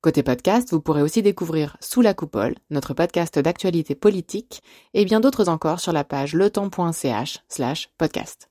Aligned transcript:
Côté 0.00 0.22
podcast, 0.22 0.70
vous 0.70 0.80
pourrez 0.80 1.02
aussi 1.02 1.22
découvrir 1.22 1.76
Sous 1.80 2.02
la 2.02 2.14
coupole, 2.14 2.54
notre 2.70 2.94
podcast 2.94 3.36
d'actualité 3.36 3.96
politique, 3.96 4.62
et 4.94 5.04
bien 5.04 5.18
d'autres 5.18 5.48
encore 5.48 5.80
sur 5.80 5.92
la 5.92 6.04
page 6.04 6.34
letemps.ch 6.34 7.40
slash 7.48 7.90
podcast. 7.98 8.48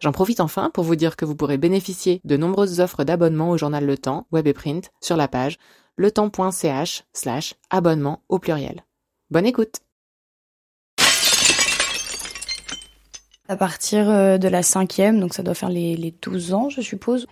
J'en 0.00 0.10
profite 0.10 0.40
enfin 0.40 0.70
pour 0.74 0.82
vous 0.82 0.96
dire 0.96 1.14
que 1.14 1.24
vous 1.24 1.36
pourrez 1.36 1.56
bénéficier 1.56 2.20
de 2.24 2.36
nombreuses 2.36 2.80
offres 2.80 3.04
d'abonnement 3.04 3.50
au 3.50 3.56
journal 3.56 3.86
Le 3.86 3.96
Temps, 3.96 4.26
web 4.32 4.48
et 4.48 4.52
print, 4.52 4.90
sur 5.00 5.16
la 5.16 5.28
page 5.28 5.58
letemps.ch 5.98 7.04
slash 7.12 7.54
abonnement 7.70 8.24
au 8.28 8.40
pluriel. 8.40 8.84
Bonne 9.30 9.46
écoute 9.46 9.76
À 13.46 13.56
partir 13.56 14.10
euh, 14.10 14.36
de 14.36 14.48
la 14.48 14.64
cinquième, 14.64 15.20
donc 15.20 15.32
ça 15.32 15.44
doit 15.44 15.54
faire 15.54 15.70
les, 15.70 15.96
les 15.96 16.10
12 16.10 16.54
ans, 16.54 16.68
je 16.70 16.80
suppose, 16.80 17.28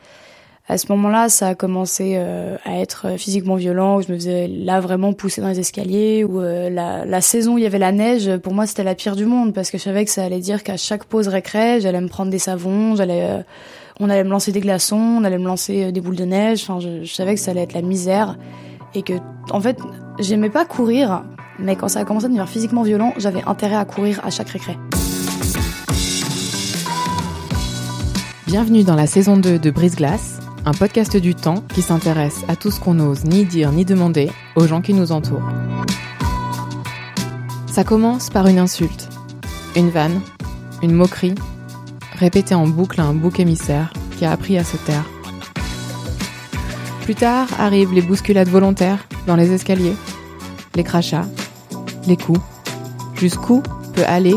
à 0.68 0.78
ce 0.78 0.90
moment-là, 0.90 1.28
ça 1.28 1.48
a 1.48 1.54
commencé 1.54 2.14
euh, 2.16 2.56
à 2.64 2.80
être 2.80 3.18
physiquement 3.18 3.54
violent, 3.54 3.98
où 3.98 4.02
je 4.02 4.10
me 4.10 4.16
faisais 4.16 4.48
là 4.48 4.80
vraiment 4.80 5.12
pousser 5.12 5.40
dans 5.40 5.48
les 5.48 5.60
escaliers, 5.60 6.24
où 6.24 6.40
euh, 6.40 6.68
la, 6.70 7.20
saison 7.20 7.54
où 7.54 7.58
il 7.58 7.64
y 7.64 7.66
avait 7.66 7.78
la 7.78 7.92
neige, 7.92 8.36
pour 8.38 8.52
moi 8.52 8.66
c'était 8.66 8.82
la 8.82 8.96
pire 8.96 9.14
du 9.14 9.26
monde, 9.26 9.54
parce 9.54 9.70
que 9.70 9.78
je 9.78 9.84
savais 9.84 10.04
que 10.04 10.10
ça 10.10 10.24
allait 10.24 10.40
dire 10.40 10.64
qu'à 10.64 10.76
chaque 10.76 11.04
pause 11.04 11.28
récré, 11.28 11.80
j'allais 11.80 12.00
me 12.00 12.08
prendre 12.08 12.32
des 12.32 12.40
savons, 12.40 12.96
j'allais, 12.96 13.28
euh, 13.30 13.42
on 14.00 14.10
allait 14.10 14.24
me 14.24 14.30
lancer 14.30 14.50
des 14.50 14.60
glaçons, 14.60 14.96
on 14.96 15.22
allait 15.22 15.38
me 15.38 15.46
lancer 15.46 15.92
des 15.92 16.00
boules 16.00 16.16
de 16.16 16.24
neige, 16.24 16.62
enfin 16.62 16.80
je, 16.80 17.04
je, 17.04 17.14
savais 17.14 17.34
que 17.34 17.40
ça 17.40 17.52
allait 17.52 17.62
être 17.62 17.74
la 17.74 17.82
misère, 17.82 18.36
et 18.94 19.02
que 19.02 19.14
en 19.50 19.60
fait 19.60 19.78
j'aimais 20.18 20.50
pas 20.50 20.64
courir, 20.64 21.22
mais 21.60 21.76
quand 21.76 21.88
ça 21.88 22.00
a 22.00 22.04
commencé 22.04 22.26
à 22.26 22.28
devenir 22.28 22.48
physiquement 22.48 22.82
violent, 22.82 23.14
j'avais 23.18 23.44
intérêt 23.46 23.76
à 23.76 23.84
courir 23.84 24.20
à 24.24 24.30
chaque 24.30 24.48
récré. 24.48 24.76
Bienvenue 28.48 28.82
dans 28.82 28.96
la 28.96 29.06
saison 29.06 29.36
2 29.36 29.60
de 29.60 29.70
Brise 29.70 29.96
Glace 29.96 30.35
un 30.66 30.72
podcast 30.72 31.16
du 31.16 31.36
temps 31.36 31.62
qui 31.72 31.80
s'intéresse 31.80 32.44
à 32.48 32.56
tout 32.56 32.72
ce 32.72 32.80
qu'on 32.80 32.94
n'ose 32.94 33.24
ni 33.24 33.44
dire 33.44 33.70
ni 33.70 33.84
demander 33.84 34.32
aux 34.56 34.66
gens 34.66 34.80
qui 34.80 34.94
nous 34.94 35.12
entourent. 35.12 35.48
Ça 37.68 37.84
commence 37.84 38.30
par 38.30 38.48
une 38.48 38.58
insulte, 38.58 39.08
une 39.76 39.90
vanne, 39.90 40.20
une 40.82 40.92
moquerie, 40.92 41.36
répétée 42.18 42.56
en 42.56 42.66
boucle 42.66 43.00
à 43.00 43.04
un 43.04 43.14
bouc 43.14 43.38
émissaire 43.38 43.92
qui 44.18 44.24
a 44.24 44.32
appris 44.32 44.58
à 44.58 44.64
se 44.64 44.76
taire. 44.76 45.04
Plus 47.02 47.14
tard 47.14 47.46
arrivent 47.60 47.94
les 47.94 48.02
bousculades 48.02 48.48
volontaires 48.48 49.06
dans 49.28 49.36
les 49.36 49.52
escaliers, 49.52 49.94
les 50.74 50.82
crachats, 50.82 51.28
les 52.08 52.16
coups, 52.16 52.40
jusqu'où 53.14 53.62
peut 53.94 54.04
aller 54.08 54.34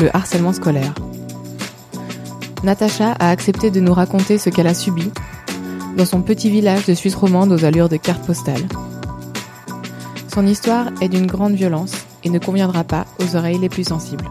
le 0.00 0.14
harcèlement 0.14 0.52
scolaire? 0.52 0.92
Natacha 2.62 3.12
a 3.12 3.30
accepté 3.30 3.70
de 3.70 3.80
nous 3.80 3.94
raconter 3.94 4.36
ce 4.36 4.50
qu'elle 4.50 4.66
a 4.66 4.74
subi 4.74 5.10
dans 5.96 6.04
son 6.06 6.22
petit 6.22 6.50
village 6.50 6.86
de 6.86 6.94
Suisse 6.94 7.14
romande 7.14 7.52
aux 7.52 7.64
allures 7.64 7.88
de 7.88 7.96
carte 7.96 8.24
postale. 8.24 8.62
Son 10.32 10.46
histoire 10.46 10.90
est 11.02 11.08
d'une 11.08 11.26
grande 11.26 11.54
violence 11.54 11.94
et 12.24 12.30
ne 12.30 12.38
conviendra 12.38 12.84
pas 12.84 13.06
aux 13.18 13.36
oreilles 13.36 13.58
les 13.58 13.68
plus 13.68 13.84
sensibles. 13.84 14.24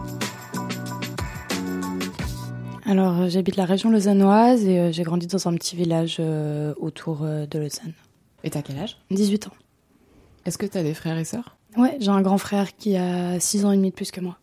Alors, 2.84 3.20
euh, 3.20 3.28
j'habite 3.28 3.56
la 3.56 3.64
région 3.64 3.90
lausannoise 3.90 4.66
et 4.66 4.78
euh, 4.78 4.92
j'ai 4.92 5.02
grandi 5.02 5.26
dans 5.26 5.46
un 5.48 5.54
petit 5.54 5.76
village 5.76 6.16
euh, 6.18 6.74
autour 6.78 7.20
de 7.20 7.58
Lausanne. 7.58 7.94
Et 8.44 8.50
t'as 8.50 8.62
quel 8.62 8.78
âge? 8.78 8.98
18 9.10 9.46
ans. 9.46 9.52
Est-ce 10.44 10.58
que 10.58 10.66
t'as 10.66 10.82
des 10.82 10.94
frères 10.94 11.16
et 11.16 11.24
sœurs? 11.24 11.56
Ouais, 11.76 11.96
j'ai 12.00 12.10
un 12.10 12.20
grand 12.20 12.38
frère 12.38 12.76
qui 12.76 12.96
a 12.96 13.38
6 13.38 13.64
ans 13.64 13.72
et 13.72 13.76
demi 13.76 13.90
de 13.90 13.94
plus 13.94 14.10
que 14.10 14.20
moi. 14.20 14.36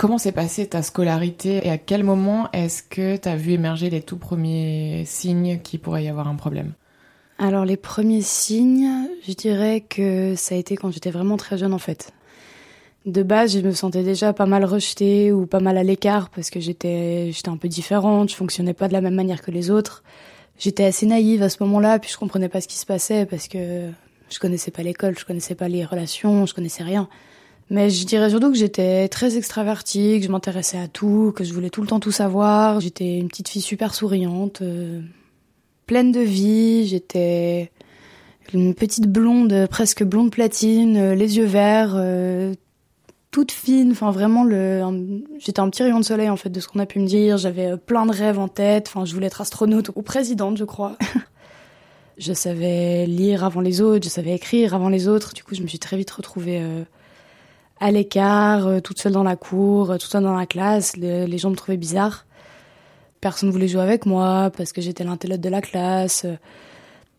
Comment 0.00 0.16
s'est 0.16 0.32
passée 0.32 0.66
ta 0.66 0.80
scolarité 0.80 1.60
et 1.62 1.68
à 1.68 1.76
quel 1.76 2.04
moment 2.04 2.48
est-ce 2.54 2.82
que 2.82 3.18
tu 3.18 3.28
as 3.28 3.36
vu 3.36 3.52
émerger 3.52 3.90
les 3.90 4.00
tout 4.00 4.16
premiers 4.16 5.04
signes 5.04 5.60
qu'il 5.60 5.78
pourrait 5.78 6.04
y 6.04 6.08
avoir 6.08 6.26
un 6.26 6.36
problème? 6.36 6.72
Alors 7.38 7.66
les 7.66 7.76
premiers 7.76 8.22
signes, 8.22 8.88
je 9.28 9.34
dirais 9.34 9.84
que 9.86 10.34
ça 10.36 10.54
a 10.54 10.58
été 10.58 10.74
quand 10.74 10.90
j'étais 10.90 11.10
vraiment 11.10 11.36
très 11.36 11.58
jeune 11.58 11.74
en 11.74 11.78
fait. 11.78 12.14
De 13.04 13.22
base, 13.22 13.52
je 13.52 13.60
me 13.60 13.72
sentais 13.72 14.02
déjà 14.02 14.32
pas 14.32 14.46
mal 14.46 14.64
rejetée 14.64 15.32
ou 15.32 15.44
pas 15.44 15.60
mal 15.60 15.76
à 15.76 15.82
l'écart 15.82 16.30
parce 16.30 16.48
que 16.48 16.60
j'étais 16.60 17.30
j'étais 17.32 17.50
un 17.50 17.58
peu 17.58 17.68
différente, 17.68 18.30
je 18.30 18.36
fonctionnais 18.36 18.72
pas 18.72 18.88
de 18.88 18.94
la 18.94 19.02
même 19.02 19.16
manière 19.16 19.42
que 19.42 19.50
les 19.50 19.70
autres. 19.70 20.02
J'étais 20.58 20.84
assez 20.84 21.04
naïve 21.04 21.42
à 21.42 21.50
ce 21.50 21.62
moment-là, 21.62 21.98
puis 21.98 22.10
je 22.10 22.16
comprenais 22.16 22.48
pas 22.48 22.62
ce 22.62 22.68
qui 22.68 22.78
se 22.78 22.86
passait 22.86 23.26
parce 23.26 23.48
que 23.48 23.90
je 24.30 24.38
connaissais 24.38 24.70
pas 24.70 24.82
l'école, 24.82 25.18
je 25.18 25.26
connaissais 25.26 25.54
pas 25.54 25.68
les 25.68 25.84
relations, 25.84 26.46
je 26.46 26.54
connaissais 26.54 26.84
rien. 26.84 27.06
Mais 27.70 27.88
je 27.88 28.04
dirais 28.04 28.30
surtout 28.30 28.50
que 28.50 28.58
j'étais 28.58 29.08
très 29.08 29.36
extravertie, 29.36 30.18
que 30.18 30.26
je 30.26 30.32
m'intéressais 30.32 30.76
à 30.76 30.88
tout, 30.88 31.32
que 31.34 31.44
je 31.44 31.54
voulais 31.54 31.70
tout 31.70 31.80
le 31.80 31.86
temps 31.86 32.00
tout 32.00 32.10
savoir. 32.10 32.80
J'étais 32.80 33.16
une 33.16 33.28
petite 33.28 33.48
fille 33.48 33.62
super 33.62 33.94
souriante, 33.94 34.60
euh, 34.60 35.00
pleine 35.86 36.10
de 36.10 36.18
vie. 36.18 36.88
J'étais 36.88 37.70
une 38.52 38.74
petite 38.74 39.06
blonde, 39.06 39.68
presque 39.70 40.02
blonde 40.02 40.32
platine, 40.32 40.96
euh, 40.96 41.14
les 41.14 41.36
yeux 41.36 41.44
verts, 41.44 41.92
euh, 41.94 42.54
toute 43.30 43.52
fine. 43.52 43.92
Enfin, 43.92 44.10
vraiment, 44.10 44.44
j'étais 45.38 45.60
un 45.60 45.70
petit 45.70 45.84
rayon 45.84 46.00
de 46.00 46.04
soleil 46.04 46.28
en 46.28 46.36
fait 46.36 46.50
de 46.50 46.58
ce 46.58 46.66
qu'on 46.66 46.80
a 46.80 46.86
pu 46.86 46.98
me 46.98 47.06
dire. 47.06 47.36
J'avais 47.36 47.76
plein 47.76 48.04
de 48.04 48.12
rêves 48.12 48.40
en 48.40 48.48
tête. 48.48 48.88
Enfin, 48.88 49.04
je 49.04 49.14
voulais 49.14 49.28
être 49.28 49.42
astronaute 49.42 49.92
ou 49.94 50.02
présidente, 50.02 50.56
je 50.56 50.64
crois. 50.64 50.96
je 52.18 52.32
savais 52.32 53.06
lire 53.06 53.44
avant 53.44 53.60
les 53.60 53.80
autres, 53.80 54.02
je 54.02 54.10
savais 54.10 54.34
écrire 54.34 54.74
avant 54.74 54.88
les 54.88 55.06
autres. 55.06 55.34
Du 55.34 55.44
coup, 55.44 55.54
je 55.54 55.62
me 55.62 55.68
suis 55.68 55.78
très 55.78 55.96
vite 55.96 56.10
retrouvée 56.10 56.60
à 57.80 57.90
l'écart, 57.90 58.66
euh, 58.66 58.80
toute 58.80 59.00
seule 59.00 59.12
dans 59.12 59.22
la 59.22 59.36
cour, 59.36 59.90
euh, 59.90 59.96
toute 59.96 60.10
seule 60.10 60.22
dans 60.22 60.36
la 60.36 60.46
classe. 60.46 60.96
les 60.96 61.38
gens 61.38 61.50
me 61.50 61.56
trouvaient 61.56 61.78
bizarre. 61.78 62.26
Personne 63.20 63.50
voulait 63.50 63.68
jouer 63.68 63.82
avec 63.82 64.06
moi 64.06 64.50
parce 64.56 64.72
que 64.72 64.80
j'étais 64.80 65.04
l'intellote 65.04 65.40
de 65.40 65.48
la 65.48 65.60
classe. 65.60 66.26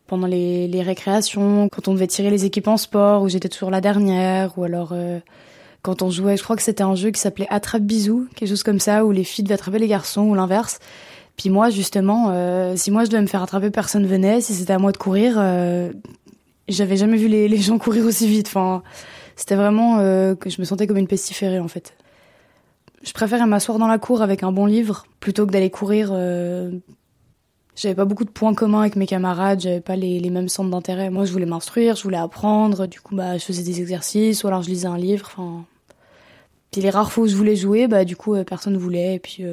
Pendant 0.07 0.27
les, 0.27 0.67
les, 0.67 0.81
récréations, 0.81 1.69
quand 1.69 1.87
on 1.87 1.93
devait 1.93 2.07
tirer 2.07 2.29
les 2.29 2.45
équipes 2.45 2.67
en 2.67 2.77
sport, 2.77 3.21
où 3.21 3.29
j'étais 3.29 3.49
toujours 3.49 3.71
la 3.71 3.81
dernière, 3.81 4.57
ou 4.57 4.63
alors 4.63 4.89
euh, 4.91 5.19
quand 5.83 6.01
on 6.01 6.09
jouait, 6.09 6.37
je 6.37 6.43
crois 6.43 6.55
que 6.55 6.61
c'était 6.61 6.83
un 6.83 6.95
jeu 6.95 7.11
qui 7.11 7.19
s'appelait 7.19 7.47
Attrape 7.49 7.83
bisous, 7.83 8.27
quelque 8.35 8.49
chose 8.49 8.63
comme 8.63 8.79
ça, 8.79 9.05
où 9.05 9.11
les 9.11 9.23
filles 9.23 9.43
devaient 9.43 9.55
attraper 9.55 9.79
les 9.79 9.87
garçons 9.87 10.23
ou 10.23 10.35
l'inverse. 10.35 10.79
Puis 11.37 11.49
moi, 11.49 11.69
justement, 11.69 12.25
si 12.75 12.91
moi 12.91 13.05
je 13.05 13.09
devais 13.09 13.21
me 13.21 13.27
faire 13.27 13.41
attraper, 13.41 13.71
personne 13.71 14.05
venait. 14.05 14.41
Si 14.41 14.53
c'était 14.53 14.73
à 14.73 14.79
moi 14.79 14.91
de 14.91 14.97
courir, 14.97 15.41
j'avais 16.67 16.97
jamais 16.97 17.17
vu 17.17 17.29
les, 17.29 17.47
les, 17.47 17.57
gens 17.57 17.79
courir 17.79 18.05
aussi 18.05 18.27
vite. 18.27 18.47
Enfin, 18.47 18.83
c'était 19.35 19.55
vraiment 19.55 19.99
euh, 19.99 20.35
que 20.35 20.49
je 20.49 20.59
me 20.59 20.65
sentais 20.65 20.87
comme 20.87 20.97
une 20.97 21.07
pestiférée 21.07 21.59
en 21.59 21.67
fait. 21.67 21.95
Je 23.03 23.13
préférais 23.13 23.45
m'asseoir 23.47 23.79
dans 23.79 23.87
la 23.87 23.97
cour 23.97 24.21
avec 24.21 24.43
un 24.43 24.51
bon 24.51 24.65
livre 24.65 25.05
plutôt 25.19 25.45
que 25.45 25.51
d'aller 25.51 25.69
courir. 25.69 26.09
Euh... 26.11 26.71
J'avais 27.75 27.95
pas 27.95 28.05
beaucoup 28.05 28.25
de 28.25 28.29
points 28.29 28.53
communs 28.53 28.81
avec 28.81 28.95
mes 28.95 29.07
camarades, 29.07 29.61
j'avais 29.61 29.81
pas 29.81 29.95
les, 29.95 30.19
les 30.19 30.29
mêmes 30.29 30.49
centres 30.49 30.69
d'intérêt. 30.69 31.09
Moi, 31.09 31.25
je 31.25 31.31
voulais 31.31 31.45
m'instruire, 31.45 31.95
je 31.95 32.03
voulais 32.03 32.17
apprendre, 32.17 32.85
du 32.85 32.99
coup, 32.99 33.15
bah, 33.15 33.37
je 33.37 33.45
faisais 33.45 33.63
des 33.63 33.79
exercices, 33.79 34.43
ou 34.43 34.47
alors 34.47 34.61
je 34.61 34.69
lisais 34.69 34.87
un 34.87 34.97
livre. 34.97 35.31
Puis 36.69 36.81
les 36.81 36.89
rares 36.89 37.11
fois 37.11 37.23
où 37.23 37.27
je 37.27 37.35
voulais 37.35 37.55
jouer, 37.55 37.87
bah, 37.87 38.05
du 38.05 38.15
coup, 38.15 38.35
euh, 38.35 38.43
personne 38.43 38.77
voulait. 38.77 39.15
Et 39.15 39.19
puis, 39.19 39.43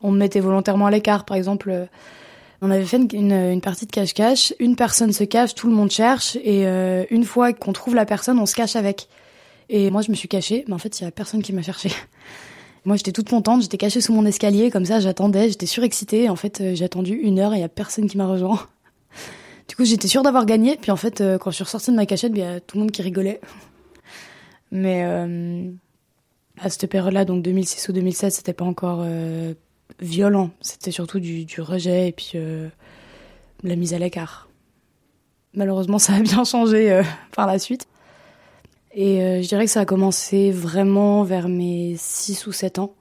on 0.00 0.10
me 0.10 0.18
mettait 0.18 0.40
volontairement 0.40 0.86
à 0.86 0.90
l'écart. 0.90 1.24
Par 1.24 1.36
exemple, 1.36 1.88
on 2.62 2.70
avait 2.70 2.84
fait 2.84 2.96
une, 3.12 3.32
une, 3.32 3.60
partie 3.60 3.86
de 3.86 3.90
cache-cache. 3.90 4.54
Une 4.60 4.76
personne 4.76 5.12
se 5.12 5.24
cache, 5.24 5.54
tout 5.54 5.68
le 5.68 5.74
monde 5.74 5.90
cherche. 5.90 6.36
Et 6.36 6.66
euh, 6.66 7.04
une 7.10 7.24
fois 7.24 7.52
qu'on 7.52 7.72
trouve 7.72 7.96
la 7.96 8.06
personne, 8.06 8.38
on 8.38 8.46
se 8.46 8.54
cache 8.54 8.76
avec. 8.76 9.08
Et 9.68 9.90
moi, 9.90 10.00
je 10.00 10.10
me 10.10 10.16
suis 10.16 10.28
cachée, 10.28 10.64
mais 10.68 10.74
en 10.74 10.78
fait, 10.78 11.00
il 11.00 11.04
y 11.04 11.06
a 11.06 11.10
personne 11.10 11.42
qui 11.42 11.52
m'a 11.52 11.62
cherché. 11.62 11.90
Moi, 12.84 12.96
j'étais 12.96 13.12
toute 13.12 13.28
contente, 13.28 13.62
j'étais 13.62 13.76
cachée 13.76 14.00
sous 14.00 14.12
mon 14.12 14.26
escalier, 14.26 14.72
comme 14.72 14.84
ça, 14.84 14.98
j'attendais, 14.98 15.48
j'étais 15.48 15.66
surexcitée. 15.66 16.28
En 16.28 16.34
fait, 16.34 16.60
euh, 16.60 16.74
j'ai 16.74 16.84
attendu 16.84 17.14
une 17.14 17.38
heure 17.38 17.54
et 17.54 17.58
il 17.58 17.60
y 17.60 17.64
a 17.64 17.68
personne 17.68 18.08
qui 18.08 18.16
m'a 18.16 18.26
rejoint. 18.26 18.60
Du 19.68 19.76
coup, 19.76 19.84
j'étais 19.84 20.08
sûre 20.08 20.22
d'avoir 20.22 20.44
gagné. 20.44 20.76
Puis 20.76 20.90
en 20.90 20.96
fait, 20.96 21.20
euh, 21.20 21.38
quand 21.38 21.50
je 21.50 21.54
suis 21.54 21.64
ressortie 21.64 21.92
de 21.92 21.96
ma 21.96 22.04
cachette, 22.04 22.32
il 22.34 22.40
y 22.40 22.42
a 22.42 22.60
tout 22.60 22.76
le 22.76 22.80
monde 22.80 22.90
qui 22.90 23.00
rigolait. 23.00 23.40
Mais 24.70 25.02
euh, 25.04 25.70
à 26.60 26.68
cette 26.68 26.90
période-là, 26.90 27.24
donc 27.24 27.42
2006 27.42 27.88
ou 27.88 27.92
2007, 27.92 28.32
c'était 28.32 28.52
pas 28.52 28.66
encore 28.66 29.00
euh, 29.02 29.54
violent. 30.00 30.50
C'était 30.60 30.90
surtout 30.90 31.20
du, 31.20 31.46
rejet 31.58 32.08
et 32.08 32.12
puis 32.12 32.32
euh, 32.34 32.68
la 33.62 33.76
mise 33.76 33.94
à 33.94 33.98
l'écart. 33.98 34.48
Malheureusement, 35.54 35.98
ça 35.98 36.14
a 36.14 36.20
bien 36.20 36.44
changé 36.44 36.90
euh, 36.90 37.02
par 37.32 37.46
la 37.46 37.58
suite. 37.58 37.86
Et 38.94 39.22
euh, 39.22 39.42
je 39.42 39.48
dirais 39.48 39.64
que 39.64 39.70
ça 39.70 39.80
a 39.80 39.84
commencé 39.84 40.50
vraiment 40.50 41.22
vers 41.22 41.48
mes 41.48 41.94
6 41.96 42.46
ou 42.46 42.52
7 42.52 42.78
ans. 42.78 42.94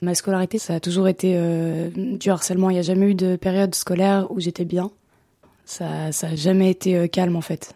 Ma 0.00 0.14
scolarité, 0.14 0.58
ça 0.58 0.74
a 0.74 0.80
toujours 0.80 1.08
été 1.08 1.36
du 1.96 2.30
harcèlement. 2.30 2.70
Il 2.70 2.74
n'y 2.74 2.78
a 2.78 2.82
jamais 2.82 3.06
eu 3.06 3.14
de 3.16 3.34
période 3.34 3.74
scolaire 3.74 4.30
où 4.30 4.38
j'étais 4.38 4.64
bien. 4.64 4.92
Ça, 5.64 6.12
ça 6.12 6.28
a 6.28 6.34
jamais 6.36 6.70
été 6.70 7.08
calme 7.08 7.34
en 7.34 7.40
fait. 7.40 7.74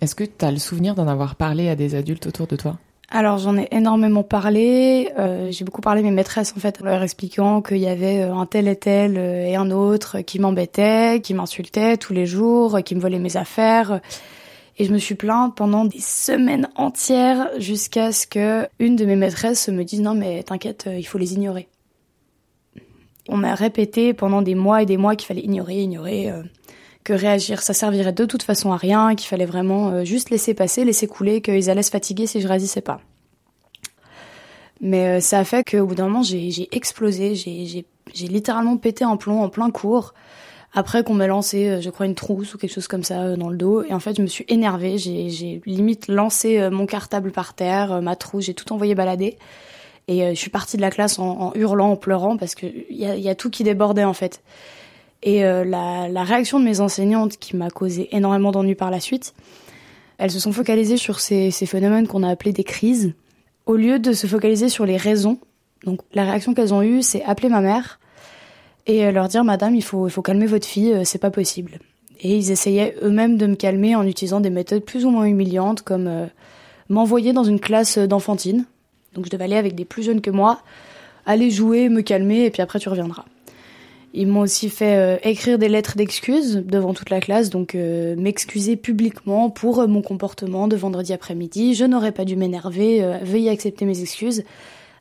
Est-ce 0.00 0.16
que 0.16 0.24
tu 0.24 0.44
as 0.44 0.50
le 0.50 0.58
souvenir 0.58 0.96
d'en 0.96 1.06
avoir 1.06 1.36
parlé 1.36 1.68
à 1.68 1.76
des 1.76 1.94
adultes 1.94 2.26
autour 2.26 2.48
de 2.48 2.56
toi? 2.56 2.80
Alors 3.10 3.38
j'en 3.38 3.56
ai 3.56 3.68
énormément 3.70 4.22
parlé. 4.22 5.12
Euh, 5.18 5.50
j'ai 5.50 5.64
beaucoup 5.64 5.80
parlé 5.80 6.00
à 6.00 6.04
mes 6.04 6.10
maîtresses 6.10 6.54
en 6.56 6.60
fait, 6.60 6.80
en 6.80 6.86
leur 6.86 7.02
expliquant 7.02 7.60
qu'il 7.62 7.78
y 7.78 7.86
avait 7.86 8.22
euh, 8.22 8.34
un 8.34 8.46
tel 8.46 8.66
et 8.66 8.76
tel 8.76 9.16
euh, 9.16 9.46
et 9.46 9.56
un 9.56 9.70
autre 9.70 10.20
qui 10.20 10.38
m'embêtaient, 10.38 11.20
qui 11.22 11.34
m'insultaient 11.34 11.96
tous 11.96 12.12
les 12.12 12.26
jours, 12.26 12.78
qui 12.84 12.94
me 12.94 13.00
volaient 13.00 13.18
mes 13.18 13.36
affaires. 13.36 14.00
Et 14.78 14.84
je 14.84 14.92
me 14.92 14.98
suis 14.98 15.14
plainte 15.14 15.54
pendant 15.54 15.84
des 15.84 16.00
semaines 16.00 16.68
entières 16.76 17.48
jusqu'à 17.58 18.10
ce 18.10 18.26
que 18.26 18.66
une 18.78 18.96
de 18.96 19.04
mes 19.04 19.16
maîtresses 19.16 19.68
me 19.68 19.84
dise 19.84 20.00
non 20.00 20.14
mais 20.14 20.42
t'inquiète, 20.42 20.88
il 20.92 21.04
faut 21.04 21.18
les 21.18 21.34
ignorer. 21.34 21.68
On 23.28 23.36
m'a 23.36 23.54
répété 23.54 24.12
pendant 24.12 24.42
des 24.42 24.54
mois 24.54 24.82
et 24.82 24.86
des 24.86 24.96
mois 24.96 25.14
qu'il 25.14 25.26
fallait 25.26 25.42
ignorer, 25.42 25.80
ignorer, 25.80 26.30
que 27.04 27.12
réagir 27.12 27.62
ça 27.62 27.74
servirait 27.74 28.12
de 28.12 28.24
toute 28.24 28.42
façon 28.42 28.72
à 28.72 28.76
rien, 28.76 29.14
qu'il 29.14 29.28
fallait 29.28 29.46
vraiment 29.46 30.04
juste 30.04 30.30
laisser 30.30 30.54
passer, 30.54 30.84
laisser 30.84 31.06
couler, 31.06 31.42
qu'ils 31.42 31.70
allaient 31.70 31.82
se 31.82 31.90
fatiguer 31.90 32.26
si 32.26 32.40
je 32.40 32.48
réagissais 32.48 32.80
pas. 32.80 33.00
Mais 34.80 35.20
ça 35.20 35.38
a 35.38 35.44
fait 35.44 35.64
qu'au 35.64 35.86
bout 35.86 35.94
d'un 35.94 36.04
moment 36.04 36.22
j'ai 36.22 36.68
explosé, 36.74 37.34
j'ai 37.34 37.84
littéralement 38.28 38.76
pété 38.76 39.04
un 39.04 39.16
plomb 39.16 39.42
en 39.42 39.48
plein 39.48 39.70
cours 39.70 40.14
après 40.74 41.04
qu'on 41.04 41.14
m'ait 41.14 41.28
lancé, 41.28 41.68
euh, 41.68 41.80
je 41.80 41.88
crois, 41.88 42.06
une 42.06 42.16
trousse 42.16 42.54
ou 42.54 42.58
quelque 42.58 42.72
chose 42.72 42.88
comme 42.88 43.04
ça 43.04 43.22
euh, 43.22 43.36
dans 43.36 43.48
le 43.48 43.56
dos. 43.56 43.84
Et 43.84 43.94
en 43.94 44.00
fait, 44.00 44.16
je 44.16 44.22
me 44.22 44.26
suis 44.26 44.44
énervée. 44.48 44.98
J'ai 44.98 45.62
limite 45.64 46.08
lancé 46.08 46.58
euh, 46.58 46.70
mon 46.70 46.86
cartable 46.86 47.30
par 47.30 47.54
terre, 47.54 48.02
ma 48.02 48.16
trousse, 48.16 48.46
j'ai 48.46 48.54
tout 48.54 48.72
envoyé 48.72 48.94
balader. 48.94 49.38
Et 50.06 50.34
je 50.34 50.38
suis 50.38 50.50
partie 50.50 50.76
de 50.76 50.82
la 50.82 50.90
classe 50.90 51.18
en, 51.18 51.52
hurlant, 51.54 51.92
en 51.92 51.96
pleurant, 51.96 52.36
parce 52.36 52.54
qu'il 52.54 52.84
y 52.90 53.06
a, 53.06 53.16
y 53.16 53.30
a 53.30 53.34
tout 53.34 53.48
qui 53.48 53.64
débordait 53.64 54.04
en 54.04 54.12
fait. 54.12 54.42
Et 55.26 55.40
la, 55.40 56.06
la, 56.06 56.22
réaction 56.22 56.60
de 56.60 56.66
mes 56.66 56.80
enseignantes, 56.80 57.38
qui 57.38 57.56
m'a 57.56 57.70
causé 57.70 58.14
énormément 58.14 58.52
d'ennuis 58.52 58.74
par 58.74 58.90
la 58.90 59.00
suite, 59.00 59.32
elles 60.18 60.30
se 60.30 60.38
sont 60.38 60.52
focalisées 60.52 60.96
sur 60.96 61.20
ces, 61.20 61.50
phénomènes 61.50 62.06
qu'on 62.06 62.22
a 62.22 62.28
appelés 62.28 62.52
des 62.52 62.64
crises, 62.64 63.14
au 63.66 63.76
lieu 63.76 63.98
de 63.98 64.12
se 64.12 64.26
focaliser 64.26 64.68
sur 64.68 64.86
les 64.86 64.96
raisons. 64.96 65.38
Donc 65.84 66.00
la 66.12 66.24
réaction 66.24 66.54
qu'elles 66.54 66.74
ont 66.74 66.82
eue, 66.82 67.02
c'est 67.02 67.22
appeler 67.24 67.48
ma 67.48 67.60
mère 67.60 67.98
et 68.86 69.04
euh, 69.04 69.12
leur 69.12 69.28
dire 69.28 69.44
Madame, 69.44 69.74
il 69.74 69.82
faut, 69.82 70.08
calmer 70.22 70.46
votre 70.46 70.66
fille, 70.66 70.92
euh, 70.92 71.02
c'est 71.04 71.18
pas 71.18 71.30
possible. 71.30 71.78
Et 72.20 72.36
ils 72.36 72.50
essayaient 72.50 72.96
eux-mêmes 73.02 73.36
de 73.36 73.46
me 73.46 73.54
calmer 73.54 73.96
en 73.96 74.06
utilisant 74.06 74.40
des 74.40 74.50
méthodes 74.50 74.84
plus 74.84 75.04
ou 75.04 75.10
moins 75.10 75.24
humiliantes, 75.24 75.82
comme 75.82 76.06
euh, 76.06 76.26
m'envoyer 76.88 77.32
dans 77.32 77.44
une 77.44 77.60
classe 77.60 77.98
d'enfantine. 77.98 78.66
Donc 79.14 79.26
je 79.26 79.30
devais 79.30 79.44
aller 79.44 79.56
avec 79.56 79.74
des 79.74 79.84
plus 79.84 80.02
jeunes 80.02 80.20
que 80.20 80.30
moi, 80.30 80.60
aller 81.26 81.50
jouer, 81.50 81.88
me 81.88 82.02
calmer, 82.02 82.44
et 82.44 82.50
puis 82.50 82.62
après 82.62 82.78
tu 82.78 82.88
reviendras. 82.88 83.24
Ils 84.16 84.28
m'ont 84.28 84.40
aussi 84.42 84.70
fait 84.70 85.18
écrire 85.24 85.58
des 85.58 85.68
lettres 85.68 85.96
d'excuses 85.96 86.62
devant 86.64 86.94
toute 86.94 87.10
la 87.10 87.20
classe, 87.20 87.50
donc 87.50 87.74
m'excuser 87.74 88.76
publiquement 88.76 89.50
pour 89.50 89.88
mon 89.88 90.02
comportement 90.02 90.68
de 90.68 90.76
vendredi 90.76 91.12
après-midi. 91.12 91.74
Je 91.74 91.84
n'aurais 91.84 92.12
pas 92.12 92.24
dû 92.24 92.36
m'énerver, 92.36 93.18
veuillez 93.22 93.50
accepter 93.50 93.84
mes 93.84 94.00
excuses 94.00 94.44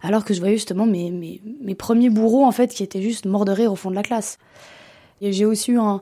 alors 0.03 0.25
que 0.25 0.33
je 0.33 0.39
voyais 0.39 0.55
justement 0.55 0.85
mes, 0.85 1.09
mes, 1.09 1.41
mes, 1.61 1.75
premiers 1.75 2.09
bourreaux 2.09 2.45
en 2.45 2.51
fait 2.51 2.67
qui 2.67 2.83
étaient 2.83 3.01
juste 3.01 3.25
morts 3.25 3.45
de 3.45 3.51
rire 3.51 3.71
au 3.71 3.75
fond 3.75 3.89
de 3.89 3.95
la 3.95 4.03
classe. 4.03 4.37
Et 5.21 5.31
j'ai 5.31 5.45
aussi 5.45 5.71
eu 5.71 5.79
un, 5.79 6.01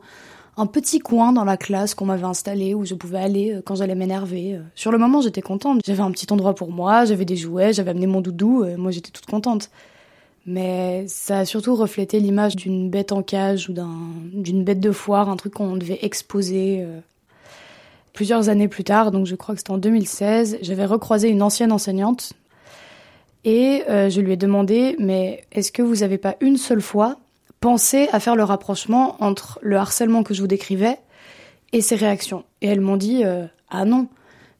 un 0.57 0.65
petit 0.65 0.99
coin 0.99 1.31
dans 1.31 1.43
la 1.43 1.55
classe 1.55 1.93
qu'on 1.93 2.05
m'avait 2.05 2.25
installé 2.25 2.73
où 2.73 2.83
je 2.83 2.95
pouvais 2.95 3.19
aller 3.19 3.53
euh, 3.53 3.61
quand 3.63 3.75
j'allais 3.75 3.95
m'énerver. 3.95 4.55
Euh. 4.55 4.61
Sur 4.73 4.91
le 4.91 4.97
moment, 4.97 5.21
j'étais 5.21 5.41
contente. 5.41 5.81
J'avais 5.85 6.01
un 6.01 6.11
petit 6.11 6.25
endroit 6.33 6.55
pour 6.55 6.71
moi, 6.71 7.05
j'avais 7.05 7.25
des 7.25 7.35
jouets, 7.35 7.73
j'avais 7.73 7.91
amené 7.91 8.07
mon 8.07 8.21
doudou, 8.21 8.65
moi 8.77 8.89
j'étais 8.89 9.11
toute 9.11 9.27
contente. 9.27 9.69
Mais 10.45 11.05
ça 11.07 11.39
a 11.39 11.45
surtout 11.45 11.75
reflété 11.75 12.19
l'image 12.19 12.55
d'une 12.55 12.89
bête 12.89 13.11
en 13.11 13.21
cage 13.21 13.69
ou 13.69 13.73
d'une 13.73 14.63
bête 14.63 14.79
de 14.79 14.91
foire, 14.91 15.29
un 15.29 15.37
truc 15.37 15.53
qu'on 15.53 15.77
devait 15.77 15.99
exposer. 16.01 16.79
Euh. 16.81 16.99
Plusieurs 18.13 18.49
années 18.49 18.67
plus 18.67 18.83
tard, 18.83 19.11
donc 19.11 19.25
je 19.25 19.35
crois 19.35 19.55
que 19.55 19.59
c'était 19.59 19.71
en 19.71 19.77
2016, 19.77 20.57
j'avais 20.61 20.85
recroisé 20.85 21.29
une 21.29 21.41
ancienne 21.41 21.71
enseignante 21.71 22.33
et 23.43 23.83
euh, 23.89 24.09
je 24.09 24.21
lui 24.21 24.33
ai 24.33 24.37
demandé, 24.37 24.95
mais 24.99 25.43
est-ce 25.51 25.71
que 25.71 25.81
vous 25.81 25.97
n'avez 25.97 26.17
pas 26.17 26.35
une 26.41 26.57
seule 26.57 26.81
fois 26.81 27.17
pensé 27.59 28.07
à 28.11 28.19
faire 28.19 28.35
le 28.35 28.43
rapprochement 28.43 29.15
entre 29.23 29.59
le 29.61 29.77
harcèlement 29.77 30.23
que 30.23 30.33
je 30.33 30.41
vous 30.41 30.47
décrivais 30.47 30.97
et 31.73 31.81
ses 31.81 31.95
réactions? 31.95 32.43
Et 32.61 32.67
elles 32.67 32.81
m'ont 32.81 32.97
dit, 32.97 33.23
euh, 33.23 33.45
ah 33.69 33.85
non, 33.85 34.07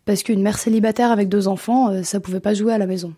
parce 0.05 0.23
qu'une 0.23 0.41
mère 0.41 0.57
célibataire 0.57 1.11
avec 1.11 1.29
deux 1.29 1.47
enfants, 1.47 1.89
euh, 1.89 2.03
ça 2.03 2.19
pouvait 2.19 2.39
pas 2.39 2.53
jouer 2.53 2.73
à 2.73 2.77
la 2.77 2.87
maison. 2.87 3.13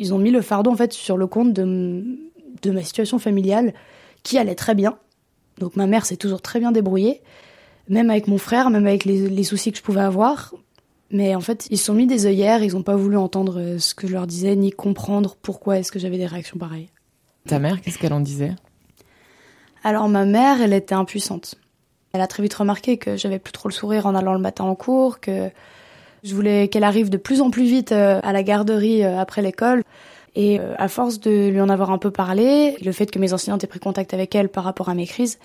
Ils 0.00 0.14
ont 0.14 0.18
mis 0.18 0.30
le 0.30 0.40
fardeau 0.40 0.70
en 0.70 0.76
fait 0.76 0.94
sur 0.94 1.18
le 1.18 1.26
compte 1.26 1.52
de, 1.52 2.02
de 2.62 2.70
ma 2.70 2.82
situation 2.82 3.18
familiale 3.18 3.74
qui 4.22 4.38
allait 4.38 4.54
très 4.54 4.74
bien. 4.74 4.96
Donc 5.58 5.76
ma 5.76 5.86
mère 5.86 6.06
s'est 6.06 6.16
toujours 6.16 6.40
très 6.40 6.58
bien 6.58 6.72
débrouillée, 6.72 7.20
même 7.88 8.08
avec 8.08 8.26
mon 8.26 8.38
frère, 8.38 8.70
même 8.70 8.86
avec 8.86 9.04
les, 9.04 9.28
les 9.28 9.44
soucis 9.44 9.70
que 9.72 9.78
je 9.78 9.82
pouvais 9.82 10.00
avoir. 10.00 10.54
Mais 11.10 11.34
en 11.34 11.40
fait, 11.40 11.66
ils 11.70 11.76
se 11.76 11.84
sont 11.84 11.92
mis 11.92 12.06
des 12.06 12.24
œillères, 12.24 12.62
ils 12.62 12.72
n'ont 12.72 12.82
pas 12.82 12.96
voulu 12.96 13.18
entendre 13.18 13.60
euh, 13.60 13.78
ce 13.78 13.94
que 13.94 14.06
je 14.06 14.14
leur 14.14 14.26
disais, 14.26 14.56
ni 14.56 14.70
comprendre 14.70 15.36
pourquoi 15.42 15.78
est-ce 15.78 15.92
que 15.92 15.98
j'avais 15.98 16.18
des 16.18 16.26
réactions 16.26 16.56
pareilles. 16.56 16.88
Ta 17.46 17.58
mère, 17.58 17.80
qu'est-ce 17.80 17.98
qu'elle 17.98 18.12
en 18.14 18.20
disait? 18.20 18.54
Alors 19.84 20.08
ma 20.08 20.24
mère, 20.24 20.62
elle 20.62 20.72
était 20.72 20.94
impuissante. 20.94 21.56
Elle 22.12 22.22
a 22.22 22.26
très 22.26 22.42
vite 22.42 22.54
remarqué 22.54 22.96
que 22.96 23.16
j'avais 23.18 23.38
plus 23.38 23.52
trop 23.52 23.68
le 23.68 23.74
sourire 23.74 24.06
en 24.06 24.14
allant 24.14 24.32
le 24.32 24.40
matin 24.40 24.64
en 24.64 24.74
cours, 24.74 25.20
que 25.20 25.50
je 26.24 26.34
voulais 26.34 26.68
qu'elle 26.68 26.84
arrive 26.84 27.10
de 27.10 27.16
plus 27.16 27.40
en 27.40 27.50
plus 27.50 27.64
vite 27.64 27.92
euh, 27.92 28.20
à 28.22 28.32
la 28.32 28.42
garderie 28.42 29.04
euh, 29.04 29.18
après 29.18 29.42
l'école. 29.42 29.82
Et 30.36 30.60
à 30.78 30.86
force 30.86 31.18
de 31.18 31.48
lui 31.48 31.60
en 31.60 31.68
avoir 31.68 31.90
un 31.90 31.98
peu 31.98 32.12
parlé, 32.12 32.76
le 32.84 32.92
fait 32.92 33.10
que 33.10 33.18
mes 33.18 33.32
enseignantes 33.32 33.64
aient 33.64 33.66
pris 33.66 33.80
contact 33.80 34.14
avec 34.14 34.32
elle 34.36 34.48
par 34.48 34.62
rapport 34.62 34.88
à 34.88 34.94
mes 34.94 35.04
crises, 35.04 35.40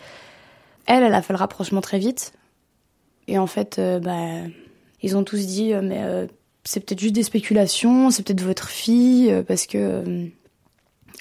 elle, 0.86 1.01
elle 1.01 1.16
a 1.16 1.24
fait 1.24 1.33
le 1.33 1.39
rapprochement 1.39 1.81
très 1.81 1.98
vite. 1.98 2.33
Et 3.27 3.39
en 3.39 3.48
fait, 3.48 3.81
bah, 4.04 4.44
ils 5.06 5.16
ont 5.16 5.24
tous 5.24 5.45
dit 5.45 5.74
euh, 5.74 5.81
mais 5.83 6.00
euh, 6.00 6.25
c'est 6.63 6.80
peut-être 6.80 7.00
juste 7.00 7.13
des 7.13 7.24
spéculations, 7.24 8.10
c'est 8.10 8.24
peut-être 8.24 8.42
votre 8.42 8.69
fille 8.69 9.31
euh, 9.31 9.44
parce 9.44 9.68
que 9.68 10.30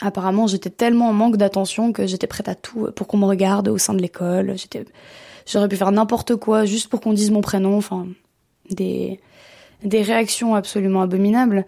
apparemment 0.00 0.46
j'étais 0.46 0.70
tellement 0.70 1.10
en 1.10 1.12
manque 1.12 1.36
d'attention 1.36 1.92
que 1.92 2.06
j'étais 2.06 2.26
prête 2.26 2.48
à 2.48 2.54
tout 2.54 2.88
pour 2.96 3.06
qu'on 3.06 3.18
me 3.18 3.26
regarde 3.26 3.68
au 3.68 3.78
sein 3.78 3.92
de 3.92 4.00
l'école. 4.00 4.56
J'aurais 5.46 5.68
pu 5.68 5.76
faire 5.76 5.92
n'importe 5.92 6.36
quoi 6.36 6.64
juste 6.64 6.88
pour 6.88 7.00
qu'on 7.00 7.12
dise 7.12 7.30
mon 7.30 7.42
prénom, 7.42 7.76
enfin 7.76 8.06
des 8.70 9.20
des 9.82 10.02
réactions 10.02 10.54
absolument 10.54 11.02
abominables. 11.02 11.64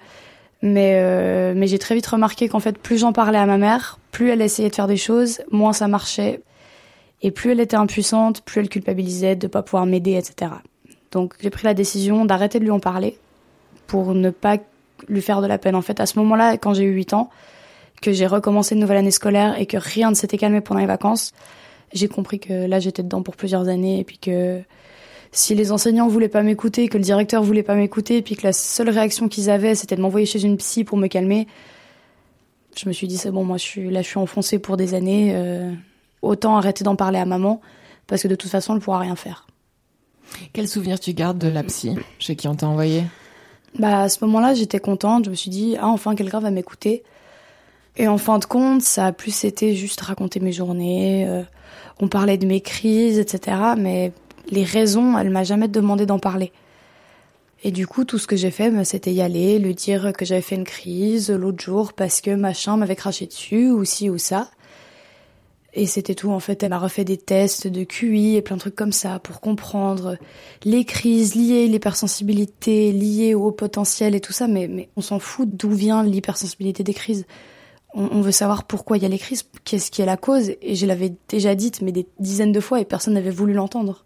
Mais 0.62 1.54
mais 1.54 1.66
j'ai 1.66 1.78
très 1.78 1.94
vite 1.94 2.06
remarqué 2.06 2.48
qu'en 2.48 2.60
fait 2.60 2.78
plus 2.78 2.98
j'en 2.98 3.12
parlais 3.12 3.38
à 3.38 3.46
ma 3.46 3.58
mère, 3.58 3.98
plus 4.10 4.30
elle 4.30 4.40
essayait 4.40 4.70
de 4.70 4.74
faire 4.74 4.86
des 4.86 4.96
choses, 4.96 5.40
moins 5.50 5.72
ça 5.72 5.86
marchait. 5.88 6.40
Et 7.22 7.30
plus 7.30 7.52
elle 7.52 7.60
était 7.60 7.76
impuissante, 7.76 8.42
plus 8.42 8.60
elle 8.60 8.68
culpabilisait 8.68 9.36
de 9.36 9.46
pas 9.46 9.62
pouvoir 9.62 9.86
m'aider, 9.86 10.14
etc. 10.14 10.52
Donc 11.12 11.34
j'ai 11.40 11.50
pris 11.50 11.64
la 11.64 11.74
décision 11.74 12.24
d'arrêter 12.24 12.58
de 12.58 12.64
lui 12.64 12.70
en 12.70 12.80
parler 12.80 13.18
pour 13.86 14.14
ne 14.14 14.30
pas 14.30 14.58
lui 15.08 15.20
faire 15.20 15.40
de 15.40 15.46
la 15.46 15.58
peine. 15.58 15.74
En 15.74 15.82
fait, 15.82 16.00
à 16.00 16.06
ce 16.06 16.18
moment-là, 16.18 16.56
quand 16.56 16.74
j'ai 16.74 16.84
eu 16.84 16.92
8 16.92 17.14
ans, 17.14 17.30
que 18.02 18.12
j'ai 18.12 18.26
recommencé 18.26 18.74
une 18.74 18.80
nouvelle 18.80 18.98
année 18.98 19.10
scolaire 19.10 19.58
et 19.58 19.66
que 19.66 19.76
rien 19.76 20.10
ne 20.10 20.14
s'était 20.14 20.38
calmé 20.38 20.60
pendant 20.60 20.80
les 20.80 20.86
vacances, 20.86 21.32
j'ai 21.92 22.08
compris 22.08 22.38
que 22.38 22.66
là 22.66 22.80
j'étais 22.80 23.02
dedans 23.02 23.22
pour 23.22 23.36
plusieurs 23.36 23.68
années 23.68 24.00
et 24.00 24.04
puis 24.04 24.18
que 24.18 24.60
si 25.36 25.54
les 25.54 25.70
enseignants 25.70 26.08
voulaient 26.08 26.28
pas 26.28 26.42
m'écouter, 26.42 26.88
que 26.88 26.96
le 26.96 27.04
directeur 27.04 27.42
voulait 27.42 27.62
pas 27.62 27.74
m'écouter, 27.74 28.22
puis 28.22 28.36
que 28.36 28.46
la 28.46 28.52
seule 28.52 28.88
réaction 28.88 29.28
qu'ils 29.28 29.50
avaient 29.50 29.74
c'était 29.74 29.96
de 29.96 30.00
m'envoyer 30.00 30.26
chez 30.26 30.42
une 30.42 30.56
psy 30.56 30.84
pour 30.84 30.96
me 30.96 31.08
calmer, 31.08 31.46
je 32.76 32.88
me 32.88 32.92
suis 32.92 33.06
dit 33.06 33.18
c'est 33.18 33.30
bon, 33.30 33.44
moi 33.44 33.56
je 33.56 33.62
suis 33.62 33.90
là, 33.90 34.02
je 34.02 34.06
suis 34.06 34.18
enfoncée 34.18 34.58
pour 34.58 34.76
des 34.76 34.94
années, 34.94 35.32
euh, 35.34 35.72
autant 36.22 36.56
arrêter 36.56 36.84
d'en 36.84 36.96
parler 36.96 37.18
à 37.18 37.24
maman 37.24 37.60
parce 38.06 38.22
que 38.22 38.28
de 38.28 38.34
toute 38.34 38.50
façon 38.50 38.74
elle 38.74 38.80
pourra 38.80 38.98
rien 38.98 39.16
faire. 39.16 39.46
Quel 40.52 40.68
souvenir 40.68 40.98
tu 40.98 41.12
gardes 41.12 41.38
de 41.38 41.48
la 41.48 41.62
psy 41.62 41.96
chez 42.18 42.36
qui 42.36 42.48
on 42.48 42.54
t'a 42.54 42.66
envoyé? 42.66 43.04
Bah 43.78 44.00
à 44.00 44.08
ce 44.08 44.24
moment-là, 44.24 44.54
j'étais 44.54 44.78
contente. 44.78 45.26
Je 45.26 45.30
me 45.30 45.34
suis 45.34 45.50
dit 45.50 45.76
ah 45.78 45.88
enfin 45.88 46.14
quelqu'un 46.14 46.40
va 46.40 46.50
m'écouter. 46.50 47.04
Et 47.96 48.08
en 48.08 48.18
fin 48.18 48.38
de 48.38 48.44
compte, 48.44 48.82
ça 48.82 49.06
a 49.06 49.12
plus 49.12 49.44
été 49.44 49.74
juste 49.74 50.00
raconter 50.00 50.40
mes 50.40 50.52
journées. 50.52 51.26
Euh, 51.26 51.42
on 51.98 52.08
parlait 52.08 52.36
de 52.36 52.46
mes 52.46 52.60
crises, 52.60 53.18
etc. 53.18 53.56
Mais 53.76 54.12
les 54.48 54.64
raisons, 54.64 55.18
elle 55.18 55.30
m'a 55.30 55.44
jamais 55.44 55.68
demandé 55.68 56.06
d'en 56.06 56.18
parler. 56.18 56.52
Et 57.64 57.70
du 57.70 57.86
coup, 57.86 58.04
tout 58.04 58.18
ce 58.18 58.26
que 58.26 58.36
j'ai 58.36 58.50
fait, 58.50 58.70
bah, 58.70 58.84
c'était 58.84 59.12
y 59.12 59.22
aller, 59.22 59.58
lui 59.58 59.74
dire 59.74 60.12
que 60.12 60.24
j'avais 60.24 60.42
fait 60.42 60.56
une 60.56 60.64
crise 60.64 61.30
l'autre 61.30 61.62
jour 61.62 61.94
parce 61.94 62.20
que 62.20 62.34
machin 62.34 62.76
m'avait 62.76 62.96
craché 62.96 63.26
dessus, 63.26 63.70
ou 63.70 63.84
ci 63.84 64.10
ou 64.10 64.18
ça. 64.18 64.50
Et 65.72 65.84
c'était 65.84 66.14
tout, 66.14 66.30
en 66.30 66.40
fait. 66.40 66.62
Elle 66.62 66.72
a 66.72 66.78
refait 66.78 67.04
des 67.04 67.18
tests 67.18 67.66
de 67.66 67.84
QI 67.84 68.36
et 68.36 68.42
plein 68.42 68.56
de 68.56 68.60
trucs 68.60 68.74
comme 68.74 68.92
ça 68.92 69.18
pour 69.18 69.40
comprendre 69.40 70.16
les 70.64 70.86
crises 70.86 71.34
liées, 71.34 71.68
l'hypersensibilité 71.68 72.92
liée 72.92 73.34
au 73.34 73.52
potentiel 73.52 74.14
et 74.14 74.20
tout 74.20 74.32
ça. 74.32 74.48
Mais, 74.48 74.68
mais 74.68 74.88
on 74.96 75.02
s'en 75.02 75.18
fout 75.18 75.48
d'où 75.50 75.70
vient 75.70 76.02
l'hypersensibilité 76.02 76.82
des 76.82 76.94
crises. 76.94 77.26
On, 77.98 78.20
veut 78.20 78.32
savoir 78.32 78.64
pourquoi 78.64 78.98
il 78.98 79.02
y 79.02 79.06
a 79.06 79.08
les 79.08 79.18
crises, 79.18 79.44
qu'est-ce 79.64 79.90
qui 79.90 80.02
est 80.02 80.06
la 80.06 80.18
cause. 80.18 80.52
Et 80.60 80.74
je 80.74 80.86
l'avais 80.86 81.14
déjà 81.28 81.54
dite, 81.54 81.80
mais 81.82 81.92
des 81.92 82.06
dizaines 82.20 82.52
de 82.52 82.60
fois, 82.60 82.80
et 82.80 82.84
personne 82.84 83.14
n'avait 83.14 83.30
voulu 83.30 83.54
l'entendre. 83.54 84.05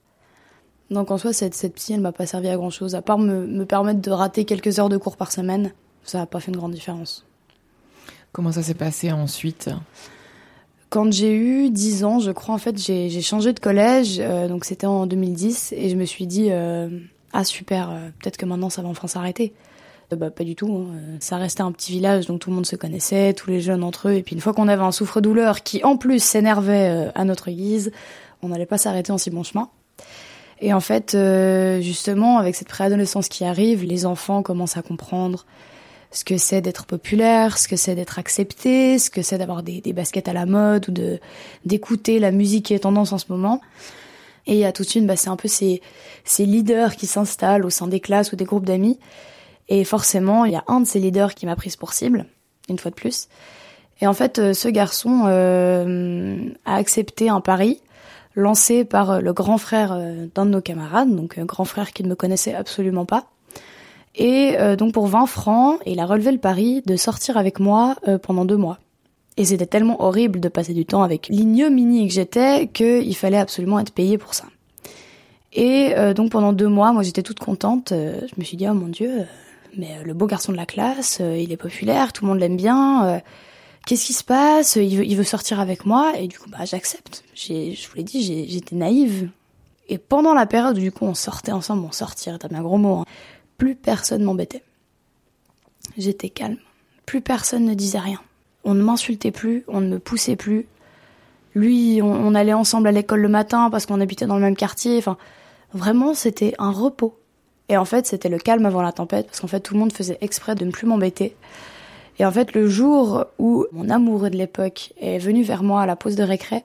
Donc 0.90 1.10
en 1.10 1.18
soi, 1.18 1.32
cette, 1.32 1.54
cette 1.54 1.74
psy, 1.74 1.92
elle 1.92 2.00
m'a 2.00 2.12
pas 2.12 2.26
servi 2.26 2.48
à 2.48 2.56
grand 2.56 2.70
chose, 2.70 2.94
à 2.94 3.02
part 3.02 3.18
me, 3.18 3.46
me 3.46 3.64
permettre 3.64 4.00
de 4.00 4.10
rater 4.10 4.44
quelques 4.44 4.78
heures 4.78 4.88
de 4.88 4.96
cours 4.96 5.16
par 5.16 5.30
semaine. 5.30 5.72
Ça 6.04 6.18
n'a 6.18 6.26
pas 6.26 6.40
fait 6.40 6.50
une 6.50 6.56
grande 6.56 6.72
différence. 6.72 7.24
Comment 8.32 8.52
ça 8.52 8.62
s'est 8.62 8.74
passé 8.74 9.12
ensuite? 9.12 9.70
Quand 10.88 11.12
j'ai 11.12 11.32
eu 11.32 11.70
10 11.70 12.04
ans, 12.04 12.18
je 12.18 12.32
crois, 12.32 12.54
en 12.54 12.58
fait, 12.58 12.76
j'ai 12.76 13.22
changé 13.22 13.52
de 13.52 13.60
collège, 13.60 14.16
euh, 14.18 14.48
donc 14.48 14.64
c'était 14.64 14.86
en 14.86 15.06
2010, 15.06 15.72
et 15.76 15.88
je 15.88 15.94
me 15.94 16.04
suis 16.04 16.26
dit, 16.26 16.48
euh, 16.50 16.88
ah 17.32 17.44
super, 17.44 17.90
euh, 17.90 18.08
peut-être 18.20 18.36
que 18.36 18.44
maintenant 18.44 18.70
ça 18.70 18.82
va 18.82 18.88
enfin 18.88 19.06
s'arrêter. 19.06 19.52
bah, 20.10 20.30
pas 20.30 20.42
du 20.42 20.56
tout. 20.56 20.88
Hein. 20.92 21.18
Ça 21.20 21.36
restait 21.36 21.62
un 21.62 21.70
petit 21.70 21.92
village, 21.92 22.26
donc 22.26 22.40
tout 22.40 22.50
le 22.50 22.56
monde 22.56 22.66
se 22.66 22.74
connaissait, 22.74 23.34
tous 23.34 23.50
les 23.50 23.60
jeunes 23.60 23.84
entre 23.84 24.08
eux. 24.08 24.14
Et 24.14 24.22
puis 24.24 24.34
une 24.34 24.40
fois 24.40 24.52
qu'on 24.52 24.66
avait 24.66 24.82
un 24.82 24.90
souffre-douleur 24.90 25.62
qui 25.62 25.84
en 25.84 25.96
plus 25.96 26.20
s'énervait 26.20 27.12
à 27.14 27.24
notre 27.24 27.52
guise, 27.52 27.92
on 28.42 28.48
n'allait 28.48 28.66
pas 28.66 28.78
s'arrêter 28.78 29.12
en 29.12 29.18
si 29.18 29.30
bon 29.30 29.44
chemin. 29.44 29.68
Et 30.60 30.74
en 30.74 30.80
fait, 30.80 31.16
justement, 31.80 32.38
avec 32.38 32.54
cette 32.54 32.68
préadolescence 32.68 33.28
qui 33.28 33.44
arrive, 33.44 33.82
les 33.84 34.04
enfants 34.04 34.42
commencent 34.42 34.76
à 34.76 34.82
comprendre 34.82 35.46
ce 36.10 36.24
que 36.24 36.36
c'est 36.36 36.60
d'être 36.60 36.86
populaire, 36.86 37.56
ce 37.56 37.68
que 37.68 37.76
c'est 37.76 37.94
d'être 37.94 38.18
accepté, 38.18 38.98
ce 38.98 39.10
que 39.10 39.22
c'est 39.22 39.38
d'avoir 39.38 39.62
des, 39.62 39.80
des, 39.80 39.92
baskets 39.92 40.28
à 40.28 40.32
la 40.32 40.44
mode 40.44 40.88
ou 40.88 40.92
de 40.92 41.20
d'écouter 41.64 42.18
la 42.18 42.32
musique 42.32 42.66
qui 42.66 42.74
est 42.74 42.80
tendance 42.80 43.12
en 43.12 43.18
ce 43.18 43.26
moment. 43.28 43.60
Et 44.46 44.54
il 44.54 44.58
y 44.58 44.64
a 44.64 44.72
tout 44.72 44.82
de 44.82 44.88
suite, 44.88 45.06
bah, 45.06 45.16
c'est 45.16 45.28
un 45.28 45.36
peu 45.36 45.48
ces, 45.48 45.80
ces 46.24 46.46
leaders 46.46 46.96
qui 46.96 47.06
s'installent 47.06 47.64
au 47.64 47.70
sein 47.70 47.86
des 47.86 48.00
classes 48.00 48.32
ou 48.32 48.36
des 48.36 48.44
groupes 48.44 48.66
d'amis. 48.66 48.98
Et 49.68 49.84
forcément, 49.84 50.44
il 50.44 50.52
y 50.52 50.56
a 50.56 50.64
un 50.66 50.80
de 50.80 50.86
ces 50.86 50.98
leaders 50.98 51.34
qui 51.34 51.46
m'a 51.46 51.54
prise 51.54 51.76
pour 51.76 51.92
cible, 51.92 52.26
une 52.68 52.78
fois 52.78 52.90
de 52.90 52.96
plus. 52.96 53.28
Et 54.00 54.06
en 54.06 54.14
fait, 54.14 54.38
euh, 54.38 54.52
ce 54.52 54.68
garçon 54.68 55.24
euh, 55.26 56.36
a 56.64 56.74
accepté 56.74 57.28
un 57.28 57.40
pari 57.40 57.80
lancé 58.34 58.84
par 58.84 59.10
euh, 59.10 59.20
le 59.20 59.32
grand 59.32 59.58
frère 59.58 59.96
d'un 60.34 60.46
de 60.46 60.50
nos 60.50 60.60
camarades, 60.60 61.14
donc 61.14 61.38
un 61.38 61.44
grand 61.44 61.64
frère 61.64 61.92
qui 61.92 62.02
ne 62.02 62.08
me 62.08 62.14
connaissait 62.14 62.54
absolument 62.54 63.04
pas, 63.04 63.26
et 64.14 64.56
euh, 64.58 64.76
donc 64.76 64.92
pour 64.92 65.06
20 65.06 65.26
francs, 65.26 65.78
il 65.86 66.00
a 66.00 66.06
relevé 66.06 66.32
le 66.32 66.38
pari 66.38 66.82
de 66.86 66.96
sortir 66.96 67.36
avec 67.36 67.60
moi 67.60 67.96
euh, 68.08 68.18
pendant 68.18 68.44
deux 68.44 68.56
mois. 68.56 68.78
Et 69.36 69.44
c'était 69.44 69.66
tellement 69.66 70.02
horrible 70.02 70.40
de 70.40 70.48
passer 70.48 70.74
du 70.74 70.84
temps 70.84 71.02
avec 71.02 71.28
l'ignominie 71.28 72.08
que 72.08 72.12
j'étais 72.12 72.66
qu'il 72.66 73.16
fallait 73.16 73.38
absolument 73.38 73.78
être 73.78 73.92
payé 73.92 74.18
pour 74.18 74.34
ça. 74.34 74.44
Et 75.52 75.94
euh, 75.96 76.14
donc 76.14 76.32
pendant 76.32 76.52
deux 76.52 76.68
mois, 76.68 76.92
moi 76.92 77.02
j'étais 77.02 77.22
toute 77.22 77.38
contente. 77.38 77.92
je 77.92 78.34
me 78.36 78.44
suis 78.44 78.56
dit 78.56 78.66
oh 78.68 78.74
mon 78.74 78.88
dieu, 78.88 79.24
mais 79.76 80.02
le 80.04 80.12
beau 80.12 80.26
garçon 80.26 80.52
de 80.52 80.56
la 80.56 80.66
classe, 80.66 81.20
il 81.20 81.52
est 81.52 81.56
populaire, 81.56 82.12
tout 82.12 82.24
le 82.24 82.30
monde 82.30 82.40
l'aime 82.40 82.56
bien. 82.56 83.22
Qu'est-ce 83.86 84.06
qui 84.06 84.12
se 84.12 84.24
passe? 84.24 84.76
Il 84.76 85.16
veut, 85.16 85.24
sortir 85.24 85.58
avec 85.58 85.86
moi 85.86 86.12
et 86.18 86.28
du 86.28 86.38
coup 86.38 86.48
bah 86.50 86.64
j'accepte. 86.64 87.24
Je 87.34 87.88
vous 87.88 87.96
l'ai 87.96 88.02
dit, 88.02 88.48
j'étais 88.48 88.76
naïve. 88.76 89.30
Et 89.88 89.98
pendant 89.98 90.34
la 90.34 90.46
période 90.46 90.76
où 90.76 90.80
du 90.80 90.92
coup 90.92 91.04
on 91.04 91.14
sortait 91.14 91.52
ensemble, 91.52 91.84
on 91.84 91.92
sortir, 91.92 92.38
t'as 92.38 92.48
bien 92.48 92.62
gros 92.62 92.78
mot. 92.78 92.98
Hein, 92.98 93.04
plus 93.58 93.74
personne 93.74 94.22
m'embêtait. 94.22 94.62
J'étais 95.98 96.30
calme. 96.30 96.58
Plus 97.06 97.20
personne 97.20 97.64
ne 97.64 97.74
disait 97.74 97.98
rien. 97.98 98.20
On 98.64 98.74
ne 98.74 98.82
m'insultait 98.82 99.32
plus, 99.32 99.64
on 99.68 99.80
ne 99.80 99.88
me 99.88 99.98
poussait 99.98 100.36
plus. 100.36 100.66
Lui, 101.54 102.00
on, 102.02 102.34
allait 102.34 102.52
ensemble 102.52 102.86
à 102.86 102.92
l'école 102.92 103.20
le 103.20 103.28
matin 103.28 103.70
parce 103.70 103.86
qu'on 103.86 104.00
habitait 104.00 104.26
dans 104.26 104.36
le 104.36 104.42
même 104.42 104.56
quartier. 104.56 104.98
Enfin, 104.98 105.16
vraiment, 105.74 106.14
c'était 106.14 106.54
un 106.58 106.70
repos. 106.70 107.18
Et 107.68 107.76
en 107.76 107.84
fait, 107.84 108.06
c'était 108.06 108.28
le 108.28 108.38
calme 108.38 108.66
avant 108.66 108.82
la 108.82 108.92
tempête 108.92 109.26
parce 109.26 109.40
qu'en 109.40 109.48
fait, 109.48 109.60
tout 109.60 109.74
le 109.74 109.80
monde 109.80 109.92
faisait 109.92 110.18
exprès 110.20 110.54
de 110.54 110.64
ne 110.64 110.70
plus 110.70 110.86
m'embêter. 110.86 111.34
Et 112.20 112.24
en 112.26 112.30
fait, 112.30 112.52
le 112.52 112.68
jour 112.68 113.24
où 113.38 113.64
mon 113.72 113.88
amoureux 113.88 114.28
de 114.28 114.36
l'époque 114.36 114.92
est 115.00 115.16
venu 115.16 115.42
vers 115.42 115.62
moi 115.62 115.80
à 115.80 115.86
la 115.86 115.96
pause 115.96 116.16
de 116.16 116.22
récré 116.22 116.64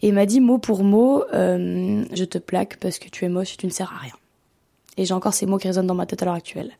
et 0.00 0.10
m'a 0.10 0.24
dit 0.24 0.40
mot 0.40 0.56
pour 0.56 0.84
mot, 0.84 1.22
euh, 1.34 2.02
je 2.14 2.24
te 2.24 2.38
plaque 2.38 2.78
parce 2.78 2.98
que 2.98 3.10
tu 3.10 3.26
es 3.26 3.28
moche 3.28 3.52
et 3.52 3.56
tu 3.58 3.66
ne 3.66 3.70
sers 3.70 3.92
à 3.92 3.98
rien. 3.98 4.14
Et 4.96 5.04
j'ai 5.04 5.12
encore 5.12 5.34
ces 5.34 5.44
mots 5.44 5.58
qui 5.58 5.66
résonnent 5.66 5.86
dans 5.86 5.94
ma 5.94 6.06
tête 6.06 6.22
à 6.22 6.24
l'heure 6.24 6.34
actuelle. 6.34 6.70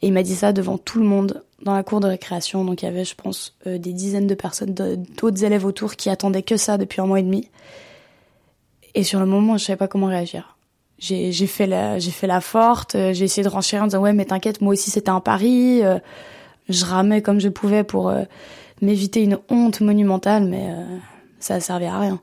Et 0.00 0.06
il 0.06 0.12
m'a 0.12 0.22
dit 0.22 0.36
ça 0.36 0.52
devant 0.52 0.78
tout 0.78 1.00
le 1.00 1.04
monde 1.04 1.42
dans 1.60 1.74
la 1.74 1.82
cour 1.82 1.98
de 1.98 2.06
récréation. 2.06 2.64
Donc 2.64 2.82
il 2.82 2.84
y 2.84 2.88
avait, 2.88 3.04
je 3.04 3.16
pense, 3.16 3.56
euh, 3.66 3.78
des 3.78 3.92
dizaines 3.92 4.28
de 4.28 4.36
personnes, 4.36 4.72
d'autres 4.72 5.42
élèves 5.42 5.64
autour 5.64 5.96
qui 5.96 6.08
attendaient 6.08 6.44
que 6.44 6.56
ça 6.56 6.78
depuis 6.78 7.00
un 7.00 7.06
mois 7.06 7.18
et 7.18 7.24
demi. 7.24 7.48
Et 8.94 9.02
sur 9.02 9.18
le 9.18 9.26
moment, 9.26 9.56
je 9.56 9.64
savais 9.64 9.76
pas 9.76 9.88
comment 9.88 10.06
réagir. 10.06 10.56
J'ai 11.00 11.32
fait 11.32 11.66
la, 11.66 12.40
forte. 12.40 12.94
Euh, 12.94 13.12
j'ai 13.12 13.24
essayé 13.24 13.42
de 13.42 13.48
renchérir 13.48 13.82
en 13.82 13.86
disant 13.88 14.02
ouais, 14.02 14.12
mais 14.12 14.26
t'inquiète, 14.26 14.60
moi 14.60 14.74
aussi 14.74 14.92
c'était 14.92 15.10
un 15.10 15.18
pari. 15.18 15.82
Je 16.70 16.84
ramais 16.84 17.22
comme 17.22 17.40
je 17.40 17.48
pouvais 17.48 17.84
pour 17.84 18.12
m'éviter 18.80 19.22
une 19.22 19.38
honte 19.48 19.80
monumentale, 19.80 20.44
mais 20.44 20.74
ça 21.38 21.60
servait 21.60 21.86
à 21.86 21.98
rien. 21.98 22.20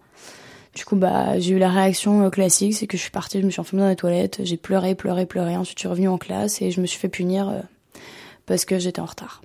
Du 0.78 0.86
coup, 0.86 0.96
bah, 0.96 1.40
j'ai 1.40 1.56
eu 1.56 1.58
la 1.58 1.72
réaction 1.72 2.24
euh, 2.24 2.30
classique, 2.30 2.76
c'est 2.76 2.86
que 2.86 2.98
je 2.98 3.02
suis 3.02 3.10
partie, 3.10 3.42
je 3.42 3.46
me 3.48 3.50
suis 3.50 3.60
enfermée 3.60 3.82
dans 3.82 3.90
les 3.90 3.96
toilettes, 3.96 4.42
j'ai 4.44 4.58
pleuré, 4.58 4.94
pleuré, 4.94 5.26
pleuré. 5.26 5.58
Ensuite, 5.58 5.80
je 5.80 5.82
suis 5.82 5.88
revenue 5.88 6.08
en 6.08 6.20
classe 6.20 6.62
et 6.62 6.70
je 6.70 6.80
me 6.82 6.86
suis 6.86 7.00
fait 7.00 7.10
punir 7.10 7.50
euh, 7.50 7.62
parce 8.46 8.64
que 8.64 8.78
j'étais 8.78 9.00
en 9.00 9.06
retard. 9.06 9.42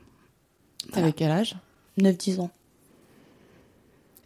Avec 0.92 1.16
quel 1.16 1.30
âge? 1.30 1.56
9-10 1.98 2.40
ans. 2.42 2.50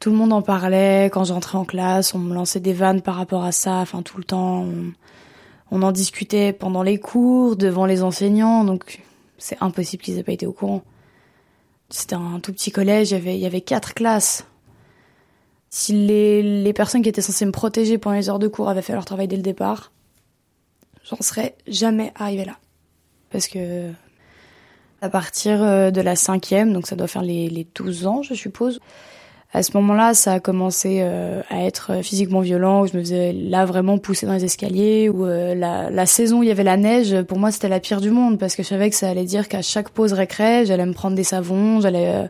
Tout 0.00 0.10
le 0.10 0.16
monde 0.16 0.32
en 0.32 0.42
parlait 0.42 1.04
quand 1.04 1.22
j'entrais 1.22 1.56
en 1.56 1.64
classe, 1.64 2.12
on 2.12 2.18
me 2.18 2.34
lançait 2.34 2.58
des 2.58 2.72
vannes 2.72 3.02
par 3.02 3.14
rapport 3.14 3.44
à 3.44 3.52
ça, 3.52 3.76
enfin 3.76 4.02
tout 4.02 4.18
le 4.18 4.24
temps. 4.24 4.66
On, 5.70 5.82
en 5.82 5.92
discutait 5.92 6.52
pendant 6.52 6.82
les 6.82 6.98
cours, 6.98 7.54
devant 7.54 7.86
les 7.86 8.02
enseignants, 8.02 8.64
donc 8.64 9.00
c'est 9.38 9.58
impossible 9.60 10.02
qu'ils 10.02 10.18
aient 10.18 10.22
pas 10.22 10.32
été 10.32 10.46
au 10.46 10.52
courant. 10.52 10.82
C'était 11.90 12.16
un 12.16 12.40
tout 12.40 12.52
petit 12.52 12.70
collège, 12.70 13.12
il 13.12 13.36
y 13.36 13.46
avait, 13.46 13.60
quatre 13.60 13.94
classes. 13.94 14.44
Si 15.70 15.92
les, 15.92 16.42
les 16.62 16.72
personnes 16.72 17.02
qui 17.02 17.08
étaient 17.08 17.22
censées 17.22 17.46
me 17.46 17.52
protéger 17.52 17.98
pendant 17.98 18.16
les 18.16 18.28
heures 18.28 18.38
de 18.38 18.48
cours 18.48 18.68
avaient 18.68 18.82
fait 18.82 18.92
leur 18.92 19.04
travail 19.04 19.28
dès 19.28 19.36
le 19.36 19.42
départ, 19.42 19.92
j'en 21.04 21.20
serais 21.20 21.56
jamais 21.66 22.12
arrivée 22.16 22.44
là. 22.44 22.58
Parce 23.30 23.46
que 23.46 23.92
à 25.00 25.10
partir 25.10 25.62
euh, 25.62 25.90
de 25.90 26.00
la 26.00 26.16
cinquième, 26.16 26.72
donc 26.72 26.86
ça 26.86 26.96
doit 26.96 27.06
faire 27.06 27.22
les, 27.22 27.48
les 27.48 27.66
12 27.74 28.06
ans, 28.06 28.22
je 28.22 28.34
suppose, 28.34 28.80
à 29.52 29.62
ce 29.62 29.76
moment-là, 29.76 30.12
ça 30.12 30.34
a 30.34 30.40
commencé 30.40 30.98
euh, 31.00 31.40
à 31.48 31.64
être 31.64 32.02
physiquement 32.02 32.40
violent, 32.40 32.82
où 32.82 32.86
je 32.86 32.96
me 32.96 33.00
faisais 33.02 33.32
là 33.32 33.64
vraiment 33.64 33.96
pousser 33.96 34.26
dans 34.26 34.34
les 34.34 34.44
escaliers, 34.44 35.08
où 35.08 35.24
euh, 35.24 35.54
la, 35.54 35.88
la, 35.88 36.06
saison 36.06 36.40
où 36.40 36.42
il 36.42 36.48
y 36.48 36.52
avait 36.52 36.64
la 36.64 36.76
neige, 36.76 37.22
pour 37.22 37.38
moi 37.38 37.50
c'était 37.50 37.68
la 37.68 37.80
pire 37.80 38.00
du 38.00 38.10
monde, 38.10 38.38
parce 38.38 38.56
que 38.56 38.62
je 38.62 38.68
savais 38.68 38.90
que 38.90 38.96
ça 38.96 39.08
allait 39.08 39.24
dire 39.24 39.48
qu'à 39.48 39.62
chaque 39.62 39.90
pause 39.90 40.12
récré, 40.12 40.66
j'allais 40.66 40.84
me 40.84 40.92
prendre 40.92 41.16
des 41.16 41.24
savons, 41.24 41.80
j'allais 41.80 42.28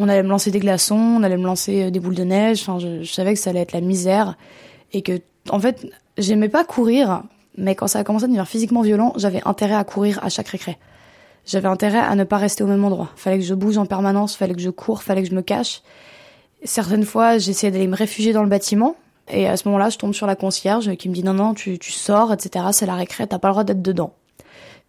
on 0.00 0.08
allait 0.08 0.22
me 0.22 0.28
lancer 0.28 0.50
des 0.50 0.60
glaçons, 0.60 0.96
on 0.96 1.22
allait 1.22 1.36
me 1.36 1.44
lancer 1.44 1.84
euh, 1.84 1.90
des 1.90 2.00
boules 2.00 2.14
de 2.14 2.24
neige. 2.24 2.62
Enfin, 2.62 2.78
je, 2.78 3.04
savais 3.04 3.34
que 3.34 3.38
ça 3.38 3.50
allait 3.50 3.60
être 3.60 3.72
la 3.72 3.82
misère 3.82 4.36
et 4.94 5.02
que, 5.02 5.20
en 5.50 5.60
fait, 5.60 5.86
j'aimais 6.16 6.48
pas 6.48 6.64
courir, 6.64 7.22
mais 7.58 7.74
quand 7.74 7.86
ça 7.86 7.98
a 7.98 8.04
commencé 8.04 8.24
à 8.24 8.28
devenir 8.28 8.48
physiquement 8.48 8.80
violent, 8.80 9.12
j'avais 9.16 9.42
intérêt 9.44 9.74
à 9.74 9.84
courir 9.84 10.18
à 10.22 10.30
chaque 10.30 10.48
récré. 10.48 10.78
J'avais 11.44 11.68
intérêt 11.68 11.98
à 11.98 12.14
ne 12.14 12.24
pas 12.24 12.38
rester 12.38 12.64
au 12.64 12.66
même 12.66 12.82
endroit. 12.82 13.10
Fallait 13.14 13.38
que 13.38 13.44
je 13.44 13.54
bouge 13.54 13.76
en 13.76 13.84
permanence, 13.84 14.34
fallait 14.36 14.54
que 14.54 14.60
je 14.60 14.70
cours, 14.70 15.02
fallait 15.02 15.22
que 15.22 15.28
je 15.28 15.34
me 15.34 15.42
cache. 15.42 15.82
Certaines 16.64 17.04
fois, 17.04 17.38
j'essayais 17.38 17.70
d'aller 17.70 17.86
me 17.86 17.96
réfugier 17.96 18.32
dans 18.32 18.42
le 18.42 18.48
bâtiment. 18.48 18.96
Et 19.28 19.46
à 19.46 19.56
ce 19.56 19.66
moment-là, 19.68 19.90
je 19.90 19.98
tombe 19.98 20.12
sur 20.12 20.26
la 20.26 20.36
concierge 20.36 20.94
qui 20.96 21.08
me 21.08 21.14
dit 21.14 21.22
non, 21.22 21.34
non, 21.34 21.54
tu, 21.54 21.78
tu 21.78 21.92
sors, 21.92 22.32
etc. 22.32 22.66
C'est 22.72 22.86
la 22.86 22.96
récré, 22.96 23.26
t'as 23.26 23.38
pas 23.38 23.48
le 23.48 23.52
droit 23.52 23.64
d'être 23.64 23.82
dedans. 23.82 24.12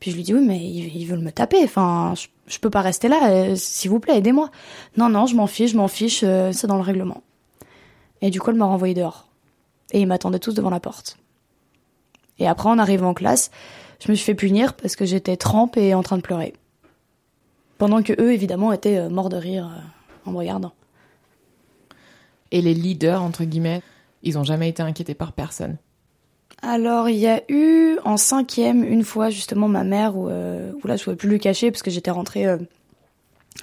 Puis 0.02 0.10
je 0.10 0.16
lui 0.16 0.24
dis 0.24 0.34
oui 0.34 0.44
mais 0.44 0.60
ils, 0.60 1.06
veulent 1.06 1.20
me 1.20 1.32
taper, 1.32 1.64
enfin 1.64 2.16
je, 2.18 2.26
je 2.48 2.58
peux 2.58 2.72
pas 2.72 2.82
rester 2.82 3.08
là, 3.08 3.30
euh, 3.30 3.56
s'il 3.56 3.92
vous 3.92 4.00
plaît 4.00 4.18
aidez-moi. 4.18 4.50
Non 4.98 5.10
non 5.10 5.28
je 5.28 5.36
m'en 5.36 5.46
fiche, 5.46 5.72
je 5.72 5.78
m'en 5.78 5.88
fiche, 5.88 6.22
euh, 6.24 6.52
c'est 6.52 6.66
dans 6.66 6.78
le 6.78 6.82
règlement. 6.82 7.22
Et 8.22 8.32
du 8.32 8.42
coup 8.42 8.50
elle 8.50 8.58
m'a 8.58 8.66
renvoyé 8.66 8.96
dehors. 8.96 9.28
Et 9.92 10.02
ils 10.02 10.08
m'attendaient 10.08 10.40
tous 10.40 10.56
devant 10.56 10.72
la 10.72 10.80
porte. 10.80 11.18
Et 12.40 12.48
après 12.48 12.68
en 12.68 12.80
arrivant 12.80 13.10
en 13.10 13.14
classe, 13.14 13.52
je 14.04 14.10
me 14.10 14.16
suis 14.16 14.26
fait 14.26 14.34
punir 14.34 14.74
parce 14.74 14.96
que 14.96 15.06
j'étais 15.06 15.38
trempe 15.38 15.78
et 15.78 15.94
en 15.94 16.02
train 16.02 16.18
de 16.18 16.24
pleurer. 16.24 16.54
Pendant 17.78 18.02
que 18.02 18.20
eux 18.20 18.34
évidemment 18.34 18.74
étaient 18.74 18.98
euh, 18.98 19.10
morts 19.10 19.30
de 19.30 19.38
rire 19.38 19.70
en 20.26 20.32
me 20.32 20.38
regardant. 20.38 20.72
Et 22.52 22.62
les 22.62 22.74
leaders 22.74 23.22
entre 23.22 23.44
guillemets, 23.44 23.82
ils 24.24 24.38
ont 24.38 24.44
jamais 24.44 24.70
été 24.70 24.84
inquiétés 24.84 25.14
par 25.14 25.34
personne. 25.34 25.78
Alors 26.62 27.10
il 27.10 27.18
y 27.18 27.28
a 27.28 27.42
eu 27.50 27.98
en 28.06 28.18
cinquième 28.18 28.84
une 28.84 29.04
fois 29.04 29.30
justement 29.30 29.68
ma 29.68 29.84
mère 29.84 30.16
où, 30.16 30.30
euh, 30.30 30.72
là 30.84 30.96
je 30.96 31.04
pouvais 31.04 31.16
plus 31.16 31.30
lui 31.30 31.40
cacher 31.40 31.72
parce 31.72 31.82
que 31.82 31.90
j'étais 31.90 32.12
rentrée 32.12 32.46
euh, 32.46 32.58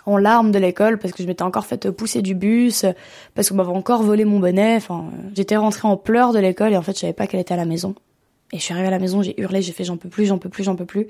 en 0.05 0.17
larmes 0.17 0.51
de 0.51 0.59
l'école 0.59 0.99
parce 0.99 1.13
que 1.13 1.23
je 1.23 1.29
m'étais 1.29 1.43
encore 1.43 1.67
fait 1.67 1.91
pousser 1.93 2.23
du 2.23 2.35
bus 2.35 2.85
parce 3.35 3.49
qu'on 3.49 3.55
m'avait 3.55 3.71
encore 3.71 4.03
volé 4.03 4.25
mon 4.25 4.41
bonnet. 4.41 4.77
Enfin 4.77 5.11
j'étais 5.35 5.57
rentrée 5.57 5.87
en 5.87 5.97
pleurs 5.97 6.33
de 6.33 6.41
l'école 6.41 6.73
et 6.73 6.77
en 6.77 6.83
fait 6.83 6.95
je 6.95 7.01
savais 7.01 7.13
pas 7.13 7.27
qu'elle 7.27 7.41
était 7.41 7.55
à 7.55 7.59
la 7.59 7.67
maison. 7.67 7.95
Et 8.53 8.59
je 8.59 8.63
suis 8.63 8.73
arrivée 8.73 8.89
à 8.89 8.93
la 8.93 8.99
maison, 8.99 9.23
j'ai 9.23 9.39
hurlé, 9.41 9.63
j'ai 9.63 9.73
fait 9.73 9.85
j'en 9.85 9.99
peux 9.99 10.09
plus, 10.09 10.27
j'en 10.27 10.39
peux 10.39 10.49
plus, 10.49 10.65
j'en 10.65 10.75
peux 10.75 10.87
plus. 10.87 11.07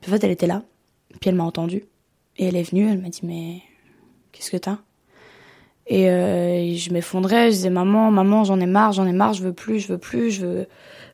Puis 0.00 0.10
en 0.10 0.14
fait 0.14 0.22
elle 0.22 0.30
était 0.30 0.46
là, 0.46 0.62
puis 1.20 1.30
elle 1.30 1.36
m'a 1.36 1.44
entendue 1.44 1.84
et 2.36 2.46
elle 2.46 2.56
est 2.56 2.70
venue, 2.70 2.88
elle 2.88 3.00
m'a 3.00 3.08
dit 3.08 3.22
mais 3.24 3.62
qu'est-ce 4.30 4.52
que 4.52 4.56
t'as? 4.56 4.78
Et, 5.86 6.08
euh, 6.08 6.74
je 6.74 6.92
m'effondrais, 6.92 7.46
je 7.50 7.56
disais 7.56 7.70
maman, 7.70 8.10
maman, 8.10 8.44
j'en 8.44 8.58
ai 8.60 8.66
marre, 8.66 8.92
j'en 8.92 9.06
ai 9.06 9.12
marre, 9.12 9.34
je 9.34 9.42
veux 9.42 9.52
plus, 9.52 9.80
je 9.80 9.88
veux 9.88 9.98
plus, 9.98 10.30
je 10.30 10.46
veux 10.46 10.66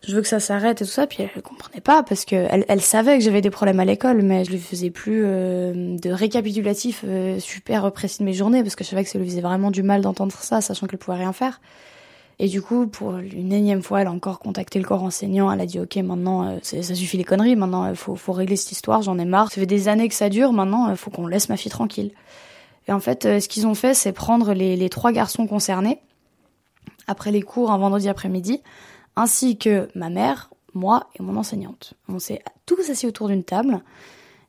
je 0.06 0.14
veux 0.14 0.22
que 0.22 0.28
ça 0.28 0.40
s'arrête 0.40 0.80
et 0.80 0.84
tout 0.84 0.90
ça. 0.90 1.06
Puis 1.06 1.18
elle, 1.22 1.42
comprenait 1.42 1.80
pas 1.80 2.02
parce 2.02 2.24
que 2.24 2.36
elle, 2.36 2.64
elle 2.68 2.80
savait 2.80 3.18
que 3.18 3.24
j'avais 3.24 3.40
des 3.40 3.50
problèmes 3.50 3.80
à 3.80 3.84
l'école, 3.84 4.22
mais 4.22 4.44
je 4.44 4.50
lui 4.50 4.58
faisais 4.58 4.90
plus 4.90 5.22
euh, 5.24 5.96
de 5.98 6.10
récapitulatif 6.10 7.04
euh, 7.06 7.38
super 7.38 7.90
précis 7.92 8.20
de 8.20 8.24
mes 8.24 8.32
journées 8.32 8.62
parce 8.62 8.76
que 8.76 8.84
je 8.84 8.90
savais 8.90 9.04
que 9.04 9.10
ça 9.10 9.18
lui 9.18 9.28
faisait 9.28 9.40
vraiment 9.40 9.70
du 9.70 9.82
mal 9.82 10.00
d'entendre 10.00 10.34
ça, 10.34 10.60
sachant 10.60 10.86
qu'elle 10.86 10.98
pouvait 10.98 11.18
rien 11.18 11.32
faire. 11.32 11.60
Et 12.38 12.48
du 12.48 12.62
coup, 12.62 12.86
pour 12.86 13.18
une 13.18 13.52
énième 13.52 13.82
fois, 13.82 14.00
elle 14.00 14.06
a 14.06 14.12
encore 14.12 14.38
contacté 14.38 14.78
le 14.78 14.86
corps 14.86 15.02
enseignant. 15.02 15.52
Elle 15.52 15.60
a 15.60 15.66
dit 15.66 15.78
OK, 15.78 15.96
maintenant 15.96 16.48
euh, 16.48 16.58
ça 16.62 16.94
suffit 16.94 17.18
les 17.18 17.24
conneries. 17.24 17.54
Maintenant, 17.54 17.86
il 17.86 17.96
faut, 17.96 18.16
faut 18.16 18.32
régler 18.32 18.56
cette 18.56 18.72
histoire. 18.72 19.02
J'en 19.02 19.18
ai 19.18 19.26
marre. 19.26 19.50
Ça 19.52 19.60
fait 19.60 19.66
des 19.66 19.88
années 19.88 20.08
que 20.08 20.14
ça 20.14 20.30
dure. 20.30 20.54
Maintenant, 20.54 20.88
il 20.88 20.96
faut 20.96 21.10
qu'on 21.10 21.26
laisse 21.26 21.50
ma 21.50 21.58
fille 21.58 21.70
tranquille. 21.70 22.12
Et 22.90 22.92
en 22.92 23.00
fait, 23.00 23.40
ce 23.40 23.48
qu'ils 23.48 23.66
ont 23.66 23.74
fait, 23.74 23.94
c'est 23.94 24.12
prendre 24.12 24.52
les, 24.52 24.76
les 24.76 24.90
trois 24.90 25.12
garçons 25.12 25.46
concernés 25.46 26.00
après 27.06 27.30
les 27.30 27.42
cours 27.42 27.70
un 27.70 27.78
vendredi 27.78 28.08
après-midi 28.08 28.62
ainsi 29.16 29.58
que 29.58 29.88
ma 29.94 30.10
mère, 30.10 30.50
moi 30.74 31.08
et 31.18 31.22
mon 31.22 31.36
enseignante. 31.36 31.94
On 32.08 32.18
s'est 32.18 32.42
tous 32.66 32.90
assis 32.90 33.06
autour 33.06 33.28
d'une 33.28 33.44
table 33.44 33.82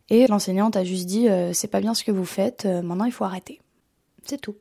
Et 0.10 0.28
l'enseignante 0.28 0.76
a 0.76 0.84
juste 0.84 1.08
dit 1.08 1.30
euh, 1.30 1.54
c'est 1.54 1.68
pas 1.68 1.82
bien 1.82 1.94
ce 1.94 2.04
que 2.04 2.12
vous 2.12 2.26
faites, 2.26 2.66
euh, 2.66 2.82
maintenant 2.82 3.06
il 3.06 3.12
faut 3.12 3.26
arrêter. 3.26 3.60
C'est 4.24 4.40
tout. 4.40 4.56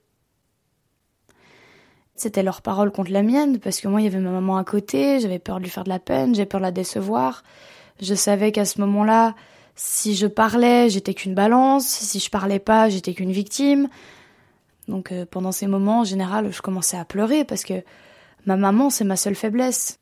C'était 2.17 2.43
leur 2.43 2.63
parole 2.63 2.93
contre 2.93 3.11
la 3.11 3.23
mienne, 3.23 3.61
parce 3.61 3.81
que 3.81 3.89
moi 3.89 4.01
il 4.01 4.05
y 4.05 4.07
avait 4.07 4.19
ma 4.19 4.31
maman 4.31 4.57
à 4.57 4.65
côté, 4.65 5.21
j'avais 5.21 5.39
peur 5.39 5.59
de 5.59 5.63
lui 5.63 5.71
faire 5.71 5.85
de 5.85 5.89
la 5.89 5.99
peine, 5.99 6.35
j'ai 6.35 6.47
peur 6.47 6.61
de 6.61 6.67
la 6.67 6.73
décevoir. 6.73 7.43
Je 8.01 8.15
savais 8.15 8.53
qu'à 8.53 8.65
ce 8.65 8.81
moment-là, 8.81 9.35
si 9.83 10.15
je 10.15 10.27
parlais, 10.27 10.91
j'étais 10.91 11.15
qu'une 11.15 11.35
balance, 11.35 11.87
si 11.87 12.21
je 12.21 12.29
parlais 12.29 12.59
pas, 12.59 12.91
j'étais 12.91 13.15
qu'une 13.15 13.33
victime. 13.33 13.89
Donc 14.89 15.11
euh, 15.11 15.25
pendant 15.25 15.53
ces 15.53 15.67
moments, 15.67 16.01
en 16.01 16.05
général, 16.05 16.53
je 16.53 16.61
commençais 16.61 16.99
à 16.99 17.07
pleurer 17.07 17.45
parce 17.45 17.65
que 17.65 17.83
ma 18.45 18.57
maman, 18.57 18.91
c'est 18.91 19.05
ma 19.05 19.17
seule 19.17 19.35
faiblesse. 19.35 19.99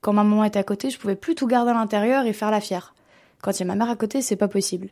Quand 0.00 0.14
ma 0.14 0.24
maman 0.24 0.44
était 0.44 0.58
à 0.58 0.62
côté, 0.62 0.88
je 0.88 0.98
pouvais 0.98 1.16
plus 1.16 1.34
tout 1.34 1.46
garder 1.46 1.72
à 1.72 1.74
l'intérieur 1.74 2.24
et 2.24 2.32
faire 2.32 2.50
la 2.50 2.62
fière. 2.62 2.94
Quand 3.42 3.50
il 3.52 3.60
y 3.60 3.62
a 3.64 3.66
ma 3.66 3.74
mère 3.74 3.90
à 3.90 3.96
côté, 3.96 4.22
c'est 4.22 4.36
pas 4.36 4.48
possible. 4.48 4.88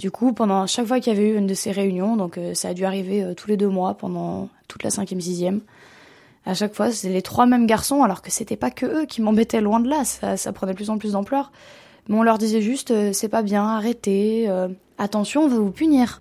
Du 0.00 0.10
coup, 0.10 0.32
pendant 0.32 0.66
chaque 0.66 0.86
fois 0.86 0.98
qu'il 0.98 1.12
y 1.12 1.16
avait 1.16 1.28
eu 1.28 1.36
une 1.36 1.46
de 1.46 1.54
ces 1.54 1.70
réunions, 1.70 2.16
donc 2.16 2.36
euh, 2.36 2.54
ça 2.54 2.70
a 2.70 2.74
dû 2.74 2.84
arriver 2.84 3.22
euh, 3.22 3.34
tous 3.34 3.46
les 3.46 3.56
deux 3.56 3.68
mois 3.68 3.94
pendant 3.94 4.48
toute 4.66 4.82
la 4.82 4.90
cinquième, 4.90 5.20
sixième, 5.20 5.60
à 6.46 6.54
chaque 6.54 6.74
fois, 6.74 6.90
c'était 6.90 7.14
les 7.14 7.22
trois 7.22 7.46
mêmes 7.46 7.66
garçons, 7.66 8.02
alors 8.02 8.22
que 8.22 8.30
c'était 8.32 8.56
pas 8.56 8.72
que 8.72 8.86
eux 8.86 9.06
qui 9.06 9.22
m'embêtaient 9.22 9.60
loin 9.60 9.78
de 9.78 9.88
là, 9.88 10.04
ça, 10.04 10.36
ça, 10.36 10.52
prenait 10.52 10.72
de 10.72 10.76
plus 10.76 10.90
en 10.90 10.98
plus 10.98 11.12
d'ampleur. 11.12 11.52
Mais 12.10 12.16
on 12.16 12.22
leur 12.22 12.36
disait 12.36 12.60
juste, 12.60 12.90
euh, 12.90 13.14
c'est 13.14 13.30
pas 13.30 13.42
bien, 13.42 13.64
arrêtez, 13.64 14.46
attention, 14.98 15.44
on 15.44 15.48
va 15.48 15.56
vous 15.56 15.70
punir. 15.70 16.20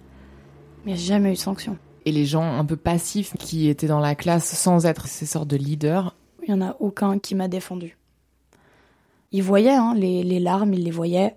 Mais 0.85 0.95
jamais 0.95 1.31
eu 1.31 1.33
de 1.33 1.37
sanction. 1.37 1.77
Et 2.05 2.13
les 2.13 2.25
gens 2.25 2.43
un 2.43 2.63
peu 2.63 2.77
passifs 2.77 3.33
qui 3.37 3.67
étaient 3.67 3.87
dans 3.87 3.99
la 3.99 4.15
classe 4.15 4.45
sans 4.45 4.85
être 4.85 5.07
ces 5.07 5.25
sortes 5.25 5.49
de 5.49 5.57
leaders 5.57 6.15
Il 6.43 6.51
y 6.51 6.53
en 6.53 6.61
a 6.61 6.77
aucun 6.79 7.19
qui 7.19 7.35
m'a 7.35 7.49
défendu. 7.49 7.97
Ils 9.33 9.43
voyaient 9.43 9.75
hein, 9.75 9.93
les, 9.95 10.23
les 10.23 10.39
larmes, 10.39 10.73
ils 10.73 10.83
les 10.85 10.91
voyaient 10.91 11.35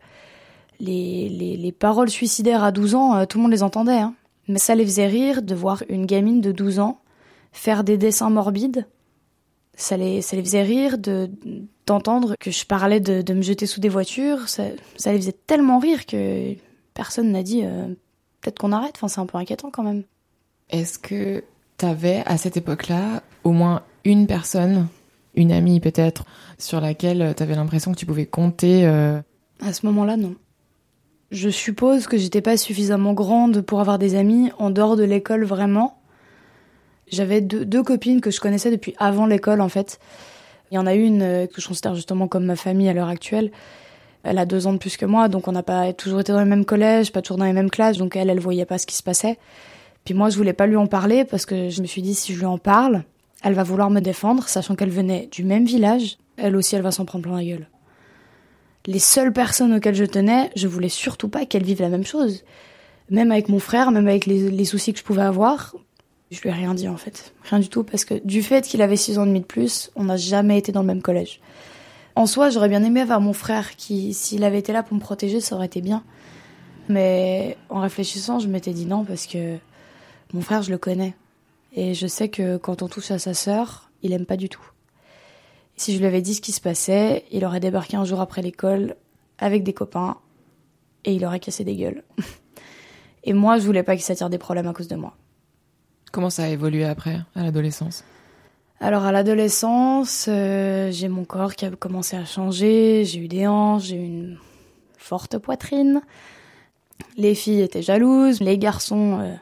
les, 0.81 1.29
les, 1.29 1.57
les, 1.57 1.73
paroles 1.73 2.11
suicidaires 2.11 2.65
à 2.65 2.73
12 2.73 2.95
ans, 2.95 3.17
euh, 3.17 3.25
tout 3.25 3.39
le 3.39 3.43
monde 3.43 3.53
les 3.53 3.63
entendait. 3.63 4.01
Hein. 4.01 4.15
Mais 4.49 4.59
ça 4.59 4.75
les 4.75 4.85
faisait 4.85 5.07
rire 5.07 5.43
de 5.43 5.55
voir 5.55 5.83
une 5.89 6.07
gamine 6.07 6.41
de 6.41 6.53
12 6.53 6.79
ans 6.79 7.01
faire 7.53 7.85
des 7.85 7.99
dessins 7.99 8.31
morbides. 8.31 8.87
Ça 9.77 9.97
les, 9.97 10.21
ça 10.23 10.37
les 10.37 10.43
faisait 10.43 10.63
rire 10.63 10.99
de 10.99 11.31
d'entendre 11.87 12.37
que 12.39 12.51
je 12.51 12.65
parlais 12.65 13.01
de, 13.01 13.23
de, 13.23 13.35
me 13.35 13.43
jeter 13.43 13.67
sous 13.67 13.81
des 13.81 13.89
voitures. 13.89 14.49
Ça, 14.49 14.65
ça 14.97 15.13
les 15.13 15.19
faisait 15.19 15.37
tellement 15.47 15.79
rire 15.79 16.07
que 16.07 16.55
personne 16.95 17.33
n'a 17.33 17.43
dit 17.43 17.63
euh, 17.65 17.87
peut-être 18.41 18.59
qu'on 18.59 18.73
arrête. 18.73 18.93
Enfin, 18.97 19.09
c'est 19.09 19.21
un 19.21 19.27
peu 19.27 19.39
inquiétant 19.39 19.71
quand 19.71 19.83
même. 19.83 20.05
Est-ce 20.71 20.99
que 20.99 21.43
t'avais 21.77 22.23
à 22.27 22.37
cette 22.37 22.57
époque-là 22.57 23.23
au 23.45 23.53
moins 23.53 23.83
une 24.05 24.27
personne, 24.27 24.89
une 25.35 25.53
amie 25.53 25.81
peut-être, 25.81 26.25
sur 26.59 26.81
laquelle 26.81 27.35
t'avais 27.35 27.55
l'impression 27.55 27.93
que 27.93 27.99
tu 27.99 28.07
pouvais 28.07 28.27
compter 28.27 28.87
euh... 28.87 29.21
À 29.61 29.73
ce 29.73 29.87
moment-là, 29.87 30.17
non. 30.17 30.35
Je 31.31 31.49
suppose 31.49 32.07
que 32.07 32.19
j'étais 32.19 32.43
pas 32.43 32.57
suffisamment 32.57 33.15
grande 33.15 33.63
pour 33.63 33.81
avoir 33.81 33.99
des 33.99 34.17
amis 34.17 34.51
en 34.59 34.71
dehors 34.71 34.97
de 34.97 35.05
l'école 35.05 35.45
vraiment. 35.45 36.02
J'avais 37.09 37.41
deux, 37.41 37.83
copines 37.83 38.21
que 38.21 38.31
je 38.31 38.41
connaissais 38.41 38.71
depuis 38.71 38.95
avant 38.99 39.27
l'école 39.27 39.61
en 39.61 39.69
fait. 39.69 39.99
Il 40.71 40.77
y 40.77 40.79
en 40.79 40.87
a 40.87 40.95
une 40.95 41.23
euh, 41.23 41.47
que 41.47 41.61
je 41.61 41.69
considère 41.69 41.95
justement 41.95 42.29
comme 42.29 42.47
ma 42.47 42.57
famille 42.57 42.89
à 42.89 42.93
l'heure 42.93 43.09
actuelle. 43.09 43.51
Elle 44.23 44.39
a 44.39 44.47
deux 44.47 44.67
ans 44.67 44.73
de 44.73 44.79
plus 44.79 44.97
que 44.97 45.05
moi, 45.05 45.29
donc 45.29 45.49
on 45.49 45.53
n'a 45.53 45.63
pas 45.63 45.93
toujours 45.93 46.21
été 46.21 46.33
dans 46.33 46.41
le 46.41 46.47
même 46.47 46.65
collège, 46.65 47.13
pas 47.13 47.23
toujours 47.23 47.39
dans 47.39 47.45
les 47.45 47.53
mêmes 47.53 47.71
classes, 47.71 47.99
donc 47.99 48.17
elle, 48.17 48.31
elle 48.31 48.41
voyait 48.41 48.65
pas 48.65 48.79
ce 48.79 48.87
qui 48.87 48.95
se 48.95 49.03
passait. 49.03 49.37
Puis 50.05 50.15
moi, 50.15 50.31
je 50.31 50.37
voulais 50.37 50.53
pas 50.53 50.67
lui 50.67 50.77
en 50.77 50.87
parler 50.87 51.25
parce 51.25 51.45
que 51.45 51.69
je 51.69 51.83
me 51.83 51.87
suis 51.87 52.03
dit 52.03 52.15
si 52.15 52.33
je 52.33 52.39
lui 52.39 52.47
en 52.47 52.59
parle, 52.59 53.03
elle 53.43 53.55
va 53.55 53.65
vouloir 53.65 53.91
me 53.91 54.01
défendre, 54.01 54.49
sachant 54.49 54.77
qu'elle 54.77 54.91
venait 54.91 55.29
du 55.33 55.45
même 55.45 55.65
village. 55.65 56.19
Elle 56.37 56.57
aussi, 56.57 56.77
elle 56.77 56.83
va 56.83 56.93
s'en 56.93 57.05
prendre 57.05 57.25
plein 57.25 57.37
la 57.37 57.45
gueule 57.45 57.67
les 58.87 58.99
seules 58.99 59.33
personnes 59.33 59.75
auxquelles 59.75 59.95
je 59.95 60.05
tenais, 60.05 60.51
je 60.57 60.67
voulais 60.67 60.89
surtout 60.89 61.29
pas 61.29 61.47
qu'elles 61.47 61.65
vivent 61.65 61.81
la 61.81 61.89
même 61.89 62.05
chose. 62.05 62.45
Même 63.11 63.31
avec 63.31 63.49
mon 63.49 63.59
frère, 63.59 63.91
même 63.91 64.09
avec 64.09 64.27
les, 64.27 64.65
soucis 64.65 64.93
que 64.93 64.99
je 64.99 65.05
pouvais 65.05 65.23
avoir, 65.23 65.77
je 66.33 66.41
lui 66.41 66.49
ai 66.49 66.53
rien 66.53 66.75
dit 66.75 66.89
en 66.89 66.97
fait. 66.97 67.35
Rien 67.45 67.61
du 67.61 67.69
tout, 67.69 67.85
parce 67.85 68.05
que 68.05 68.15
du 68.25 68.43
fait 68.43 68.67
qu'il 68.67 68.81
avait 68.83 68.97
six 68.97 69.19
ans 69.19 69.25
et 69.25 69.29
demi 69.29 69.41
de 69.41 69.47
plus, 69.47 69.91
on 69.95 70.05
n'a 70.05 70.17
jamais 70.17 70.59
été 70.59 70.73
dans 70.73 70.81
le 70.81 70.87
même 70.87 71.03
collège. 71.03 71.41
En 72.17 72.27
soi, 72.27 72.51
j'aurais 72.51 72.69
bien 72.69 72.83
aimé 72.83 73.01
avoir 73.03 73.21
mon 73.21 73.35
frère 73.35 73.77
qui, 73.77 74.15
s'il 74.15 74.43
avait 74.43 74.59
été 74.59 74.73
là 74.73 74.83
pour 74.83 74.95
me 74.95 75.01
protéger, 75.01 75.41
ça 75.41 75.55
aurait 75.57 75.67
été 75.67 75.81
bien. 75.81 76.03
Mais 76.89 77.57
en 77.69 77.81
réfléchissant, 77.81 78.39
je 78.39 78.49
m'étais 78.49 78.73
dit 78.73 78.87
non, 78.87 79.05
parce 79.05 79.27
que 79.27 79.59
mon 80.33 80.41
frère, 80.41 80.63
je 80.63 80.71
le 80.71 80.79
connais. 80.79 81.15
Et 81.75 81.95
je 81.95 82.07
sais 82.07 82.29
que 82.29 82.57
quand 82.57 82.83
on 82.83 82.89
touche 82.89 83.11
à 83.11 83.19
sa 83.19 83.35
sœur, 83.35 83.91
il 84.03 84.13
aime 84.13 84.27
pas 84.27 84.37
du 84.37 84.49
tout. 84.49 84.65
Si 85.77 85.95
je 85.95 85.99
lui 85.99 86.07
avais 86.07 86.23
dit 86.23 86.35
ce 86.35 86.41
qui 86.41 86.53
se 86.53 86.61
passait, 86.61 87.25
il 87.31 87.45
aurait 87.45 87.61
débarqué 87.61 87.97
un 87.97 88.05
jour 88.05 88.21
après 88.21 88.43
l'école 88.43 88.97
avec 89.39 89.63
des 89.63 89.73
copains 89.73 90.17
et 91.05 91.15
il 91.15 91.25
aurait 91.25 91.41
cassé 91.41 91.65
des 91.65 91.77
gueules. 91.77 92.05
et 93.25 93.33
moi, 93.33 93.59
je 93.59 93.65
voulais 93.65 93.83
pas 93.83 93.95
qu'il 93.97 94.05
s'attire 94.05 94.31
des 94.31 94.39
problèmes 94.39 94.69
à 94.69 94.73
cause 94.73 94.89
de 94.89 94.97
moi. 94.97 95.15
Comment 96.13 96.29
ça 96.29 96.45
a 96.45 96.49
évolué 96.49 96.85
après, 96.85 97.21
à 97.35 97.43
l'adolescence? 97.43 98.05
Alors 98.81 99.05
à 99.05 99.13
l'adolescence, 99.13 100.27
euh, 100.29 100.91
j'ai 100.91 101.09
mon 101.09 101.25
corps 101.25 101.55
qui 101.55 101.65
a 101.65 101.71
commencé 101.71 102.17
à 102.17 102.27
changer, 102.27 103.05
j'ai 103.07 103.21
eu 103.21 103.29
des 103.29 103.47
hanches, 103.47 103.85
j'ai 103.85 103.97
eu 103.97 104.05
une 104.05 104.39
forte 104.99 105.39
poitrine. 105.39 106.03
Les 107.17 107.35
filles 107.35 107.63
étaient 107.63 107.81
jalouses, 107.81 108.41
les 108.41 108.59
garçons, 108.59 109.21
euh, 109.21 109.33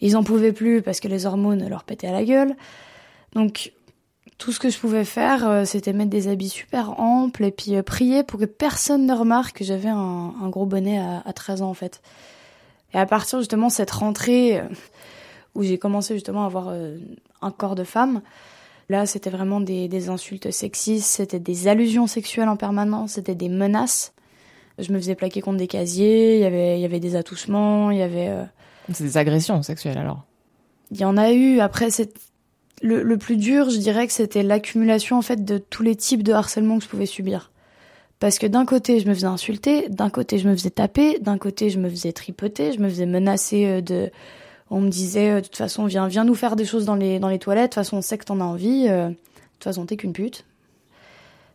ils 0.00 0.16
en 0.16 0.22
pouvaient 0.22 0.52
plus 0.52 0.80
parce 0.80 1.00
que 1.00 1.08
les 1.08 1.26
hormones 1.26 1.68
leur 1.68 1.84
pétaient 1.84 2.06
à 2.06 2.12
la 2.12 2.24
gueule. 2.24 2.54
Donc 3.34 3.72
tout 4.38 4.52
ce 4.52 4.60
que 4.60 4.70
je 4.70 4.78
pouvais 4.78 5.04
faire, 5.04 5.46
euh, 5.46 5.64
c'était 5.66 5.92
mettre 5.92 6.10
des 6.10 6.28
habits 6.28 6.48
super 6.48 7.00
amples 7.00 7.44
et 7.44 7.50
puis 7.50 7.82
prier 7.82 8.22
pour 8.22 8.40
que 8.40 8.46
personne 8.46 9.04
ne 9.04 9.12
remarque 9.12 9.58
que 9.58 9.64
j'avais 9.64 9.90
un, 9.90 10.48
gros 10.48 10.64
bonnet 10.64 10.98
à, 10.98 11.32
13 11.34 11.60
ans 11.62 11.68
en 11.68 11.74
fait. 11.74 12.00
Et 12.94 12.98
à 12.98 13.04
partir 13.04 13.40
justement 13.40 13.68
cette 13.68 13.90
rentrée 13.90 14.62
où 15.58 15.62
j'ai 15.62 15.76
commencé 15.76 16.14
justement 16.14 16.44
à 16.44 16.46
avoir 16.46 16.72
un 17.42 17.50
corps 17.50 17.74
de 17.74 17.84
femme, 17.84 18.22
là 18.88 19.04
c'était 19.04 19.30
vraiment 19.30 19.60
des, 19.60 20.08
insultes 20.08 20.50
sexistes, 20.50 21.08
c'était 21.08 21.40
des 21.40 21.68
allusions 21.68 22.06
sexuelles 22.06 22.48
en 22.48 22.56
permanence, 22.56 23.12
c'était 23.12 23.34
des 23.34 23.50
menaces. 23.50 24.14
Je 24.78 24.92
me 24.92 24.98
faisais 24.98 25.14
plaquer 25.14 25.42
contre 25.42 25.58
des 25.58 25.66
casiers, 25.66 26.36
il 26.36 26.40
y 26.40 26.44
avait, 26.44 26.78
il 26.78 26.80
y 26.80 26.84
avait 26.86 27.00
des 27.00 27.16
attouchements, 27.16 27.90
il 27.90 27.98
y 27.98 28.02
avait... 28.02 28.32
C'est 28.92 29.04
des 29.04 29.18
agressions 29.18 29.60
sexuelles 29.62 29.98
alors 29.98 30.24
il 30.90 31.00
y 31.00 31.04
en 31.04 31.16
a 31.16 31.32
eu. 31.32 31.60
Après, 31.60 31.90
c'est 31.90 32.12
le, 32.82 33.16
plus 33.16 33.36
dur, 33.36 33.70
je 33.70 33.78
dirais 33.78 34.06
que 34.06 34.12
c'était 34.12 34.42
l'accumulation 34.42 35.16
en 35.18 35.22
fait 35.22 35.44
de 35.44 35.58
tous 35.58 35.82
les 35.82 35.96
types 35.96 36.22
de 36.22 36.32
harcèlement 36.32 36.78
que 36.78 36.84
je 36.84 36.88
pouvais 36.88 37.06
subir. 37.06 37.50
Parce 38.20 38.38
que 38.38 38.46
d'un 38.46 38.66
côté, 38.66 38.98
je 38.98 39.08
me 39.08 39.14
faisais 39.14 39.26
insulter, 39.26 39.88
d'un 39.88 40.10
côté, 40.10 40.38
je 40.38 40.48
me 40.48 40.54
faisais 40.54 40.70
taper, 40.70 41.18
d'un 41.20 41.38
côté, 41.38 41.70
je 41.70 41.78
me 41.78 41.88
faisais 41.88 42.12
tripoter, 42.12 42.72
je 42.72 42.80
me 42.80 42.88
faisais 42.88 43.06
menacer 43.06 43.66
euh, 43.66 43.80
de. 43.80 44.10
On 44.70 44.80
me 44.80 44.88
disait, 44.88 45.30
euh, 45.30 45.40
de 45.40 45.46
toute 45.46 45.56
façon, 45.56 45.86
viens, 45.86 46.24
nous 46.24 46.34
faire 46.34 46.56
des 46.56 46.64
choses 46.64 46.84
dans 46.84 46.94
les, 46.94 47.38
toilettes, 47.38 47.64
de 47.64 47.66
toute 47.68 47.74
façon, 47.74 47.98
on 47.98 48.02
sait 48.02 48.18
que 48.18 48.24
t'en 48.24 48.40
as 48.40 48.44
envie, 48.44 48.86
euh, 48.88 49.08
de 49.08 49.14
toute 49.14 49.64
façon, 49.64 49.86
t'es 49.86 49.96
qu'une 49.96 50.12
pute. 50.12 50.44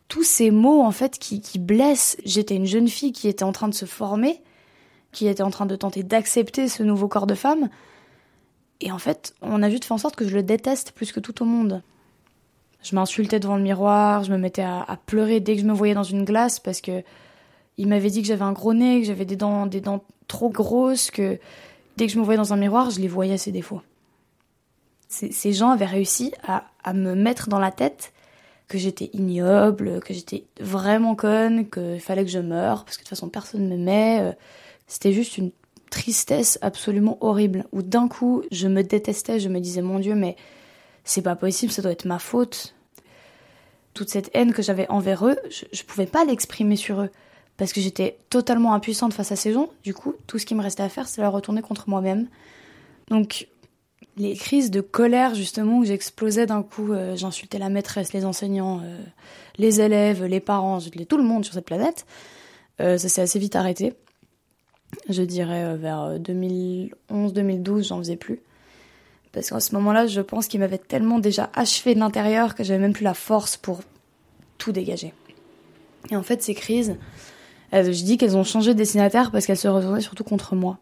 Tous 0.07 0.23
ces 0.23 0.51
mots, 0.51 0.81
en 0.81 0.91
fait, 0.91 1.17
qui, 1.19 1.41
qui 1.41 1.59
blessent. 1.59 2.17
J'étais 2.25 2.55
une 2.55 2.65
jeune 2.65 2.87
fille 2.87 3.11
qui 3.11 3.27
était 3.27 3.43
en 3.43 3.51
train 3.51 3.67
de 3.67 3.73
se 3.73 3.85
former, 3.85 4.41
qui 5.11 5.27
était 5.27 5.43
en 5.43 5.49
train 5.49 5.65
de 5.65 5.75
tenter 5.75 6.03
d'accepter 6.03 6.67
ce 6.67 6.83
nouveau 6.83 7.07
corps 7.07 7.27
de 7.27 7.35
femme. 7.35 7.69
Et 8.81 8.91
en 8.91 8.97
fait, 8.97 9.33
on 9.41 9.63
a 9.63 9.69
juste 9.69 9.85
fait 9.85 9.93
en 9.93 9.97
sorte 9.97 10.15
que 10.15 10.27
je 10.27 10.35
le 10.35 10.43
déteste 10.43 10.91
plus 10.91 11.11
que 11.11 11.19
tout 11.19 11.41
au 11.41 11.45
monde. 11.45 11.81
Je 12.81 12.95
m'insultais 12.95 13.39
devant 13.39 13.55
le 13.55 13.63
miroir, 13.63 14.25
je 14.25 14.31
me 14.31 14.37
mettais 14.37 14.63
à, 14.63 14.99
pleurer 15.05 15.39
dès 15.39 15.55
que 15.55 15.61
je 15.61 15.65
me 15.65 15.73
voyais 15.73 15.93
dans 15.93 16.03
une 16.03 16.25
glace 16.25 16.59
parce 16.59 16.81
que 16.81 17.01
il 17.77 17.87
m'avait 17.87 18.09
dit 18.09 18.21
que 18.21 18.27
j'avais 18.27 18.43
un 18.43 18.51
gros 18.51 18.73
nez, 18.73 18.99
que 18.99 19.07
j'avais 19.07 19.25
des 19.25 19.37
dents, 19.37 19.65
des 19.65 19.79
dents 19.79 20.03
trop 20.27 20.49
grosses, 20.49 21.09
que 21.09 21.39
dès 21.97 22.07
que 22.07 22.13
je 22.13 22.19
me 22.19 22.23
voyais 22.23 22.37
dans 22.37 22.53
un 22.53 22.57
miroir, 22.57 22.89
je 22.89 22.99
les 22.99 23.07
voyais 23.07 23.37
ses 23.37 23.51
défauts. 23.51 23.81
Ces 25.09 25.53
gens 25.53 25.69
avaient 25.69 25.85
réussi 25.85 26.31
à, 26.43 26.93
me 26.93 27.13
mettre 27.13 27.47
dans 27.47 27.59
la 27.59 27.71
tête 27.71 28.13
que 28.67 28.79
j'étais 28.79 29.11
ignoble, 29.13 29.99
que 29.99 30.11
j'étais 30.11 30.45
vraiment 30.59 31.13
conne, 31.15 31.69
qu'il 31.69 31.99
fallait 31.99 32.23
que 32.23 32.31
je 32.31 32.39
meure, 32.39 32.83
parce 32.83 32.97
que 32.97 33.03
de 33.03 33.05
toute 33.05 33.09
façon 33.09 33.29
personne 33.29 33.69
ne 33.69 33.77
m'aimait. 33.77 34.35
C'était 34.87 35.13
juste 35.13 35.37
une 35.37 35.51
tristesse 35.91 36.57
absolument 36.63 37.19
horrible, 37.21 37.65
où 37.71 37.83
d'un 37.83 38.07
coup, 38.07 38.41
je 38.51 38.67
me 38.67 38.81
détestais, 38.81 39.39
je 39.39 39.49
me 39.49 39.59
disais, 39.59 39.83
mon 39.83 39.99
Dieu, 39.99 40.15
mais 40.15 40.35
c'est 41.03 41.21
pas 41.21 41.35
possible, 41.35 41.71
ça 41.71 41.83
doit 41.83 41.91
être 41.91 42.05
ma 42.05 42.17
faute. 42.17 42.73
Toute 43.93 44.09
cette 44.09 44.31
haine 44.33 44.53
que 44.53 44.63
j'avais 44.63 44.89
envers 44.89 45.27
eux, 45.27 45.37
je, 45.51 45.65
je 45.71 45.83
pouvais 45.83 46.07
pas 46.07 46.25
l'exprimer 46.25 46.75
sur 46.75 47.01
eux, 47.01 47.11
parce 47.57 47.73
que 47.73 47.81
j'étais 47.81 48.17
totalement 48.29 48.73
impuissante 48.73 49.13
face 49.13 49.31
à 49.31 49.35
ces 49.35 49.53
gens. 49.53 49.69
Du 49.83 49.93
coup, 49.93 50.15
tout 50.27 50.39
ce 50.39 50.45
qui 50.45 50.55
me 50.55 50.61
restait 50.61 50.83
à 50.83 50.89
faire, 50.89 51.07
c'est 51.07 51.21
la 51.21 51.29
retourner 51.29 51.61
contre 51.61 51.89
moi-même. 51.89 52.27
Donc, 53.09 53.47
les 54.17 54.35
crises 54.35 54.71
de 54.71 54.81
colère, 54.81 55.35
justement, 55.35 55.79
où 55.79 55.85
j'explosais 55.85 56.45
d'un 56.45 56.63
coup, 56.63 56.93
euh, 56.93 57.15
j'insultais 57.15 57.57
la 57.57 57.69
maîtresse, 57.69 58.13
les 58.13 58.25
enseignants, 58.25 58.81
euh, 58.83 58.97
les 59.57 59.81
élèves, 59.81 60.25
les 60.25 60.39
parents, 60.39 60.79
tout 60.79 61.17
le 61.17 61.23
monde 61.23 61.45
sur 61.45 61.53
cette 61.53 61.65
planète, 61.65 62.05
euh, 62.81 62.97
ça 62.97 63.09
s'est 63.09 63.21
assez 63.21 63.39
vite 63.39 63.55
arrêté 63.55 63.93
je 65.09 65.23
dirais 65.23 65.75
vers 65.77 66.19
2011-2012, 66.19 66.89
euh, 67.11 67.81
j'en 67.83 67.97
faisais 67.99 68.15
plus. 68.15 68.39
Parce 69.31 69.49
qu'à 69.49 69.59
ce 69.59 69.73
moment-là, 69.75 70.07
je 70.07 70.21
pense 70.21 70.47
qu'il 70.47 70.59
m'avait 70.59 70.77
tellement 70.77 71.19
déjà 71.19 71.49
achevé 71.53 71.95
de 71.95 71.99
l'intérieur 71.99 72.55
que 72.55 72.63
j'avais 72.63 72.79
même 72.79 72.93
plus 72.93 73.03
la 73.03 73.15
force 73.15 73.57
pour 73.57 73.81
tout 74.57 74.71
dégager. 74.71 75.13
Et 76.11 76.15
en 76.15 76.23
fait, 76.23 76.43
ces 76.43 76.53
crises, 76.53 76.97
je 77.81 78.03
dis 78.03 78.17
qu'elles 78.17 78.37
ont 78.37 78.43
changé 78.43 78.73
de 78.73 78.77
destinataire 78.77 79.31
parce 79.31 79.45
qu'elles 79.45 79.57
se 79.57 79.67
retournaient 79.67 80.01
surtout 80.01 80.23
contre 80.23 80.55
moi. 80.55 80.77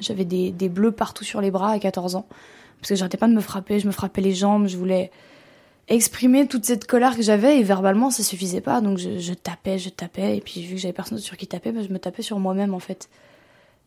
J'avais 0.00 0.24
des, 0.24 0.68
bleus 0.68 0.92
partout 0.92 1.24
sur 1.24 1.40
les 1.40 1.50
bras 1.50 1.70
à 1.70 1.78
14 1.78 2.16
ans. 2.16 2.26
Parce 2.80 2.90
que 2.90 2.94
j'arrêtais 2.96 3.16
pas 3.16 3.28
de 3.28 3.32
me 3.32 3.40
frapper, 3.40 3.78
je 3.78 3.86
me 3.86 3.92
frappais 3.92 4.20
les 4.20 4.34
jambes, 4.34 4.66
je 4.66 4.76
voulais 4.76 5.10
exprimer 5.88 6.46
toute 6.46 6.64
cette 6.64 6.86
colère 6.86 7.16
que 7.16 7.22
j'avais 7.22 7.58
et 7.58 7.62
verbalement 7.62 8.10
ça 8.10 8.22
suffisait 8.22 8.60
pas. 8.60 8.80
Donc 8.80 8.98
je, 8.98 9.32
tapais, 9.34 9.78
je 9.78 9.88
tapais. 9.88 10.36
Et 10.36 10.40
puis 10.40 10.62
vu 10.62 10.74
que 10.74 10.80
j'avais 10.80 10.92
personne 10.92 11.18
sur 11.18 11.36
qui 11.36 11.46
taper, 11.46 11.72
bah, 11.72 11.80
je 11.86 11.92
me 11.92 11.98
tapais 11.98 12.22
sur 12.22 12.38
moi-même 12.38 12.74
en 12.74 12.80
fait. 12.80 13.08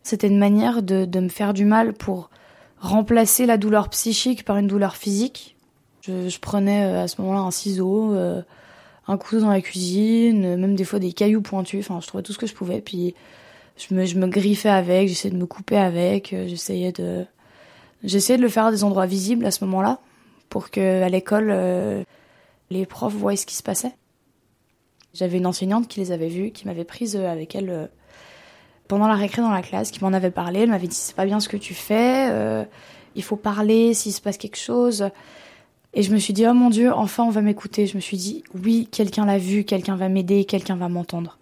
C'était 0.02 0.28
une 0.28 0.38
manière 0.38 0.82
de, 0.82 1.20
me 1.20 1.30
faire 1.30 1.54
du 1.54 1.66
mal 1.66 1.94
pour 1.94 2.30
remplacer 2.80 3.46
la 3.46 3.58
douleur 3.58 3.90
psychique 3.90 4.46
par 4.46 4.58
une 4.58 4.68
douleur 4.68 4.96
physique. 4.96 5.56
Je, 6.02 6.30
je 6.30 6.40
prenais 6.40 6.86
euh, 6.86 7.04
à 7.04 7.08
ce 7.08 7.22
moment-là 7.22 7.40
un 7.40 7.52
ciseau, 7.52 8.14
euh, 8.14 8.42
un 9.08 9.18
couteau 9.18 9.42
dans 9.42 9.50
la 9.50 9.62
cuisine, 9.62 10.56
même 10.58 10.76
des 10.76 10.84
fois 10.84 11.00
des 11.00 11.14
cailloux 11.14 11.42
pointus. 11.42 11.86
Enfin, 11.88 12.00
je 12.02 12.08
trouvais 12.08 12.24
tout 12.24 12.34
ce 12.34 12.38
que 12.38 12.48
je 12.48 12.54
pouvais. 12.54 12.82
Puis 12.82 13.14
je 13.78 13.94
me, 13.94 14.28
griffais 14.28 14.70
avec, 14.70 15.08
j'essayais 15.08 15.34
de 15.34 15.40
me 15.40 15.46
couper 15.46 15.78
avec, 15.78 16.34
euh, 16.34 16.48
j'essayais 16.48 16.92
de, 16.92 17.26
j'essayais 18.04 18.38
de 18.38 18.44
le 18.44 18.50
faire 18.50 18.66
à 18.66 18.72
des 18.72 18.84
endroits 18.84 19.06
visibles 19.06 19.46
à 19.46 19.52
ce 19.52 19.64
moment-là, 19.66 20.00
pour 20.50 20.72
que 20.72 21.04
à 21.04 21.10
l'école, 21.10 21.50
euh, 21.52 22.04
les 22.70 22.86
profs 22.86 23.14
voient 23.14 23.36
ce 23.36 23.46
qui 23.46 23.56
se 23.56 23.64
passait. 23.64 23.94
J'avais 25.14 25.38
une 25.38 25.46
enseignante 25.46 25.88
qui 25.88 26.00
les 26.00 26.12
avait 26.12 26.28
vus, 26.28 26.52
qui 26.52 26.68
m'avait 26.68 26.84
prise 26.84 27.16
euh, 27.16 27.30
avec 27.30 27.56
elle 27.56 27.90
pendant 28.88 29.08
la 29.08 29.16
récré 29.16 29.42
dans 29.42 29.52
la 29.52 29.62
classe, 29.62 29.92
qui 29.92 30.04
m'en 30.04 30.14
avait 30.14 30.32
parlé. 30.32 30.62
Elle 30.62 30.70
m'avait 30.70 30.88
dit 30.88 30.96
c'est 30.96 31.16
pas 31.16 31.26
bien 31.26 31.40
ce 31.40 31.50
que 31.50 31.58
tu 31.58 31.74
fais, 31.74 32.66
il 33.16 33.24
faut 33.24 33.38
parler 33.38 33.94
s'il 33.94 34.14
se 34.14 34.22
passe 34.22 34.38
quelque 34.38 34.58
chose. 34.58 35.10
Et 35.96 36.04
je 36.04 36.14
me 36.14 36.18
suis 36.18 36.34
dit 36.34 36.46
oh 36.46 36.54
mon 36.54 36.70
Dieu, 36.70 36.94
enfin 36.94 37.24
on 37.24 37.30
va 37.30 37.42
m'écouter. 37.42 37.88
Je 37.88 37.96
me 37.96 38.02
suis 38.02 38.18
dit 38.18 38.44
oui, 38.54 38.88
quelqu'un 38.92 39.26
l'a 39.26 39.38
vu, 39.38 39.64
quelqu'un 39.64 39.96
va 39.96 40.10
m'aider, 40.10 40.44
quelqu'un 40.44 40.76
va 40.76 40.90
m'entendre. 40.90 41.38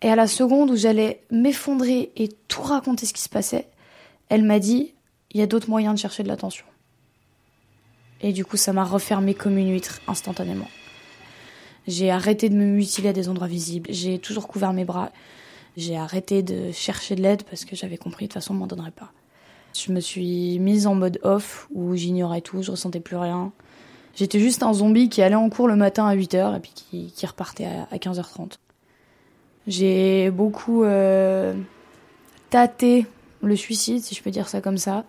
Et 0.00 0.08
à 0.08 0.16
la 0.16 0.26
seconde 0.26 0.70
où 0.70 0.76
j'allais 0.76 1.22
m'effondrer 1.30 2.10
et 2.16 2.28
tout 2.48 2.62
raconter 2.62 3.04
ce 3.04 3.12
qui 3.12 3.22
se 3.22 3.28
passait, 3.28 3.68
elle 4.30 4.42
m'a 4.42 4.58
dit 4.58 4.94
il 5.32 5.40
y 5.40 5.42
a 5.42 5.46
d'autres 5.46 5.68
moyens 5.68 5.94
de 5.94 6.00
chercher 6.00 6.22
de 6.22 6.28
l'attention. 6.28 6.64
Et 8.22 8.32
du 8.32 8.44
coup, 8.44 8.56
ça 8.56 8.72
m'a 8.72 8.84
refermé 8.84 9.34
comme 9.34 9.58
une 9.58 9.70
huître 9.70 10.00
instantanément. 10.08 10.68
J'ai 11.86 12.10
arrêté 12.10 12.48
de 12.48 12.54
me 12.54 12.64
mutiler 12.64 13.10
à 13.10 13.12
des 13.12 13.28
endroits 13.28 13.48
visibles, 13.48 13.90
j'ai 13.92 14.18
toujours 14.18 14.48
couvert 14.48 14.72
mes 14.72 14.86
bras, 14.86 15.12
j'ai 15.76 15.98
arrêté 15.98 16.42
de 16.42 16.72
chercher 16.72 17.16
de 17.16 17.22
l'aide 17.22 17.42
parce 17.42 17.66
que 17.66 17.76
j'avais 17.76 17.98
compris 17.98 18.24
de 18.24 18.28
toute 18.28 18.40
façon 18.40 18.54
on 18.54 18.58
m'en 18.58 18.66
donnerait 18.66 18.90
pas. 18.90 19.12
Je 19.74 19.92
me 19.92 20.00
suis 20.00 20.58
mise 20.60 20.86
en 20.86 20.94
mode 20.94 21.18
off 21.22 21.68
où 21.72 21.94
j'ignorais 21.94 22.40
tout, 22.40 22.62
je 22.62 22.70
ressentais 22.70 23.00
plus 23.00 23.16
rien. 23.16 23.52
J'étais 24.16 24.38
juste 24.38 24.62
un 24.62 24.72
zombie 24.72 25.08
qui 25.08 25.22
allait 25.22 25.34
en 25.34 25.48
cours 25.50 25.66
le 25.66 25.76
matin 25.76 26.06
à 26.06 26.14
8h 26.14 26.56
et 26.56 26.60
puis 26.60 26.72
qui, 27.14 27.26
repartait 27.26 27.66
à 27.90 27.96
15h30. 27.96 28.58
J'ai 29.66 30.30
beaucoup 30.30 30.84
euh, 30.84 31.54
tâté 32.50 33.06
le 33.42 33.56
suicide, 33.56 34.02
si 34.02 34.14
je 34.14 34.22
peux 34.22 34.30
dire 34.30 34.48
ça 34.48 34.60
comme 34.60 34.78
ça. 34.78 35.04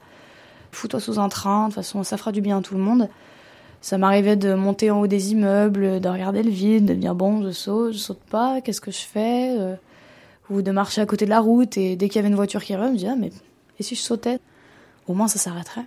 Fous-toi 0.72 1.00
sous 1.00 1.20
un 1.20 1.30
train, 1.30 1.64
de 1.64 1.66
toute 1.68 1.76
façon, 1.76 2.04
ça 2.04 2.18
fera 2.18 2.32
du 2.32 2.42
bien 2.42 2.58
à 2.58 2.62
tout 2.62 2.74
le 2.74 2.82
monde. 2.82 3.10
Ça 3.82 3.98
m'arrivait 3.98 4.36
de 4.36 4.54
monter 4.56 4.90
en 4.90 5.02
haut 5.02 5.08
des 5.08 5.32
immeubles, 5.32 6.02
de 6.02 6.10
regarder 6.10 6.42
le 6.42 6.50
vide, 6.50 6.86
de 6.86 6.96
me 6.96 7.00
dire 7.00 7.14
bon, 7.14 7.44
je 7.44 7.52
saute, 7.52 7.94
je 7.94 8.00
saute 8.00 8.22
pas, 8.32 8.62
qu'est-ce 8.62 8.82
que 8.82 8.92
je 8.92 9.06
fais 9.06 9.56
euh, 9.60 9.76
Ou 10.50 10.64
de 10.64 10.72
marcher 10.72 11.02
à 11.02 11.06
côté 11.06 11.26
de 11.26 11.30
la 11.30 11.40
route 11.40 11.78
et 11.78 11.96
dès 11.96 12.10
qu'il 12.10 12.16
y 12.16 12.20
avait 12.20 12.30
une 12.30 12.36
voiture 12.36 12.64
qui 12.64 12.74
arrivait, 12.74 12.88
je 12.88 12.94
me 12.94 12.98
disais 12.98 13.12
ah, 13.12 13.16
mais 13.16 13.32
et 13.80 13.84
si 13.84 13.96
je 13.96 14.02
sautais? 14.02 14.40
Au 15.08 15.14
moins 15.14 15.28
ça 15.28 15.38
s'arrêterait. 15.38 15.86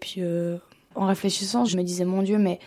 Puis 0.00 0.16
euh, 0.18 0.56
en 0.94 1.06
réfléchissant, 1.06 1.64
je 1.64 1.76
me 1.76 1.82
disais 1.82 2.04
mon 2.04 2.22
Dieu, 2.22 2.38
mais 2.38 2.58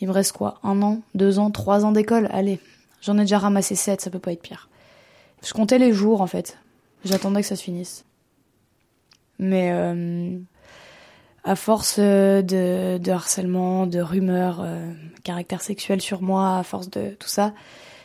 il 0.00 0.08
me 0.08 0.12
reste 0.12 0.32
quoi? 0.32 0.58
Un 0.62 0.82
an, 0.82 1.00
deux 1.14 1.38
ans, 1.38 1.50
trois 1.50 1.84
ans 1.84 1.92
d'école? 1.92 2.28
Allez, 2.32 2.60
J'en 3.00 3.16
ai 3.16 3.22
déjà 3.22 3.38
ramassé 3.38 3.74
7, 3.74 4.00
ça 4.00 4.10
peut 4.10 4.18
pas 4.18 4.32
être 4.32 4.42
pire. 4.42 4.68
Je 5.42 5.52
comptais 5.52 5.78
les 5.78 5.92
jours 5.92 6.20
en 6.20 6.26
fait. 6.26 6.58
J'attendais 7.04 7.40
que 7.40 7.46
ça 7.46 7.56
se 7.56 7.62
finisse. 7.62 8.04
Mais 9.38 9.70
euh, 9.72 10.38
à 11.44 11.56
force 11.56 11.96
euh, 11.98 12.42
de, 12.42 13.10
harcèlement, 13.10 13.86
de 13.86 14.00
rumeurs, 14.00 14.60
euh, 14.60 14.92
caractère 15.24 15.62
sexuel 15.62 16.02
sur 16.02 16.20
moi, 16.20 16.58
à 16.58 16.62
force 16.62 16.90
de 16.90 17.16
tout 17.18 17.28
ça, 17.28 17.54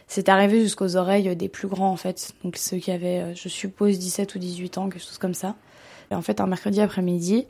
c'est 0.08 0.30
arrivé 0.30 0.62
jusqu'aux 0.62 0.96
oreilles 0.96 1.36
des 1.36 1.50
plus 1.50 1.68
grands 1.68 1.92
en 1.92 1.98
fait. 1.98 2.32
Donc 2.46 2.56
ceux 2.56 2.78
qui 2.78 2.92
avaient, 2.92 3.36
je 3.36 3.50
suppose, 3.50 4.00
17 4.00 4.36
ou 4.36 4.40
18 4.40 4.78
ans, 4.78 4.90
quelque 4.90 5.04
chose 5.04 5.18
comme 5.18 5.34
ça. 5.34 5.56
Et 6.10 6.16
en 6.16 6.22
fait, 6.22 6.40
un 6.40 6.48
mercredi 6.48 6.80
après-midi, 6.80 7.48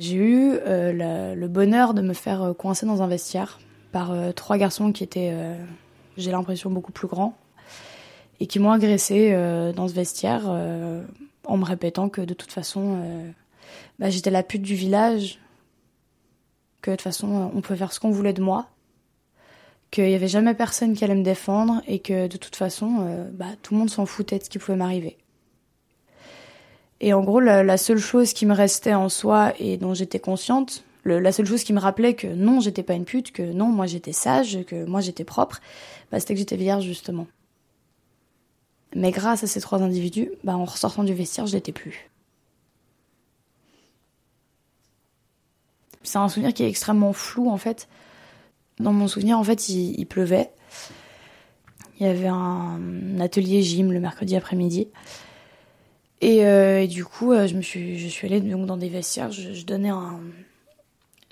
j'ai 0.00 0.16
eu 0.16 0.52
euh, 0.66 1.34
le 1.34 1.48
bonheur 1.48 1.94
de 1.94 2.02
me 2.02 2.14
faire 2.14 2.54
coincer 2.58 2.86
dans 2.86 3.02
un 3.02 3.06
vestiaire 3.06 3.60
par 3.92 4.12
trois 4.34 4.56
garçons 4.56 4.92
qui 4.92 5.04
étaient 5.04 5.32
j'ai 6.16 6.30
l'impression 6.30 6.70
beaucoup 6.70 6.92
plus 6.92 7.08
grand, 7.08 7.36
et 8.38 8.46
qui 8.46 8.58
m'ont 8.58 8.70
agressé 8.70 9.30
euh, 9.32 9.72
dans 9.72 9.88
ce 9.88 9.94
vestiaire 9.94 10.44
euh, 10.46 11.02
en 11.44 11.56
me 11.56 11.64
répétant 11.64 12.08
que 12.08 12.20
de 12.20 12.34
toute 12.34 12.52
façon, 12.52 13.02
euh, 13.02 13.30
bah, 13.98 14.10
j'étais 14.10 14.30
la 14.30 14.42
pute 14.42 14.62
du 14.62 14.74
village, 14.74 15.38
que 16.82 16.90
de 16.90 16.96
toute 16.96 17.02
façon, 17.02 17.50
on 17.54 17.60
pouvait 17.60 17.78
faire 17.78 17.92
ce 17.92 18.00
qu'on 18.00 18.10
voulait 18.10 18.32
de 18.32 18.42
moi, 18.42 18.68
qu'il 19.90 20.04
n'y 20.04 20.14
avait 20.14 20.28
jamais 20.28 20.54
personne 20.54 20.94
qui 20.94 21.04
allait 21.04 21.14
me 21.14 21.24
défendre, 21.24 21.82
et 21.86 21.98
que 21.98 22.26
de 22.26 22.36
toute 22.36 22.56
façon, 22.56 23.28
bah, 23.32 23.46
tout 23.62 23.74
le 23.74 23.80
monde 23.80 23.90
s'en 23.90 24.06
foutait 24.06 24.38
de 24.38 24.44
ce 24.44 24.50
qui 24.50 24.58
pouvait 24.58 24.76
m'arriver. 24.76 25.18
Et 27.00 27.14
en 27.14 27.22
gros, 27.22 27.40
la, 27.40 27.76
seule 27.78 27.98
chose 27.98 28.32
qui 28.32 28.44
me 28.44 28.54
restait 28.54 28.94
en 28.94 29.08
soi 29.08 29.54
et 29.58 29.78
dont 29.78 29.94
j'étais 29.94 30.20
consciente, 30.20 30.84
la 31.04 31.32
seule 31.32 31.46
chose 31.46 31.64
qui 31.64 31.72
me 31.72 31.80
rappelait 31.80 32.14
que 32.14 32.26
non, 32.26 32.60
j'étais 32.60 32.82
pas 32.82 32.94
une 32.94 33.06
pute, 33.06 33.32
que 33.32 33.42
non, 33.42 33.66
moi 33.66 33.86
j'étais 33.86 34.12
sage, 34.12 34.58
que 34.66 34.84
moi 34.84 35.00
j'étais 35.00 35.24
propre, 35.24 35.60
bah, 36.12 36.20
c'était 36.20 36.34
que 36.34 36.40
j'étais 36.40 36.56
vierge 36.56 36.84
justement. 36.84 37.26
Mais 38.94 39.12
grâce 39.12 39.44
à 39.44 39.46
ces 39.46 39.60
trois 39.60 39.80
individus, 39.82 40.30
bah, 40.44 40.56
en 40.56 40.66
ressortant 40.66 41.02
du 41.02 41.14
vestiaire, 41.14 41.46
je 41.46 41.54
l'étais 41.54 41.72
plus. 41.72 42.10
C'est 46.02 46.18
un 46.18 46.28
souvenir 46.28 46.52
qui 46.52 46.64
est 46.64 46.68
extrêmement 46.68 47.12
flou 47.12 47.50
en 47.50 47.56
fait. 47.56 47.88
Dans 48.78 48.92
mon 48.92 49.08
souvenir, 49.08 49.38
en 49.38 49.44
fait, 49.44 49.68
il, 49.68 50.06
pleuvait. 50.06 50.50
Il 51.98 52.06
y 52.06 52.08
avait 52.08 52.28
un 52.28 53.20
atelier 53.20 53.62
gym 53.62 53.92
le 53.92 54.00
mercredi 54.00 54.36
après-midi. 54.36 54.88
Et, 56.20 56.44
euh, 56.44 56.86
du 56.86 57.04
coup, 57.04 57.32
euh, 57.32 57.46
je 57.46 57.54
me 57.54 57.62
suis, 57.62 57.98
je 57.98 58.08
suis 58.08 58.26
allée 58.26 58.40
donc 58.40 58.66
dans 58.66 58.76
des 58.76 58.88
vestiaires. 58.88 59.30
Je, 59.30 59.64
donnais 59.64 59.90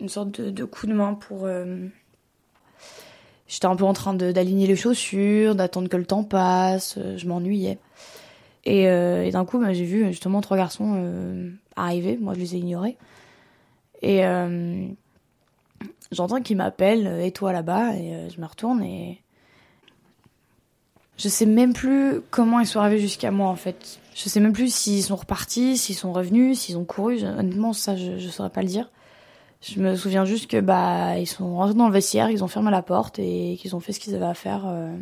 une 0.00 0.08
sorte 0.08 0.40
de, 0.40 0.64
coup 0.64 0.86
de 0.86 0.94
main 0.94 1.14
pour 1.14 1.44
euh, 1.44 1.86
J'étais 3.46 3.66
un 3.66 3.76
peu 3.76 3.84
en 3.84 3.94
train 3.94 4.14
d'aligner 4.14 4.66
les 4.66 4.76
chaussures, 4.76 5.54
d'attendre 5.54 5.88
que 5.88 5.96
le 5.96 6.04
temps 6.04 6.24
passe, 6.24 6.98
je 7.16 7.26
m'ennuyais. 7.26 7.78
Et, 8.64 8.82
et 8.82 9.30
d'un 9.30 9.46
coup, 9.46 9.58
bah, 9.58 9.72
j'ai 9.72 9.86
vu 9.86 10.04
justement 10.08 10.42
trois 10.42 10.58
garçons 10.58 11.50
arriver, 11.74 12.18
moi 12.20 12.34
je 12.34 12.40
les 12.40 12.56
ai 12.56 12.58
ignorés. 12.58 12.98
Et 14.02 14.20
j'entends 16.12 16.42
qu'ils 16.42 16.58
m'appellent, 16.58 17.22
et 17.22 17.32
toi 17.32 17.54
là-bas, 17.54 17.94
et 17.94 18.28
je 18.28 18.38
me 18.38 18.46
retourne 18.46 18.82
et... 18.82 19.22
Je 21.16 21.28
sais 21.28 21.46
même 21.46 21.72
plus 21.72 22.20
comment 22.30 22.60
ils 22.60 22.66
sont 22.66 22.78
arrivés 22.80 23.00
jusqu'à 23.00 23.30
moi 23.30 23.48
en 23.48 23.56
fait. 23.56 23.98
Je 24.18 24.28
sais 24.28 24.40
même 24.40 24.52
plus 24.52 24.74
s'ils 24.74 25.04
sont 25.04 25.14
repartis, 25.14 25.78
s'ils 25.78 25.94
sont 25.94 26.12
revenus, 26.12 26.58
s'ils 26.58 26.76
ont 26.76 26.84
couru. 26.84 27.22
Honnêtement, 27.22 27.72
ça, 27.72 27.96
je, 27.96 28.18
je 28.18 28.28
saurais 28.28 28.50
pas 28.50 28.62
le 28.62 28.66
dire. 28.66 28.90
Je 29.60 29.78
me 29.80 29.94
souviens 29.94 30.24
juste 30.24 30.50
que 30.50 30.60
bah 30.60 31.18
ils 31.18 31.26
sont 31.26 31.54
rentrés 31.56 31.74
dans 31.74 31.86
le 31.86 31.92
vestiaire, 31.92 32.28
ils 32.28 32.42
ont 32.42 32.48
fermé 32.48 32.72
la 32.72 32.82
porte 32.82 33.20
et 33.20 33.56
qu'ils 33.60 33.76
ont 33.76 33.80
fait 33.80 33.92
ce 33.92 34.00
qu'ils 34.00 34.16
avaient 34.16 34.26
à 34.26 34.34
faire. 34.34 34.64
Euh... 34.66 34.92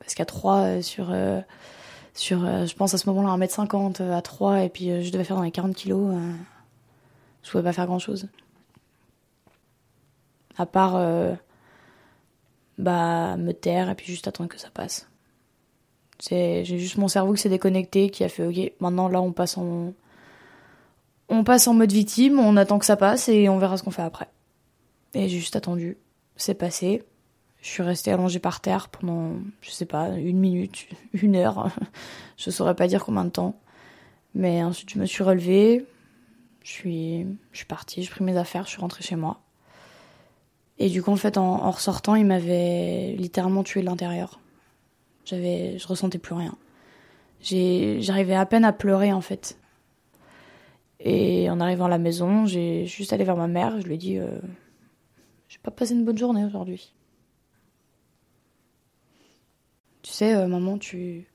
Parce 0.00 0.14
qu'à 0.14 0.26
3 0.26 0.56
euh, 0.56 0.82
sur 0.82 1.08
euh, 1.10 1.40
sur 2.12 2.40
je 2.40 2.74
pense 2.74 2.92
à 2.92 2.98
ce 2.98 3.08
moment-là 3.08 3.46
1m50 3.46 4.02
à 4.12 4.20
3 4.20 4.64
et 4.64 4.68
puis 4.68 5.02
je 5.02 5.10
devais 5.10 5.24
faire 5.24 5.36
dans 5.36 5.42
les 5.42 5.50
40 5.50 5.74
kilos, 5.74 6.14
je 7.42 7.50
pouvais 7.50 7.64
pas 7.64 7.72
faire 7.72 7.86
grand-chose. 7.86 8.28
À 10.58 10.66
part 10.66 10.98
bah 12.76 13.36
me 13.38 13.52
taire 13.52 13.88
et 13.88 13.94
puis 13.94 14.06
juste 14.06 14.28
attendre 14.28 14.50
que 14.50 14.58
ça 14.58 14.68
passe. 14.70 15.08
J'ai 16.20 16.64
juste 16.64 16.96
mon 16.96 17.08
cerveau 17.08 17.32
qui 17.34 17.42
s'est 17.42 17.48
déconnecté 17.48 18.10
qui 18.10 18.24
a 18.24 18.28
fait 18.28 18.44
OK, 18.44 18.72
maintenant 18.80 19.08
là 19.08 19.20
on 19.20 19.32
passe 19.32 19.56
en 19.56 19.92
on 21.28 21.44
passe 21.44 21.68
en 21.68 21.74
mode 21.74 21.92
victime, 21.92 22.38
on 22.38 22.56
attend 22.56 22.78
que 22.78 22.86
ça 22.86 22.96
passe 22.96 23.28
et 23.28 23.48
on 23.48 23.58
verra 23.58 23.76
ce 23.76 23.82
qu'on 23.82 23.90
fait 23.90 24.02
après. 24.02 24.28
Et 25.14 25.28
j'ai 25.28 25.38
juste 25.38 25.56
attendu. 25.56 25.98
C'est 26.36 26.54
passé. 26.54 27.04
Je 27.60 27.68
suis 27.68 27.82
restée 27.82 28.12
allongée 28.12 28.38
par 28.38 28.60
terre 28.60 28.88
pendant, 28.88 29.32
je 29.60 29.70
sais 29.70 29.84
pas, 29.84 30.10
une 30.10 30.38
minute, 30.38 30.88
une 31.12 31.36
heure. 31.36 31.70
je 32.36 32.50
saurais 32.50 32.74
pas 32.74 32.86
dire 32.86 33.04
combien 33.04 33.24
de 33.24 33.30
temps. 33.30 33.60
Mais 34.34 34.62
ensuite, 34.62 34.90
je 34.90 34.98
me 34.98 35.06
suis 35.06 35.22
relevée. 35.22 35.84
Je 36.62 36.70
suis, 36.70 37.26
je 37.52 37.58
suis 37.58 37.66
partie, 37.66 38.02
j'ai 38.02 38.10
pris 38.10 38.24
mes 38.24 38.36
affaires, 38.36 38.64
je 38.64 38.70
suis 38.70 38.80
rentrée 38.80 39.02
chez 39.02 39.16
moi. 39.16 39.40
Et 40.78 40.90
du 40.90 41.02
coup, 41.02 41.10
en 41.10 41.16
fait, 41.16 41.38
en, 41.38 41.64
en 41.64 41.70
ressortant, 41.70 42.14
il 42.14 42.26
m'avait 42.26 43.14
littéralement 43.16 43.64
tué 43.64 43.80
de 43.80 43.86
l'intérieur. 43.86 44.38
J'avais, 45.28 45.78
je 45.78 45.86
ressentais 45.86 46.18
plus 46.18 46.34
rien. 46.34 46.56
J'arrivais 47.42 48.34
à 48.34 48.46
peine 48.46 48.64
à 48.64 48.72
pleurer, 48.72 49.12
en 49.12 49.20
fait. 49.20 49.58
Et 51.00 51.50
en 51.50 51.60
arrivant 51.60 51.84
à 51.84 51.90
la 51.90 51.98
maison, 51.98 52.46
j'ai 52.46 52.86
juste 52.86 53.12
allé 53.12 53.24
vers 53.24 53.36
ma 53.36 53.46
mère, 53.46 53.78
je 53.78 53.86
lui 53.86 53.94
ai 53.94 53.98
dit 53.98 54.18
euh, 54.18 54.40
J'ai 55.48 55.58
pas 55.62 55.70
passé 55.70 55.92
une 55.92 56.04
bonne 56.04 56.16
journée 56.16 56.44
aujourd'hui. 56.46 56.92
Tu 60.00 60.12
sais, 60.12 60.34
euh, 60.34 60.46
maman, 60.46 60.78
tu, 60.78 61.26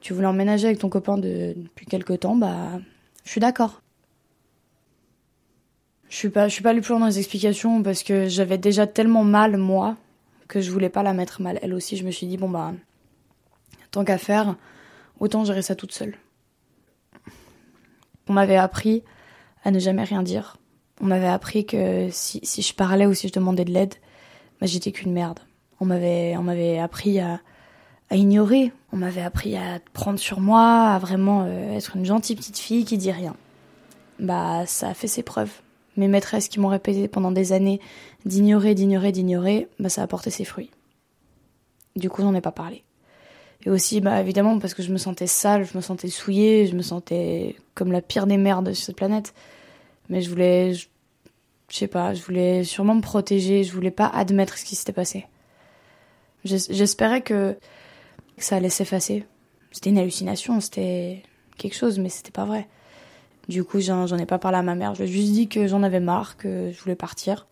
tu 0.00 0.12
voulais 0.12 0.26
emménager 0.26 0.66
avec 0.66 0.80
ton 0.80 0.88
copain 0.88 1.16
depuis 1.16 1.86
quelque 1.86 2.12
temps, 2.14 2.34
bah, 2.34 2.80
je 3.24 3.30
suis 3.30 3.40
d'accord. 3.40 3.80
Je 6.08 6.16
suis 6.16 6.30
pas, 6.30 6.48
je 6.48 6.54
suis 6.54 6.62
pas 6.64 6.70
allée 6.70 6.80
plus 6.80 6.90
loin 6.90 7.00
dans 7.00 7.06
les 7.06 7.18
explications 7.18 7.84
parce 7.84 8.02
que 8.02 8.26
j'avais 8.26 8.58
déjà 8.58 8.88
tellement 8.88 9.22
mal, 9.22 9.56
moi, 9.56 9.96
que 10.48 10.60
je 10.60 10.72
voulais 10.72 10.88
pas 10.88 11.04
la 11.04 11.14
mettre 11.14 11.40
mal. 11.40 11.60
Elle 11.62 11.72
aussi, 11.72 11.96
je 11.96 12.04
me 12.04 12.10
suis 12.10 12.26
dit, 12.26 12.36
bon, 12.36 12.48
bah, 12.48 12.74
tant 13.90 14.04
qu'à 14.04 14.18
faire, 14.18 14.56
autant 15.18 15.44
gérer 15.44 15.62
ça 15.62 15.74
toute 15.74 15.92
seule. 15.92 16.16
On 18.28 18.32
m'avait 18.32 18.56
appris 18.56 19.02
à 19.64 19.70
ne 19.70 19.78
jamais 19.78 20.04
rien 20.04 20.22
dire. 20.22 20.56
On 21.00 21.06
m'avait 21.06 21.28
appris 21.28 21.66
que 21.66 22.08
si, 22.10 22.40
si 22.42 22.62
je 22.62 22.74
parlais 22.74 23.06
ou 23.06 23.14
si 23.14 23.28
je 23.28 23.32
demandais 23.32 23.64
de 23.64 23.72
l'aide, 23.72 23.94
bah, 24.60 24.66
j'étais 24.66 24.92
qu'une 24.92 25.12
merde. 25.12 25.40
On 25.80 25.86
m'avait, 25.86 26.36
on 26.36 26.42
m'avait 26.42 26.78
appris 26.78 27.20
à, 27.20 27.40
à 28.10 28.16
ignorer. 28.16 28.72
On 28.92 28.96
m'avait 28.96 29.22
appris 29.22 29.56
à 29.56 29.80
prendre 29.92 30.18
sur 30.18 30.40
moi, 30.40 30.90
à 30.90 30.98
vraiment 30.98 31.44
euh, 31.44 31.76
être 31.76 31.96
une 31.96 32.04
gentille 32.04 32.36
petite 32.36 32.58
fille 32.58 32.84
qui 32.84 32.98
dit 32.98 33.12
rien. 33.12 33.34
Bah, 34.18 34.66
ça 34.66 34.90
a 34.90 34.94
fait 34.94 35.08
ses 35.08 35.22
preuves. 35.22 35.62
Mes 35.96 36.08
maîtresses 36.08 36.48
qui 36.48 36.60
m'ont 36.60 36.68
répété 36.68 37.08
pendant 37.08 37.32
des 37.32 37.52
années 37.52 37.80
d'ignorer, 38.26 38.74
d'ignorer, 38.74 39.12
d'ignorer, 39.12 39.68
bah, 39.78 39.88
ça 39.88 40.02
a 40.02 40.06
porté 40.06 40.30
ses 40.30 40.44
fruits. 40.44 40.70
Du 41.96 42.10
coup, 42.10 42.22
j'en 42.22 42.34
ai 42.34 42.40
pas 42.40 42.52
parlé. 42.52 42.84
Et 43.66 43.70
aussi, 43.70 44.00
bah, 44.00 44.20
évidemment, 44.20 44.58
parce 44.58 44.74
que 44.74 44.82
je 44.82 44.90
me 44.90 44.96
sentais 44.96 45.26
sale, 45.26 45.66
je 45.66 45.76
me 45.76 45.82
sentais 45.82 46.08
souillée, 46.08 46.66
je 46.66 46.74
me 46.74 46.82
sentais 46.82 47.56
comme 47.74 47.92
la 47.92 48.00
pire 48.00 48.26
des 48.26 48.38
merdes 48.38 48.72
sur 48.72 48.86
cette 48.86 48.96
planète. 48.96 49.34
Mais 50.08 50.22
je 50.22 50.30
voulais, 50.30 50.72
je, 50.74 50.86
sais 51.68 51.86
pas, 51.86 52.14
je 52.14 52.22
voulais 52.22 52.64
sûrement 52.64 52.94
me 52.94 53.02
protéger, 53.02 53.62
je 53.64 53.72
voulais 53.72 53.90
pas 53.90 54.06
admettre 54.06 54.56
ce 54.56 54.64
qui 54.64 54.76
s'était 54.76 54.92
passé. 54.92 55.26
J'espérais 56.44 57.20
que 57.20 57.56
ça 58.38 58.56
allait 58.56 58.70
s'effacer. 58.70 59.26
C'était 59.72 59.90
une 59.90 59.98
hallucination, 59.98 60.60
c'était 60.60 61.22
quelque 61.58 61.76
chose, 61.76 61.98
mais 61.98 62.08
c'était 62.08 62.30
pas 62.30 62.46
vrai. 62.46 62.66
Du 63.48 63.62
coup, 63.62 63.80
j'en 63.80 64.16
ai 64.16 64.26
pas 64.26 64.38
parlé 64.38 64.56
à 64.56 64.62
ma 64.62 64.74
mère. 64.74 64.94
Je 64.94 65.02
lui 65.02 65.10
ai 65.10 65.12
juste 65.12 65.32
dit 65.32 65.48
que 65.48 65.66
j'en 65.66 65.82
avais 65.82 66.00
marre, 66.00 66.38
que 66.38 66.70
je 66.72 66.80
voulais 66.80 66.96
partir. 66.96 67.46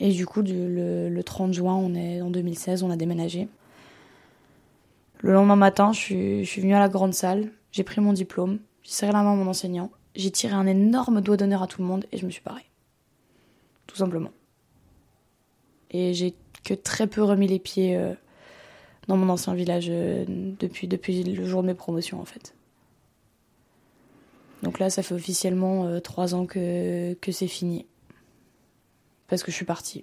Et 0.00 0.10
du 0.10 0.26
coup, 0.26 0.40
le, 0.42 1.08
le 1.08 1.22
30 1.22 1.52
juin, 1.52 1.74
on 1.74 1.94
est 1.94 2.22
en 2.22 2.30
2016, 2.30 2.82
on 2.82 2.90
a 2.90 2.96
déménagé. 2.96 3.48
Le 5.20 5.32
lendemain 5.32 5.56
matin, 5.56 5.92
je 5.92 5.98
suis, 5.98 6.44
je 6.44 6.48
suis 6.48 6.60
venue 6.60 6.74
à 6.74 6.78
la 6.78 6.88
grande 6.88 7.14
salle, 7.14 7.50
j'ai 7.72 7.82
pris 7.82 8.00
mon 8.00 8.12
diplôme, 8.12 8.60
j'ai 8.82 8.92
serré 8.92 9.12
la 9.12 9.22
main 9.22 9.32
à 9.32 9.36
mon 9.36 9.48
enseignant, 9.48 9.90
j'ai 10.14 10.30
tiré 10.30 10.54
un 10.54 10.66
énorme 10.66 11.20
doigt 11.20 11.36
d'honneur 11.36 11.62
à 11.62 11.66
tout 11.66 11.82
le 11.82 11.88
monde 11.88 12.06
et 12.12 12.18
je 12.18 12.26
me 12.26 12.30
suis 12.30 12.42
parée. 12.42 12.70
Tout 13.86 13.96
simplement. 13.96 14.30
Et 15.90 16.14
j'ai 16.14 16.34
que 16.64 16.74
très 16.74 17.06
peu 17.06 17.22
remis 17.22 17.48
les 17.48 17.58
pieds 17.58 17.96
euh, 17.96 18.14
dans 19.06 19.16
mon 19.16 19.28
ancien 19.28 19.54
village 19.54 19.86
euh, 19.88 20.24
depuis, 20.28 20.86
depuis 20.86 21.24
le 21.24 21.46
jour 21.46 21.62
de 21.62 21.68
mes 21.68 21.74
promotions 21.74 22.20
en 22.20 22.24
fait. 22.24 22.54
Donc 24.62 24.78
là, 24.78 24.90
ça 24.90 25.02
fait 25.02 25.14
officiellement 25.14 25.86
euh, 25.86 26.00
trois 26.00 26.34
ans 26.34 26.46
que, 26.46 27.14
que 27.14 27.32
c'est 27.32 27.48
fini. 27.48 27.86
Parce 29.28 29.42
que 29.42 29.50
je 29.50 29.56
suis 29.56 29.64
partie. 29.64 30.02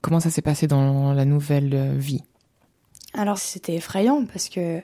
Comment 0.00 0.20
ça 0.20 0.30
s'est 0.30 0.42
passé 0.42 0.66
dans 0.66 1.12
la 1.12 1.24
nouvelle 1.24 1.96
vie? 1.96 2.22
Alors 3.14 3.38
c'était 3.38 3.74
effrayant 3.74 4.24
parce 4.24 4.48
que 4.48 4.82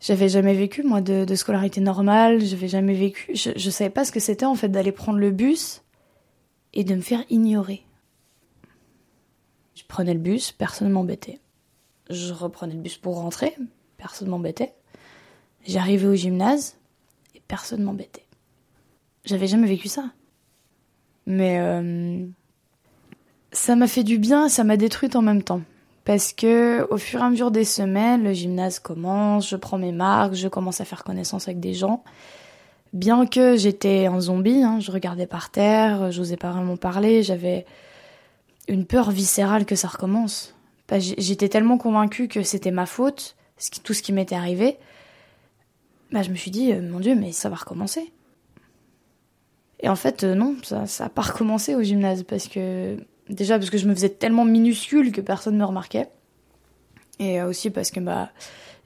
j'avais 0.00 0.28
jamais 0.28 0.54
vécu 0.54 0.82
moi 0.82 1.00
de, 1.00 1.34
scolarité 1.34 1.80
normale, 1.80 2.40
j'avais 2.40 2.68
jamais 2.68 2.94
vécu, 2.94 3.34
je, 3.34 3.50
je 3.56 3.70
savais 3.70 3.90
pas 3.90 4.04
ce 4.04 4.12
que 4.12 4.20
c'était 4.20 4.44
en 4.44 4.54
fait 4.54 4.68
d'aller 4.68 4.92
prendre 4.92 5.18
le 5.18 5.30
bus 5.30 5.82
et 6.72 6.84
de 6.84 6.94
me 6.94 7.00
faire 7.00 7.24
ignorer. 7.30 7.84
Je 9.74 9.82
prenais 9.88 10.14
le 10.14 10.20
bus, 10.20 10.52
personne 10.52 10.90
m'embêtait 10.90 11.40
je 12.10 12.32
reprenais 12.32 12.74
le 12.74 12.80
bus 12.80 12.96
pour 12.96 13.16
rentrer, 13.16 13.56
personne 13.96 14.28
m'embêtait. 14.28 14.74
J'arrivais 15.66 16.06
au 16.06 16.14
gymnase 16.14 16.76
et 17.34 17.42
personne 17.46 17.82
m'embêtait. 17.82 18.26
J'avais 19.24 19.46
jamais 19.46 19.66
vécu 19.66 19.88
ça. 19.88 20.10
Mais 21.26 21.58
euh, 21.58 22.26
ça 23.52 23.76
m'a 23.76 23.86
fait 23.86 24.04
du 24.04 24.18
bien, 24.18 24.48
ça 24.48 24.64
m'a 24.64 24.76
détruite 24.76 25.16
en 25.16 25.22
même 25.22 25.42
temps. 25.42 25.62
Parce 26.04 26.32
que 26.32 26.86
au 26.90 26.98
fur 26.98 27.20
et 27.20 27.22
à 27.22 27.30
mesure 27.30 27.50
des 27.50 27.64
semaines, 27.64 28.24
le 28.24 28.32
gymnase 28.32 28.78
commence, 28.78 29.48
je 29.48 29.56
prends 29.56 29.78
mes 29.78 29.92
marques, 29.92 30.34
je 30.34 30.48
commence 30.48 30.80
à 30.80 30.84
faire 30.84 31.02
connaissance 31.02 31.48
avec 31.48 31.60
des 31.60 31.72
gens. 31.72 32.04
Bien 32.92 33.26
que 33.26 33.56
j'étais 33.56 34.06
un 34.06 34.20
zombie, 34.20 34.62
hein, 34.62 34.78
je 34.80 34.92
regardais 34.92 35.26
par 35.26 35.50
terre, 35.50 36.12
j'osais 36.12 36.36
pas 36.36 36.50
vraiment 36.50 36.76
parler, 36.76 37.22
j'avais 37.22 37.64
une 38.68 38.84
peur 38.84 39.10
viscérale 39.10 39.64
que 39.64 39.76
ça 39.76 39.88
recommence. 39.88 40.54
J'étais 40.98 41.48
tellement 41.48 41.78
convaincue 41.78 42.28
que 42.28 42.42
c'était 42.42 42.70
ma 42.70 42.86
faute, 42.86 43.36
tout 43.82 43.94
ce 43.94 44.02
qui 44.02 44.12
m'était 44.12 44.34
arrivé. 44.34 44.76
Bah, 46.12 46.22
je 46.22 46.30
me 46.30 46.36
suis 46.36 46.50
dit, 46.50 46.72
euh, 46.72 46.82
mon 46.82 47.00
Dieu, 47.00 47.14
mais 47.14 47.32
ça 47.32 47.48
va 47.48 47.56
recommencer. 47.56 48.12
Et 49.80 49.88
en 49.88 49.96
fait, 49.96 50.22
euh, 50.22 50.34
non, 50.34 50.56
ça 50.62 50.84
n'a 51.00 51.08
pas 51.08 51.22
recommencé 51.22 51.74
au 51.74 51.82
gymnase 51.82 52.22
parce 52.22 52.46
que 52.46 52.96
déjà 53.28 53.58
parce 53.58 53.70
que 53.70 53.78
je 53.78 53.86
me 53.86 53.94
faisais 53.94 54.08
tellement 54.08 54.44
minuscule 54.44 55.12
que 55.12 55.20
personne 55.20 55.54
ne 55.54 55.60
me 55.60 55.64
remarquait, 55.64 56.08
et 57.18 57.40
euh, 57.40 57.48
aussi 57.48 57.70
parce 57.70 57.90
que 57.90 58.00
bah 58.00 58.30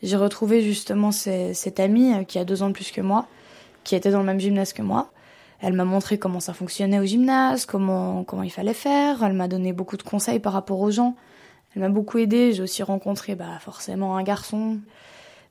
j'ai 0.03 0.17
retrouvé 0.17 0.63
justement 0.63 1.11
cette 1.11 1.81
amie 1.81 2.25
qui 2.27 2.39
a 2.39 2.45
deux 2.45 2.63
ans 2.63 2.69
de 2.69 2.73
plus 2.73 2.93
que 2.93 3.01
moi, 3.01 3.27
qui 3.85 3.97
était 3.97 4.11
dans 4.11 4.21
le 4.21 4.27
même 4.27 4.41
gymnase 4.41 4.73
que 4.73 4.83
moi. 4.83 5.11
Elle 5.61 5.73
m'a 5.73 5.85
montré 5.85 6.19
comment 6.19 6.39
ça 6.39 6.53
fonctionnait 6.53 7.01
au 7.01 7.05
gymnase, 7.05 7.67
comment 7.67 8.23
comment 8.23 8.45
il 8.45 8.51
fallait 8.51 8.75
faire. 8.75 9.25
Elle 9.25 9.33
m'a 9.33 9.49
donné 9.49 9.73
beaucoup 9.73 9.97
de 9.97 10.05
conseils 10.05 10.39
par 10.39 10.53
rapport 10.53 10.79
aux 10.81 10.93
gens. 10.93 11.17
Elle 11.75 11.83
m'a 11.83 11.89
beaucoup 11.89 12.19
aidée. 12.19 12.53
J'ai 12.53 12.63
aussi 12.63 12.85
rencontré 12.85 13.35
bah, 13.35 13.59
forcément 13.61 14.17
un 14.17 14.23
garçon. 14.23 14.79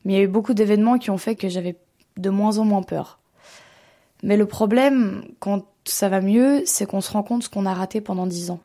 Mais 0.06 0.14
il 0.14 0.16
y 0.16 0.20
a 0.20 0.24
eu 0.24 0.28
beaucoup 0.28 0.54
d'événements 0.54 0.98
qui 0.98 1.10
ont 1.10 1.18
fait 1.18 1.36
que 1.36 1.50
j'avais 1.50 1.76
de 2.16 2.30
moins 2.30 2.58
en 2.58 2.64
moins 2.64 2.84
peur. 2.84 3.20
Mais 4.24 4.38
le 4.38 4.46
problème, 4.46 5.26
quand 5.40 5.66
ça 5.84 6.08
va 6.08 6.22
mieux, 6.22 6.64
c'est 6.66 6.86
qu'on 6.86 7.02
se 7.02 7.12
rend 7.12 7.24
compte 7.24 7.44
ce 7.44 7.50
qu'on 7.50 7.66
a 7.66 7.74
raté 7.74 8.00
pendant 8.00 8.28
dix 8.28 8.50
ans. 8.50 8.60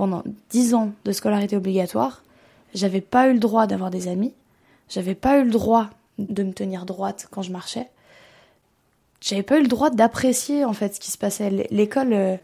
Pendant 0.00 0.22
dix 0.48 0.72
ans 0.72 0.92
de 1.04 1.12
scolarité 1.12 1.58
obligatoire, 1.58 2.22
j'avais 2.72 3.02
pas 3.02 3.28
eu 3.28 3.34
le 3.34 3.38
droit 3.38 3.66
d'avoir 3.66 3.90
des 3.90 4.08
amis. 4.08 4.32
J'avais 4.88 5.14
pas 5.14 5.38
eu 5.40 5.44
le 5.44 5.50
droit 5.50 5.90
de 6.18 6.42
me 6.42 6.54
tenir 6.54 6.86
droite 6.86 7.28
quand 7.30 7.42
je 7.42 7.52
marchais. 7.52 7.86
J'avais 9.20 9.42
pas 9.42 9.58
eu 9.58 9.62
le 9.62 9.68
droit 9.68 9.90
d'apprécier 9.90 10.64
en 10.64 10.72
fait 10.72 10.94
ce 10.94 11.00
qui 11.00 11.10
se 11.10 11.18
passait. 11.18 11.50
L'école, 11.70 12.14
euh, 12.14 12.36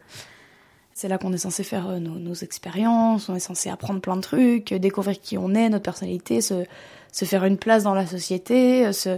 c'est 0.93 1.09
là 1.09 1.17
qu'on 1.17 1.33
est 1.33 1.39
censé 1.39 1.65
faire 1.65 1.89
euh, 1.89 1.99
nos, 1.99 2.35
expériences, 2.35 3.31
on 3.31 3.35
est 3.35 3.41
censé 3.41 3.71
apprendre 3.71 4.03
plein 4.03 4.17
de 4.17 4.21
trucs, 4.21 4.75
découvrir 4.75 5.19
qui 5.19 5.39
on 5.39 5.55
est, 5.55 5.71
notre 5.71 5.85
personnalité, 5.85 6.43
se, 6.43 6.67
se 7.11 7.25
faire 7.25 7.47
une 7.47 7.57
place 7.57 7.85
dans 7.85 7.95
la 7.95 8.07
société. 8.07 8.85
Euh, 8.85 8.93
se... 8.93 9.17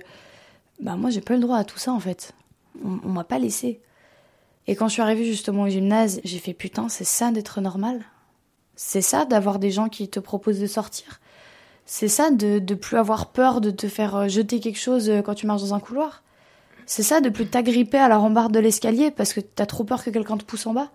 Bah 0.79 0.95
moi 0.95 1.11
j'ai 1.11 1.23
pas 1.23 1.35
eu 1.35 1.39
le 1.39 1.43
droit 1.43 1.57
à 1.57 1.65
tout 1.65 1.79
ça 1.79 1.93
en 1.93 1.99
fait. 1.99 2.35
On, 2.85 3.01
on 3.03 3.09
m'a 3.09 3.25
pas 3.25 3.41
laissé. 3.41 3.81
Et 4.69 4.77
quand 4.77 4.87
je 4.87 4.93
suis 4.93 5.03
arrivée 5.03 5.25
justement 5.25 5.63
au 5.63 5.69
gymnase, 5.69 6.21
j'ai 6.23 6.39
fait 6.39 6.55
putain, 6.55 6.89
c'est 6.89 7.03
ça 7.03 7.33
d'être 7.33 7.61
normal. 7.61 8.05
C'est 8.81 9.03
ça 9.03 9.25
d'avoir 9.25 9.59
des 9.59 9.73
gens 9.73 9.89
qui 9.89 10.09
te 10.09 10.21
proposent 10.21 10.61
de 10.61 10.69
sortir. 10.69 11.19
C'est 11.85 12.07
ça 12.07 12.31
de, 12.31 12.61
de 12.61 12.75
plus 12.77 12.97
avoir 12.97 13.33
peur 13.33 13.61
de 13.61 13.73
te 13.73 13.89
faire 13.89 14.29
jeter 14.29 14.61
quelque 14.61 14.79
chose 14.79 15.11
quand 15.25 15.35
tu 15.35 15.49
marches 15.49 15.63
dans 15.63 15.75
un 15.75 15.81
couloir. 15.81 16.23
C'est 16.87 17.03
ça 17.03 17.21
de 17.21 17.29
plus 17.29 17.49
t'agripper 17.49 17.99
à 17.99 18.07
la 18.07 18.19
rambarde 18.19 18.55
de 18.55 18.61
l'escalier 18.61 19.11
parce 19.11 19.33
que 19.33 19.41
t'as 19.41 19.67
trop 19.67 19.83
peur 19.83 20.05
que 20.05 20.11
quelqu'un 20.11 20.37
te 20.37 20.45
pousse 20.45 20.65
en 20.69 20.75
bas. 20.75 20.93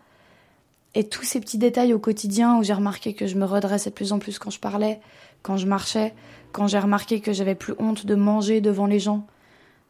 Et 0.96 1.10
tous 1.10 1.24
ces 1.24 1.42
petits 1.42 1.58
détails 1.58 1.94
au 1.94 2.00
quotidien 2.00 2.58
où 2.58 2.64
j'ai 2.64 2.72
remarqué 2.72 3.14
que 3.14 3.28
je 3.28 3.36
me 3.36 3.44
redressais 3.44 3.90
de 3.90 3.96
plus 3.96 4.14
en 4.14 4.20
plus 4.20 4.40
quand 4.40 4.50
je 4.50 4.60
parlais, 4.60 5.02
quand 5.42 5.58
je 5.58 5.68
marchais, 5.68 6.14
quand 6.54 6.68
j'ai 6.68 6.80
remarqué 6.80 7.20
que 7.20 7.34
j'avais 7.34 7.54
plus 7.54 7.74
honte 7.80 8.06
de 8.06 8.16
manger 8.16 8.62
devant 8.62 8.86
les 8.86 9.00
gens. 9.02 9.28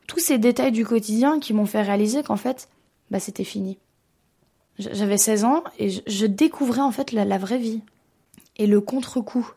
Tous 0.07 0.19
ces 0.19 0.39
détails 0.39 0.71
du 0.71 0.83
quotidien 0.83 1.39
qui 1.39 1.53
m'ont 1.53 1.67
fait 1.67 1.83
réaliser 1.83 2.23
qu'en 2.23 2.37
fait, 2.37 2.69
bah 3.11 3.19
c'était 3.19 3.43
fini. 3.43 3.77
J'avais 4.79 5.17
16 5.17 5.43
ans 5.43 5.63
et 5.77 5.89
je 5.89 6.25
découvrais 6.25 6.81
en 6.81 6.91
fait 6.91 7.11
la, 7.11 7.37
vraie 7.37 7.59
vie. 7.59 7.81
Et 8.57 8.67
le 8.67 8.81
contre-coup. 8.81 9.49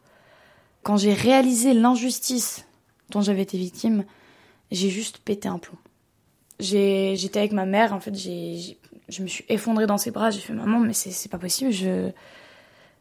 Quand 0.82 0.96
j'ai 0.96 1.14
réalisé 1.14 1.74
l'injustice 1.74 2.64
dont 3.10 3.20
j'avais 3.20 3.42
été 3.42 3.58
victime, 3.58 4.04
j'ai 4.70 4.88
juste 4.88 5.18
pété 5.18 5.48
un 5.48 5.58
plomb. 5.58 5.78
J'étais 6.60 7.38
avec 7.38 7.52
ma 7.52 7.66
mère, 7.66 7.92
en 7.92 8.00
fait, 8.00 8.14
je 8.16 9.22
me 9.22 9.26
suis 9.26 9.44
effondrée 9.48 9.86
dans 9.86 9.98
ses 9.98 10.10
bras. 10.10 10.30
J'ai 10.30 10.40
fait 10.40 10.52
maman, 10.52 10.78
mais 10.80 10.92
c'est 10.92 11.30
pas 11.30 11.38
possible. 11.38 11.72
Je 11.72 12.10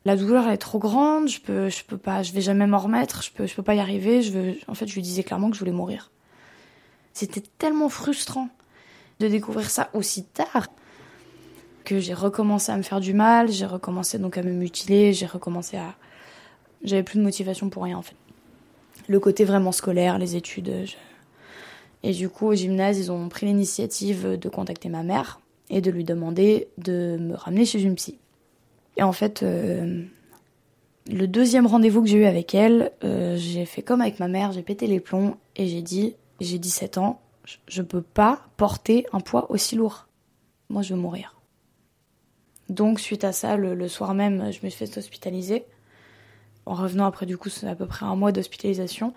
la 0.04 0.16
douleur 0.16 0.48
est 0.50 0.58
trop 0.58 0.80
grande. 0.80 1.28
Je 1.28 1.40
peux 1.42 1.70
je 1.70 1.84
peux 1.84 1.98
pas. 1.98 2.24
Je 2.24 2.32
vais 2.32 2.42
jamais 2.42 2.68
m'en 2.68 2.78
remettre. 2.78 3.24
Je 3.24 3.32
peux 3.32 3.46
je 3.46 3.56
peux 3.56 3.64
pas 3.64 3.76
y 3.76 3.80
arriver. 3.80 4.22
Je 4.22 4.32
veux. 4.32 4.58
En 4.68 4.74
fait, 4.74 4.88
je 4.88 4.96
lui 4.96 5.02
disais 5.02 5.24
clairement 5.24 5.50
que 5.50 5.56
je 5.56 5.60
voulais 5.60 5.72
mourir. 5.72 6.12
C'était 7.14 7.44
tellement 7.58 7.90
frustrant 7.90 8.50
de 9.20 9.28
découvrir 9.28 9.70
ça 9.70 9.90
aussi 9.94 10.26
tard 10.26 10.68
que 11.86 12.00
j'ai 12.00 12.14
recommencé 12.14 12.74
à 12.74 12.78
me 12.78 12.82
faire 12.82 13.00
du 13.00 13.14
mal. 13.14 13.50
J'ai 13.50 13.66
recommencé 13.66 14.20
donc 14.20 14.38
à 14.38 14.44
me 14.44 14.52
mutiler. 14.52 15.14
J'ai 15.14 15.26
recommencé 15.26 15.78
à. 15.78 15.96
J'avais 16.84 17.04
plus 17.04 17.20
de 17.20 17.24
motivation 17.24 17.70
pour 17.70 17.84
rien 17.84 17.98
en 17.98 18.02
fait. 18.02 18.16
Le 19.08 19.20
côté 19.20 19.46
vraiment 19.46 19.72
scolaire, 19.72 20.18
les 20.18 20.36
études. 20.36 20.88
Et 22.04 22.12
du 22.12 22.28
coup, 22.30 22.48
au 22.48 22.54
gymnase, 22.54 23.00
ils 23.00 23.12
ont 23.12 23.30
pris 23.30 23.46
l'initiative 23.46 24.38
de 24.38 24.50
contacter 24.50 24.90
ma 24.90 25.04
mère 25.04 25.40
et 25.70 25.82
de 25.82 25.90
lui 25.90 26.04
demander 26.04 26.68
de 26.78 27.18
me 27.20 27.36
ramener 27.36 27.66
chez 27.66 27.82
une 27.82 27.96
psy. 27.96 28.20
Et 28.98 29.04
en 29.04 29.12
fait, 29.14 29.42
euh, 29.44 30.04
Le 31.08 31.28
deuxième 31.28 31.68
rendez-vous 31.68 32.02
que 32.02 32.08
j'ai 32.10 32.18
eu 32.18 32.26
avec 32.26 32.56
elle, 32.56 32.92
euh, 33.04 33.38
j'ai 33.38 33.66
fait 33.66 33.84
comme 33.84 34.02
avec 34.02 34.20
ma 34.20 34.28
mère, 34.28 34.52
j'ai 34.52 34.64
pété 34.64 34.88
les 34.88 35.00
plombs 35.00 35.38
et 35.56 35.68
j'ai 35.68 35.84
dit, 35.84 36.16
j'ai 36.42 36.58
17 36.58 36.98
ans, 36.98 37.22
je 37.68 37.84
peux 37.84 38.02
pas 38.02 38.42
porter 38.58 39.06
un 39.14 39.20
poids 39.20 39.52
aussi 39.52 39.76
lourd. 39.76 40.08
Moi, 40.70 40.82
je 40.82 40.96
veux 40.96 41.00
mourir. 41.00 41.35
Donc, 42.70 43.00
suite 43.00 43.24
à 43.24 43.32
ça, 43.32 43.58
le, 43.58 43.88
soir 43.88 44.14
même, 44.14 44.52
je 44.52 44.60
me 44.64 44.70
suis 44.70 44.86
fait 44.86 44.98
hospitaliser. 44.98 45.66
En 46.66 46.74
revenant 46.74 47.06
après, 47.06 47.26
du 47.26 47.38
coup, 47.38 47.50
c'est 47.50 47.68
à 47.68 47.76
peu 47.76 47.86
près 47.86 48.06
un 48.06 48.16
mois 48.16 48.32
d'hospitalisation. 48.32 49.14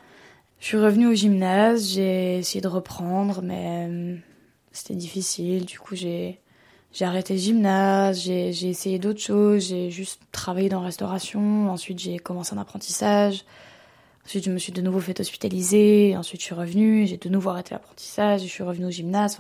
Je 0.61 0.67
suis 0.67 0.77
revenue 0.77 1.07
au 1.07 1.15
gymnase, 1.15 1.93
j'ai 1.93 2.39
essayé 2.39 2.61
de 2.61 2.69
reprendre, 2.69 3.41
mais 3.43 3.89
euh, 3.89 4.17
c'était 4.73 4.95
difficile. 4.95 5.65
Du 5.65 5.79
coup, 5.79 5.95
j'ai 5.97 6.41
j'ai 6.93 7.05
arrêté 7.05 7.35
le 7.35 7.39
gymnase, 7.39 8.23
j'ai 8.23 8.49
essayé 8.49 8.99
d'autres 8.99 9.21
choses, 9.21 9.69
j'ai 9.69 9.91
juste 9.91 10.21
travaillé 10.33 10.69
dans 10.69 10.81
la 10.81 10.87
restauration, 10.87 11.71
ensuite 11.71 11.99
j'ai 11.99 12.19
commencé 12.19 12.55
un 12.55 12.59
apprentissage, 12.59 13.45
ensuite 14.25 14.45
je 14.45 14.51
me 14.51 14.59
suis 14.59 14.73
de 14.73 14.81
nouveau 14.81 14.99
fait 14.99 15.21
hospitaliser, 15.21 16.17
ensuite 16.17 16.41
je 16.41 16.47
suis 16.47 16.55
revenue, 16.55 17.07
j'ai 17.07 17.19
de 17.19 17.29
nouveau 17.29 17.51
arrêté 17.51 17.75
l'apprentissage, 17.75 18.43
je 18.43 18.47
suis 18.47 18.63
revenue 18.63 18.87
au 18.87 18.91
gymnase, 18.91 19.37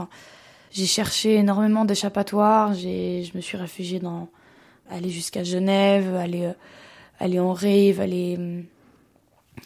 j'ai 0.70 0.86
cherché 0.86 1.36
énormément 1.36 1.84
d'échappatoires, 1.84 2.74
je 2.74 3.36
me 3.36 3.40
suis 3.40 3.56
réfugiée 3.56 4.00
dans, 4.00 4.28
aller 4.90 5.10
jusqu'à 5.10 5.44
Genève, 5.44 6.14
aller, 6.14 6.46
euh, 6.46 6.52
aller 7.18 7.40
en 7.40 7.52
rave, 7.52 8.00
aller 8.00 8.36
hum, 8.38 8.64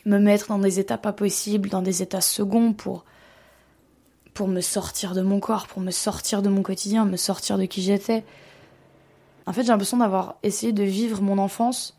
me 0.06 0.18
mettre 0.18 0.48
dans 0.48 0.58
des 0.58 0.80
états 0.80 0.98
pas 0.98 1.12
possibles, 1.12 1.68
dans 1.68 1.82
des 1.82 2.02
états 2.02 2.20
seconds 2.20 2.72
pour, 2.72 3.04
pour 4.34 4.48
me 4.48 4.60
sortir 4.60 5.14
de 5.14 5.22
mon 5.22 5.40
corps, 5.40 5.66
pour 5.66 5.82
me 5.82 5.90
sortir 5.90 6.42
de 6.42 6.48
mon 6.48 6.62
quotidien, 6.62 7.04
me 7.04 7.16
sortir 7.16 7.58
de 7.58 7.64
qui 7.64 7.82
j'étais. 7.82 8.24
En 9.46 9.52
fait, 9.52 9.62
j'ai 9.62 9.68
l'impression 9.68 9.96
d'avoir 9.96 10.36
essayé 10.42 10.72
de 10.72 10.82
vivre 10.82 11.20
mon 11.20 11.38
enfance, 11.38 11.98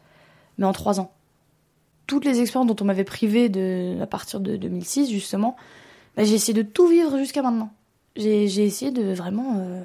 mais 0.58 0.66
en 0.66 0.74
trois 0.74 1.00
ans. 1.00 1.14
Toutes 2.08 2.26
les 2.26 2.42
expériences 2.42 2.68
dont 2.68 2.84
on 2.84 2.86
m'avait 2.86 3.04
privé 3.04 3.52
à 4.02 4.08
partir 4.08 4.40
de 4.40 4.56
2006, 4.58 5.12
justement, 5.12 5.56
bah, 6.16 6.24
j'ai 6.24 6.36
essayé 6.36 6.54
de 6.54 6.62
tout 6.62 6.88
vivre 6.88 7.18
jusqu'à 7.18 7.42
maintenant. 7.42 7.72
J'ai, 8.16 8.46
essayé 8.46 8.92
de 8.92 9.12
vraiment 9.14 9.58
euh, 9.58 9.84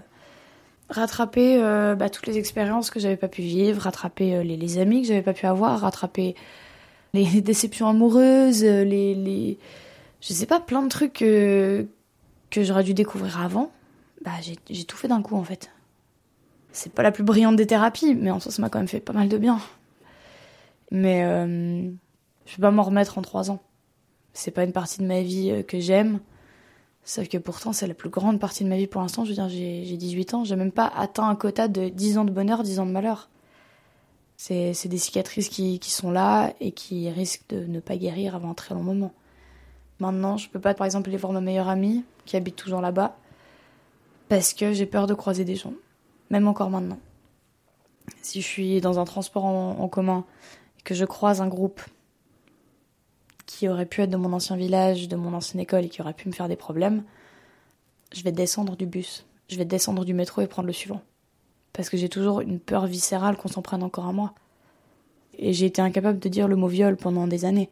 rattraper 0.90 1.62
euh, 1.62 1.94
bah, 1.94 2.10
toutes 2.10 2.26
les 2.26 2.36
expériences 2.36 2.90
que 2.90 3.00
j'avais 3.00 3.16
pas 3.16 3.28
pu 3.28 3.40
vivre, 3.40 3.80
rattraper 3.80 4.36
euh, 4.36 4.42
les, 4.42 4.78
amis 4.78 5.00
que 5.00 5.08
j'avais 5.08 5.22
pas 5.22 5.32
pu 5.32 5.46
avoir, 5.46 5.80
rattraper 5.80 6.34
les 7.14 7.40
déceptions 7.40 7.88
amoureuses, 7.88 8.62
les, 8.62 9.58
je 10.20 10.32
sais 10.32 10.44
pas, 10.44 10.60
plein 10.60 10.82
de 10.82 10.88
trucs 10.88 11.14
que, 11.14 11.86
j'aurais 12.54 12.84
dû 12.84 12.92
découvrir 12.92 13.40
avant, 13.40 13.70
bah 14.22 14.32
j'ai 14.42 14.84
tout 14.84 14.96
fait 14.96 15.08
d'un 15.08 15.22
coup 15.22 15.36
en 15.36 15.44
fait. 15.44 15.70
C'est 16.70 16.92
pas 16.92 17.02
la 17.02 17.12
plus 17.12 17.24
brillante 17.24 17.56
des 17.56 17.66
thérapies, 17.66 18.14
mais 18.14 18.30
en 18.30 18.40
soi 18.40 18.52
ça 18.52 18.60
m'a 18.60 18.68
quand 18.68 18.78
même 18.78 18.88
fait 18.88 19.00
pas 19.00 19.14
mal 19.14 19.28
de 19.28 19.38
bien. 19.38 19.58
Mais 20.90 21.22
je 22.44 22.56
vais 22.56 22.60
pas 22.60 22.70
m'en 22.70 22.82
remettre 22.82 23.16
en 23.16 23.22
trois 23.22 23.50
ans. 23.50 23.62
C'est 24.34 24.50
pas 24.50 24.64
une 24.64 24.72
partie 24.72 25.00
de 25.00 25.06
ma 25.06 25.22
vie 25.22 25.64
que 25.66 25.80
j'aime. 25.80 26.20
Sauf 27.08 27.26
que 27.26 27.38
pourtant 27.38 27.72
c'est 27.72 27.86
la 27.86 27.94
plus 27.94 28.10
grande 28.10 28.38
partie 28.38 28.64
de 28.64 28.68
ma 28.68 28.76
vie 28.76 28.86
pour 28.86 29.00
l'instant. 29.00 29.24
Je 29.24 29.30
veux 29.30 29.34
dire, 29.34 29.48
j'ai 29.48 29.96
18 29.96 30.34
ans, 30.34 30.44
j'ai 30.44 30.56
même 30.56 30.70
pas 30.70 30.86
atteint 30.86 31.26
un 31.26 31.36
quota 31.36 31.66
de 31.66 31.88
10 31.88 32.18
ans 32.18 32.24
de 32.26 32.30
bonheur, 32.30 32.62
10 32.62 32.80
ans 32.80 32.86
de 32.86 32.90
malheur. 32.90 33.30
C'est 34.36 34.86
des 34.88 34.98
cicatrices 34.98 35.48
qui, 35.48 35.78
qui 35.78 35.90
sont 35.90 36.10
là 36.10 36.52
et 36.60 36.70
qui 36.70 37.08
risquent 37.08 37.48
de 37.48 37.64
ne 37.64 37.80
pas 37.80 37.96
guérir 37.96 38.34
avant 38.36 38.50
un 38.50 38.54
très 38.54 38.74
long 38.74 38.82
moment. 38.82 39.14
Maintenant, 40.00 40.36
je 40.36 40.50
peux 40.50 40.60
pas, 40.60 40.74
par 40.74 40.84
exemple, 40.84 41.08
aller 41.08 41.16
voir 41.16 41.32
ma 41.32 41.40
meilleure 41.40 41.68
amie, 41.68 42.04
qui 42.26 42.36
habite 42.36 42.56
toujours 42.56 42.82
là-bas, 42.82 43.16
parce 44.28 44.52
que 44.52 44.74
j'ai 44.74 44.84
peur 44.84 45.06
de 45.06 45.14
croiser 45.14 45.46
des 45.46 45.56
gens, 45.56 45.72
même 46.28 46.46
encore 46.46 46.68
maintenant. 46.68 46.98
Si 48.20 48.42
je 48.42 48.46
suis 48.46 48.80
dans 48.82 48.98
un 48.98 49.06
transport 49.06 49.46
en, 49.46 49.88
commun 49.88 50.26
et 50.78 50.82
que 50.82 50.94
je 50.94 51.06
croise 51.06 51.40
un 51.40 51.48
groupe 51.48 51.80
qui 53.58 53.68
aurait 53.68 53.86
pu 53.86 54.02
être 54.02 54.10
de 54.10 54.16
mon 54.16 54.32
ancien 54.32 54.54
village, 54.54 55.08
de 55.08 55.16
mon 55.16 55.34
ancienne 55.34 55.60
école 55.60 55.84
et 55.84 55.88
qui 55.88 56.00
aurait 56.00 56.12
pu 56.12 56.28
me 56.28 56.32
faire 56.32 56.46
des 56.46 56.54
problèmes, 56.54 57.02
je 58.14 58.22
vais 58.22 58.30
descendre 58.30 58.76
du 58.76 58.86
bus, 58.86 59.26
je 59.48 59.56
vais 59.56 59.64
descendre 59.64 60.04
du 60.04 60.14
métro 60.14 60.42
et 60.42 60.46
prendre 60.46 60.68
le 60.68 60.72
suivant. 60.72 61.02
Parce 61.72 61.90
que 61.90 61.96
j'ai 61.96 62.08
toujours 62.08 62.40
une 62.40 62.60
peur 62.60 62.86
viscérale 62.86 63.36
qu'on 63.36 63.48
s'en 63.48 63.60
prenne 63.60 63.82
encore 63.82 64.06
à 64.06 64.12
moi. 64.12 64.32
Et 65.38 65.52
j'ai 65.52 65.66
été 65.66 65.82
incapable 65.82 66.20
de 66.20 66.28
dire 66.28 66.46
le 66.46 66.54
mot 66.54 66.68
viol 66.68 66.96
pendant 66.96 67.26
des 67.26 67.44
années. 67.44 67.68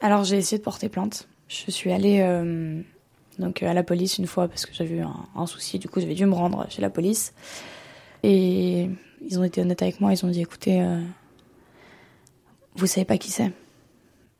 Alors 0.00 0.24
j'ai 0.24 0.36
essayé 0.36 0.58
de 0.58 0.62
porter 0.62 0.90
plainte. 0.90 1.26
Je 1.48 1.70
suis 1.70 1.92
allée 1.92 2.20
euh, 2.20 2.78
donc 3.38 3.62
à 3.62 3.72
la 3.72 3.82
police 3.82 4.18
une 4.18 4.26
fois 4.26 4.48
parce 4.48 4.66
que 4.66 4.74
j'avais 4.74 4.96
eu 4.96 5.04
un, 5.34 5.46
souci. 5.46 5.78
Du 5.78 5.88
coup, 5.88 5.98
j'avais 5.98 6.14
dû 6.14 6.26
me 6.26 6.34
rendre 6.34 6.66
chez 6.68 6.82
la 6.82 6.90
police. 6.90 7.32
Et 8.22 8.90
ils 9.26 9.38
ont 9.38 9.44
été 9.44 9.62
honnêtes 9.62 9.80
avec 9.80 9.98
moi. 9.98 10.12
Ils 10.12 10.26
ont 10.26 10.28
dit 10.28 10.42
écoutez, 10.42 10.82
euh, 10.82 11.00
vous 12.74 12.86
savez 12.86 13.06
pas 13.06 13.16
qui 13.16 13.30
c'est. 13.30 13.50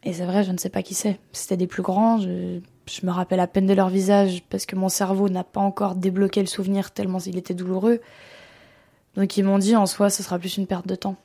Et 0.04 0.12
c'est 0.12 0.24
vrai, 0.24 0.42
je 0.42 0.52
ne 0.52 0.58
sais 0.58 0.68
pas 0.68 0.82
qui 0.82 0.94
c'est. 0.94 1.18
C'était 1.32 1.56
des 1.56 1.66
plus 1.66 1.82
grands. 1.82 2.18
Je, 2.18 2.60
me 3.04 3.10
rappelle 3.10 3.40
à 3.40 3.46
peine 3.46 3.66
de 3.66 3.74
leur 3.74 3.88
visage 3.88 4.42
parce 4.50 4.66
que 4.66 4.76
mon 4.76 4.88
cerveau 4.88 5.28
n'a 5.28 5.44
pas 5.44 5.60
encore 5.60 5.94
débloqué 5.94 6.40
le 6.40 6.46
souvenir 6.46 6.90
tellement 6.90 7.20
il 7.20 7.38
était 7.38 7.54
douloureux. 7.54 8.00
Donc 9.14 9.36
ils 9.36 9.44
m'ont 9.44 9.58
dit 9.58 9.76
en 9.76 9.86
soi, 9.86 10.10
ce 10.10 10.22
sera 10.22 10.38
plus 10.38 10.56
une 10.56 10.66
perte 10.66 10.86
de 10.86 10.94
temps 10.94 11.16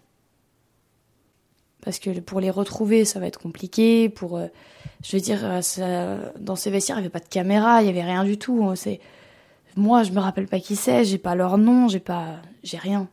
parce 1.87 1.99
que 1.99 2.19
pour 2.19 2.41
les 2.41 2.49
retrouver, 2.49 3.05
ça 3.05 3.17
va 3.21 3.27
être 3.27 3.39
compliqué. 3.39 4.09
Pour, 4.09 4.35
euh, 4.35 4.47
je 5.01 5.15
veux 5.15 5.21
dire, 5.21 5.39
dans 6.37 6.57
ces 6.57 6.69
vestiaires, 6.69 6.97
il 6.97 6.99
n'y 6.99 7.05
avait 7.05 7.09
pas 7.09 7.21
de 7.21 7.29
caméra, 7.29 7.81
il 7.81 7.85
n'y 7.85 7.89
avait 7.89 8.03
rien 8.03 8.25
du 8.25 8.37
tout. 8.37 8.65
Hein. 8.65 8.75
C'est, 8.75 8.99
moi, 9.77 10.03
je 10.03 10.11
me 10.11 10.19
rappelle 10.19 10.47
pas 10.47 10.59
qui 10.59 10.75
c'est, 10.75 11.05
j'ai 11.05 11.17
pas 11.17 11.33
leur 11.33 11.57
nom, 11.57 11.87
j'ai 11.87 12.01
pas, 12.01 12.41
j'ai 12.61 12.77
rien. 12.77 13.07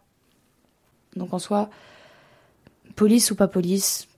Donc 1.15 1.33
en 1.33 1.39
soi, 1.39 1.71
police 2.97 3.31
ou 3.31 3.37
pas 3.37 3.47
police, 3.47 4.09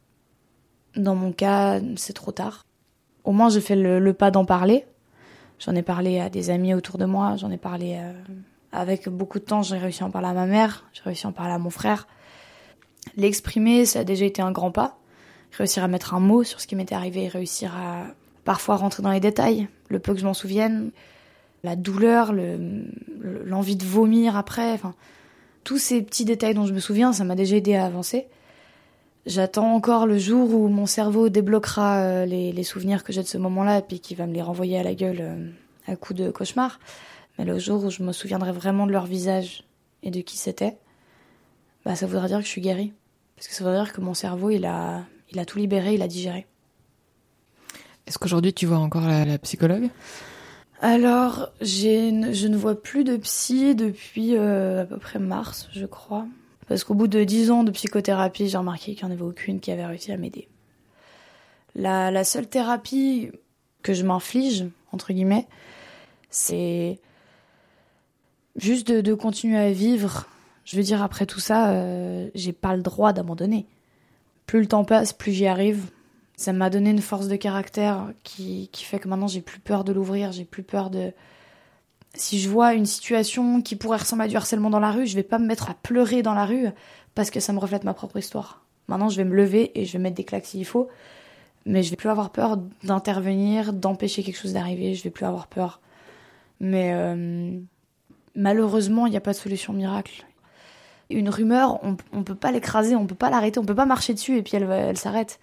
dans 0.96 1.14
mon 1.14 1.32
cas, 1.32 1.80
c'est 1.96 2.12
trop 2.12 2.32
tard. 2.32 2.64
Au 3.24 3.32
moins, 3.32 3.48
j'ai 3.48 3.60
fait 3.60 3.76
le, 3.76 4.12
pas 4.12 4.30
d'en 4.30 4.44
parler. 4.44 4.84
J'en 5.58 5.74
ai 5.74 5.82
parlé 5.82 6.20
à 6.20 6.28
des 6.28 6.50
amis 6.50 6.74
autour 6.74 6.98
de 6.98 7.06
moi, 7.06 7.36
j'en 7.36 7.50
ai 7.50 7.56
parlé 7.56 7.96
euh, 7.98 8.12
avec 8.72 9.08
beaucoup 9.08 9.38
de 9.38 9.44
temps. 9.44 9.62
J'ai 9.62 9.78
réussi 9.78 10.02
à 10.02 10.06
en 10.06 10.10
parler 10.10 10.28
à 10.28 10.34
ma 10.34 10.46
mère, 10.46 10.84
j'ai 10.92 11.02
réussi 11.02 11.26
à 11.26 11.30
en 11.30 11.32
parler 11.32 11.54
à 11.54 11.58
mon 11.58 11.70
frère. 11.70 12.06
L'exprimer, 13.16 13.86
ça 13.86 14.00
a 14.00 14.04
déjà 14.04 14.26
été 14.26 14.42
un 14.42 14.52
grand 14.52 14.70
pas. 14.70 14.98
Réussir 15.52 15.82
à 15.82 15.88
mettre 15.88 16.12
un 16.12 16.20
mot 16.20 16.44
sur 16.44 16.60
ce 16.60 16.66
qui 16.66 16.76
m'était 16.76 16.94
arrivé, 16.94 17.28
réussir 17.28 17.74
à 17.74 18.04
parfois 18.44 18.76
rentrer 18.76 19.02
dans 19.02 19.10
les 19.10 19.20
détails, 19.20 19.68
le 19.88 19.98
peu 19.98 20.12
que 20.12 20.20
je 20.20 20.26
m'en 20.26 20.34
souvienne, 20.34 20.90
la 21.64 21.74
douleur, 21.74 22.32
l'envie 22.32 23.76
de 23.76 23.84
vomir 23.84 24.36
après, 24.36 24.72
enfin, 24.72 24.94
tous 25.64 25.78
ces 25.78 26.02
petits 26.02 26.24
détails 26.24 26.54
dont 26.54 26.66
je 26.66 26.74
me 26.74 26.78
souviens, 26.78 27.12
ça 27.12 27.24
m'a 27.24 27.34
déjà 27.34 27.56
aidé 27.56 27.74
à 27.74 27.86
avancer. 27.86 28.28
J'attends 29.26 29.74
encore 29.74 30.06
le 30.06 30.18
jour 30.18 30.54
où 30.54 30.68
mon 30.68 30.86
cerveau 30.86 31.28
débloquera 31.28 31.98
euh, 31.98 32.26
les, 32.26 32.62
souvenirs 32.62 33.02
que 33.02 33.12
j'ai 33.12 33.22
de 33.22 33.26
ce 33.26 33.38
moment-là 33.38 33.78
et 33.78 33.82
puis 33.82 33.98
qui 33.98 34.14
va 34.14 34.24
me 34.26 34.32
les 34.32 34.40
renvoyer 34.40 34.78
à 34.78 34.84
la 34.84 34.94
gueule 34.94 35.18
euh, 35.20 35.50
à 35.88 35.96
coup 35.96 36.14
de 36.14 36.30
cauchemar. 36.30 36.78
Mais 37.36 37.44
le 37.44 37.58
jour 37.58 37.84
où 37.84 37.90
je 37.90 38.04
me 38.04 38.12
souviendrai 38.12 38.52
vraiment 38.52 38.86
de 38.86 38.92
leur 38.92 39.06
visage 39.06 39.64
et 40.04 40.12
de 40.12 40.20
qui 40.20 40.36
c'était, 40.36 40.76
bah, 41.84 41.96
ça 41.96 42.06
voudra 42.06 42.28
dire 42.28 42.38
que 42.38 42.44
je 42.44 42.50
suis 42.50 42.60
guérie. 42.60 42.92
Parce 43.34 43.48
que 43.48 43.54
ça 43.54 43.64
voudrait 43.64 43.82
dire 43.82 43.92
que 43.92 44.00
mon 44.00 44.14
cerveau, 44.14 44.50
il 44.50 44.64
a, 44.64 45.02
il 45.32 45.40
a 45.40 45.44
tout 45.44 45.58
libéré, 45.58 45.94
il 45.94 46.02
a 46.02 46.08
digéré. 46.08 46.46
Est-ce 48.06 48.18
qu'aujourd'hui 48.18 48.54
tu 48.54 48.66
vois 48.66 48.78
encore 48.78 49.08
la, 49.08 49.38
psychologue? 49.38 49.90
Alors, 50.80 51.50
je 51.60 52.46
ne 52.46 52.56
vois 52.56 52.80
plus 52.80 53.02
de 53.02 53.16
psy 53.16 53.74
depuis 53.74 54.36
euh, 54.36 54.82
à 54.82 54.86
peu 54.86 54.98
près 54.98 55.18
mars, 55.18 55.68
je 55.72 55.86
crois. 55.86 56.26
Parce 56.68 56.84
qu'au 56.84 56.94
bout 56.94 57.08
de 57.08 57.24
dix 57.24 57.50
ans 57.50 57.64
de 57.64 57.70
psychothérapie, 57.70 58.48
j'ai 58.48 58.58
remarqué 58.58 58.94
qu'il 58.94 59.06
n'y 59.06 59.12
en 59.12 59.14
avait 59.14 59.24
aucune 59.24 59.60
qui 59.60 59.70
avait 59.70 59.86
réussi 59.86 60.12
à 60.12 60.16
m'aider. 60.16 60.48
La, 61.74 62.10
la 62.10 62.24
seule 62.24 62.48
thérapie 62.48 63.30
que 63.82 63.94
je 63.94 64.04
m'inflige, 64.04 64.66
entre 64.92 65.12
guillemets, 65.12 65.46
c'est 66.30 66.98
juste 68.56 68.88
de, 68.88 69.00
de 69.00 69.14
continuer 69.14 69.58
à 69.58 69.70
vivre 69.70 70.26
je 70.66 70.76
veux 70.76 70.82
dire, 70.82 71.00
après 71.02 71.26
tout 71.26 71.40
ça, 71.40 71.70
euh, 71.70 72.28
j'ai 72.34 72.52
pas 72.52 72.76
le 72.76 72.82
droit 72.82 73.12
d'abandonner. 73.12 73.66
Plus 74.46 74.60
le 74.60 74.66
temps 74.66 74.84
passe, 74.84 75.12
plus 75.12 75.32
j'y 75.32 75.46
arrive. 75.46 75.90
Ça 76.36 76.52
m'a 76.52 76.70
donné 76.70 76.90
une 76.90 77.00
force 77.00 77.28
de 77.28 77.36
caractère 77.36 78.12
qui, 78.24 78.68
qui 78.72 78.84
fait 78.84 78.98
que 78.98 79.08
maintenant 79.08 79.28
j'ai 79.28 79.40
plus 79.40 79.60
peur 79.60 79.84
de 79.84 79.92
l'ouvrir, 79.92 80.32
j'ai 80.32 80.44
plus 80.44 80.64
peur 80.64 80.90
de. 80.90 81.12
Si 82.16 82.40
je 82.40 82.48
vois 82.48 82.74
une 82.74 82.86
situation 82.86 83.60
qui 83.60 83.76
pourrait 83.76 83.98
ressembler 83.98 84.24
à 84.24 84.28
du 84.28 84.36
harcèlement 84.36 84.70
dans 84.70 84.80
la 84.80 84.90
rue, 84.90 85.06
je 85.06 85.14
vais 85.14 85.22
pas 85.22 85.38
me 85.38 85.46
mettre 85.46 85.70
à 85.70 85.74
pleurer 85.74 86.22
dans 86.22 86.34
la 86.34 86.46
rue 86.46 86.68
parce 87.14 87.30
que 87.30 87.40
ça 87.40 87.52
me 87.52 87.58
reflète 87.58 87.84
ma 87.84 87.94
propre 87.94 88.16
histoire. 88.16 88.62
Maintenant, 88.88 89.08
je 89.08 89.16
vais 89.16 89.24
me 89.24 89.34
lever 89.34 89.78
et 89.78 89.84
je 89.84 89.92
vais 89.92 89.98
mettre 89.98 90.16
des 90.16 90.24
claques 90.24 90.46
s'il 90.46 90.64
faut, 90.64 90.88
mais 91.64 91.82
je 91.82 91.90
vais 91.90 91.96
plus 91.96 92.08
avoir 92.08 92.30
peur 92.30 92.58
d'intervenir, 92.84 93.72
d'empêcher 93.72 94.22
quelque 94.22 94.38
chose 94.38 94.52
d'arriver, 94.52 94.94
je 94.94 95.02
vais 95.02 95.10
plus 95.10 95.26
avoir 95.26 95.46
peur. 95.46 95.80
Mais 96.60 96.92
euh, 96.94 97.58
malheureusement, 98.34 99.06
il 99.06 99.10
n'y 99.10 99.16
a 99.16 99.20
pas 99.20 99.32
de 99.32 99.38
solution 99.38 99.72
miracle. 99.72 100.24
Une 101.10 101.28
rumeur, 101.28 101.80
on, 101.84 101.96
ne 102.18 102.22
peut 102.22 102.34
pas 102.34 102.50
l'écraser, 102.50 102.96
on 102.96 103.06
peut 103.06 103.14
pas 103.14 103.30
l'arrêter, 103.30 103.58
on 103.58 103.64
peut 103.64 103.74
pas 103.74 103.86
marcher 103.86 104.14
dessus 104.14 104.36
et 104.36 104.42
puis 104.42 104.56
elle, 104.56 104.70
elle 104.70 104.98
s'arrête. 104.98 105.38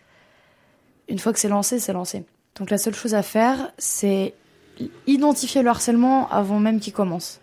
Une 1.07 1.19
fois 1.19 1.33
que 1.33 1.39
c'est 1.39 1.49
lancé, 1.49 1.79
c'est 1.79 1.93
lancé. 1.93 2.25
Donc 2.55 2.69
la 2.69 2.77
seule 2.77 2.95
chose 2.95 3.13
à 3.13 3.23
faire, 3.23 3.71
c'est 3.77 4.33
identifier 5.07 5.61
le 5.61 5.69
harcèlement 5.69 6.29
avant 6.29 6.59
même 6.59 6.79
qu'il 6.79 6.93
commence. 6.93 7.41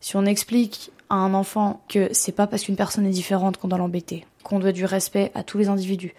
Si 0.00 0.16
on 0.16 0.24
explique 0.24 0.90
à 1.10 1.16
un 1.16 1.34
enfant 1.34 1.82
que 1.88 2.08
c'est 2.12 2.32
pas 2.32 2.46
parce 2.46 2.64
qu'une 2.64 2.76
personne 2.76 3.06
est 3.06 3.10
différente 3.10 3.56
qu'on 3.56 3.68
doit 3.68 3.78
l'embêter, 3.78 4.26
qu'on 4.42 4.58
doit 4.58 4.72
du 4.72 4.84
respect 4.84 5.30
à 5.34 5.42
tous 5.42 5.58
les 5.58 5.68
individus, 5.68 6.14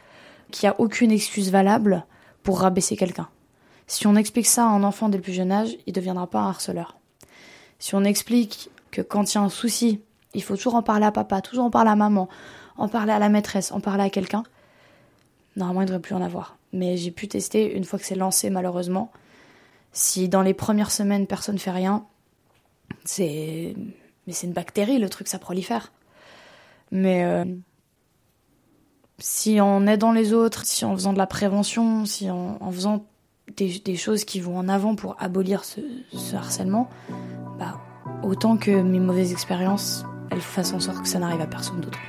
qu'il 0.51 0.67
n'y 0.67 0.71
a 0.71 0.79
aucune 0.79 1.11
excuse 1.11 1.51
valable 1.51 2.05
pour 2.43 2.59
rabaisser 2.59 2.95
quelqu'un. 2.95 3.27
Si 3.87 4.07
on 4.07 4.15
explique 4.15 4.47
ça 4.47 4.63
à 4.63 4.69
un 4.69 4.83
enfant 4.83 5.09
dès 5.09 5.17
le 5.17 5.23
plus 5.23 5.33
jeune 5.33 5.51
âge, 5.51 5.75
il 5.85 5.91
ne 5.91 5.95
deviendra 5.95 6.27
pas 6.27 6.39
un 6.39 6.49
harceleur. 6.49 6.97
Si 7.79 7.95
on 7.95 8.03
explique 8.03 8.69
que 8.91 9.01
quand 9.01 9.33
il 9.33 9.35
y 9.35 9.37
a 9.39 9.41
un 9.41 9.49
souci, 9.49 9.99
il 10.33 10.43
faut 10.43 10.55
toujours 10.55 10.75
en 10.75 10.83
parler 10.83 11.05
à 11.05 11.11
papa, 11.11 11.41
toujours 11.41 11.65
en 11.65 11.69
parler 11.69 11.91
à 11.91 11.95
maman, 11.95 12.29
en 12.77 12.87
parler 12.87 13.11
à 13.11 13.19
la 13.19 13.29
maîtresse, 13.29 13.71
en 13.71 13.79
parler 13.79 14.03
à 14.03 14.09
quelqu'un, 14.09 14.43
normalement 15.55 15.81
il 15.81 15.85
ne 15.85 15.87
devrait 15.89 16.01
plus 16.01 16.15
en 16.15 16.21
avoir. 16.21 16.57
Mais 16.71 16.97
j'ai 16.97 17.11
pu 17.11 17.27
tester 17.27 17.75
une 17.75 17.83
fois 17.83 17.99
que 17.99 18.05
c'est 18.05 18.15
lancé 18.15 18.49
malheureusement. 18.49 19.11
Si 19.93 20.27
dans 20.27 20.41
les 20.41 20.53
premières 20.53 20.91
semaines 20.91 21.27
personne 21.27 21.55
ne 21.55 21.59
fait 21.59 21.71
rien, 21.71 22.05
c'est 23.05 23.75
mais 24.25 24.33
c'est 24.33 24.47
une 24.47 24.53
bactérie 24.53 24.99
le 24.99 25.09
truc 25.09 25.27
ça 25.27 25.39
prolifère. 25.39 25.91
Mais 26.91 27.23
euh, 27.23 27.45
si 29.19 29.61
en 29.61 29.87
aidant 29.87 30.11
les 30.11 30.33
autres, 30.33 30.65
si 30.65 30.85
en 30.85 30.93
faisant 30.93 31.13
de 31.13 31.17
la 31.17 31.27
prévention, 31.27 32.05
si 32.05 32.29
en, 32.29 32.71
faisant 32.71 33.05
des, 33.57 33.95
choses 33.95 34.25
qui 34.25 34.39
vont 34.39 34.57
en 34.57 34.69
avant 34.69 34.95
pour 34.95 35.15
abolir 35.19 35.63
ce, 35.63 35.81
ce 36.11 36.35
harcèlement, 36.35 36.89
bah, 37.57 37.79
autant 38.23 38.57
que 38.57 38.71
mes 38.71 38.99
mauvaises 38.99 39.31
expériences, 39.31 40.05
elles 40.31 40.41
fassent 40.41 40.73
en 40.73 40.79
sorte 40.79 41.01
que 41.01 41.07
ça 41.07 41.19
n'arrive 41.19 41.41
à 41.41 41.47
personne 41.47 41.81
d'autre. 41.81 41.99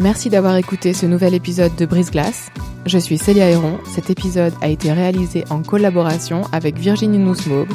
Merci 0.00 0.30
d'avoir 0.30 0.56
écouté 0.56 0.94
ce 0.94 1.04
nouvel 1.04 1.34
épisode 1.34 1.76
de 1.76 1.84
Brise 1.84 2.10
Glace. 2.10 2.50
Je 2.86 2.96
suis 2.96 3.18
Célia 3.18 3.50
Héron. 3.50 3.76
Cet 3.84 4.08
épisode 4.08 4.54
a 4.62 4.68
été 4.68 4.90
réalisé 4.90 5.44
en 5.50 5.62
collaboration 5.62 6.40
avec 6.52 6.78
Virginie 6.78 7.18
Nussmaube, 7.18 7.68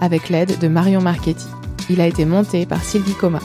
avec 0.00 0.28
l'aide 0.28 0.60
de 0.60 0.68
Marion 0.68 1.00
Marchetti. 1.00 1.48
Il 1.90 2.00
a 2.00 2.06
été 2.06 2.24
monté 2.24 2.66
par 2.66 2.84
Sylvie 2.84 3.16
Coma. 3.16 3.40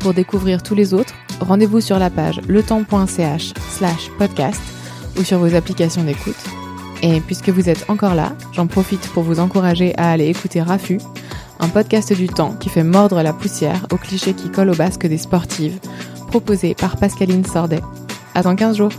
Pour 0.00 0.12
découvrir 0.12 0.60
tous 0.64 0.74
les 0.74 0.92
autres, 0.92 1.14
rendez-vous 1.38 1.80
sur 1.80 2.00
la 2.00 2.10
page 2.10 2.40
letemps.ch 2.48 3.54
slash 3.70 4.10
podcast 4.18 4.60
ou 5.16 5.22
sur 5.22 5.38
vos 5.38 5.54
applications 5.54 6.02
d'écoute. 6.02 6.34
Et 7.02 7.20
puisque 7.20 7.50
vous 7.50 7.68
êtes 7.68 7.88
encore 7.88 8.16
là, 8.16 8.32
j'en 8.54 8.66
profite 8.66 9.08
pour 9.10 9.22
vous 9.22 9.38
encourager 9.38 9.94
à 9.98 10.10
aller 10.10 10.26
écouter 10.26 10.62
Rafu, 10.62 10.98
un 11.60 11.68
podcast 11.68 12.12
du 12.12 12.26
temps 12.26 12.54
qui 12.58 12.70
fait 12.70 12.82
mordre 12.82 13.22
la 13.22 13.32
poussière 13.32 13.86
aux 13.92 13.98
clichés 13.98 14.34
qui 14.34 14.50
collent 14.50 14.70
au 14.70 14.74
basque 14.74 15.06
des 15.06 15.18
sportives 15.18 15.78
proposé 16.40 16.74
par 16.74 16.98
Pascaline 16.98 17.46
Sordet. 17.46 17.80
À 18.34 18.42
dans 18.42 18.54
15 18.54 18.76
jours. 18.76 18.92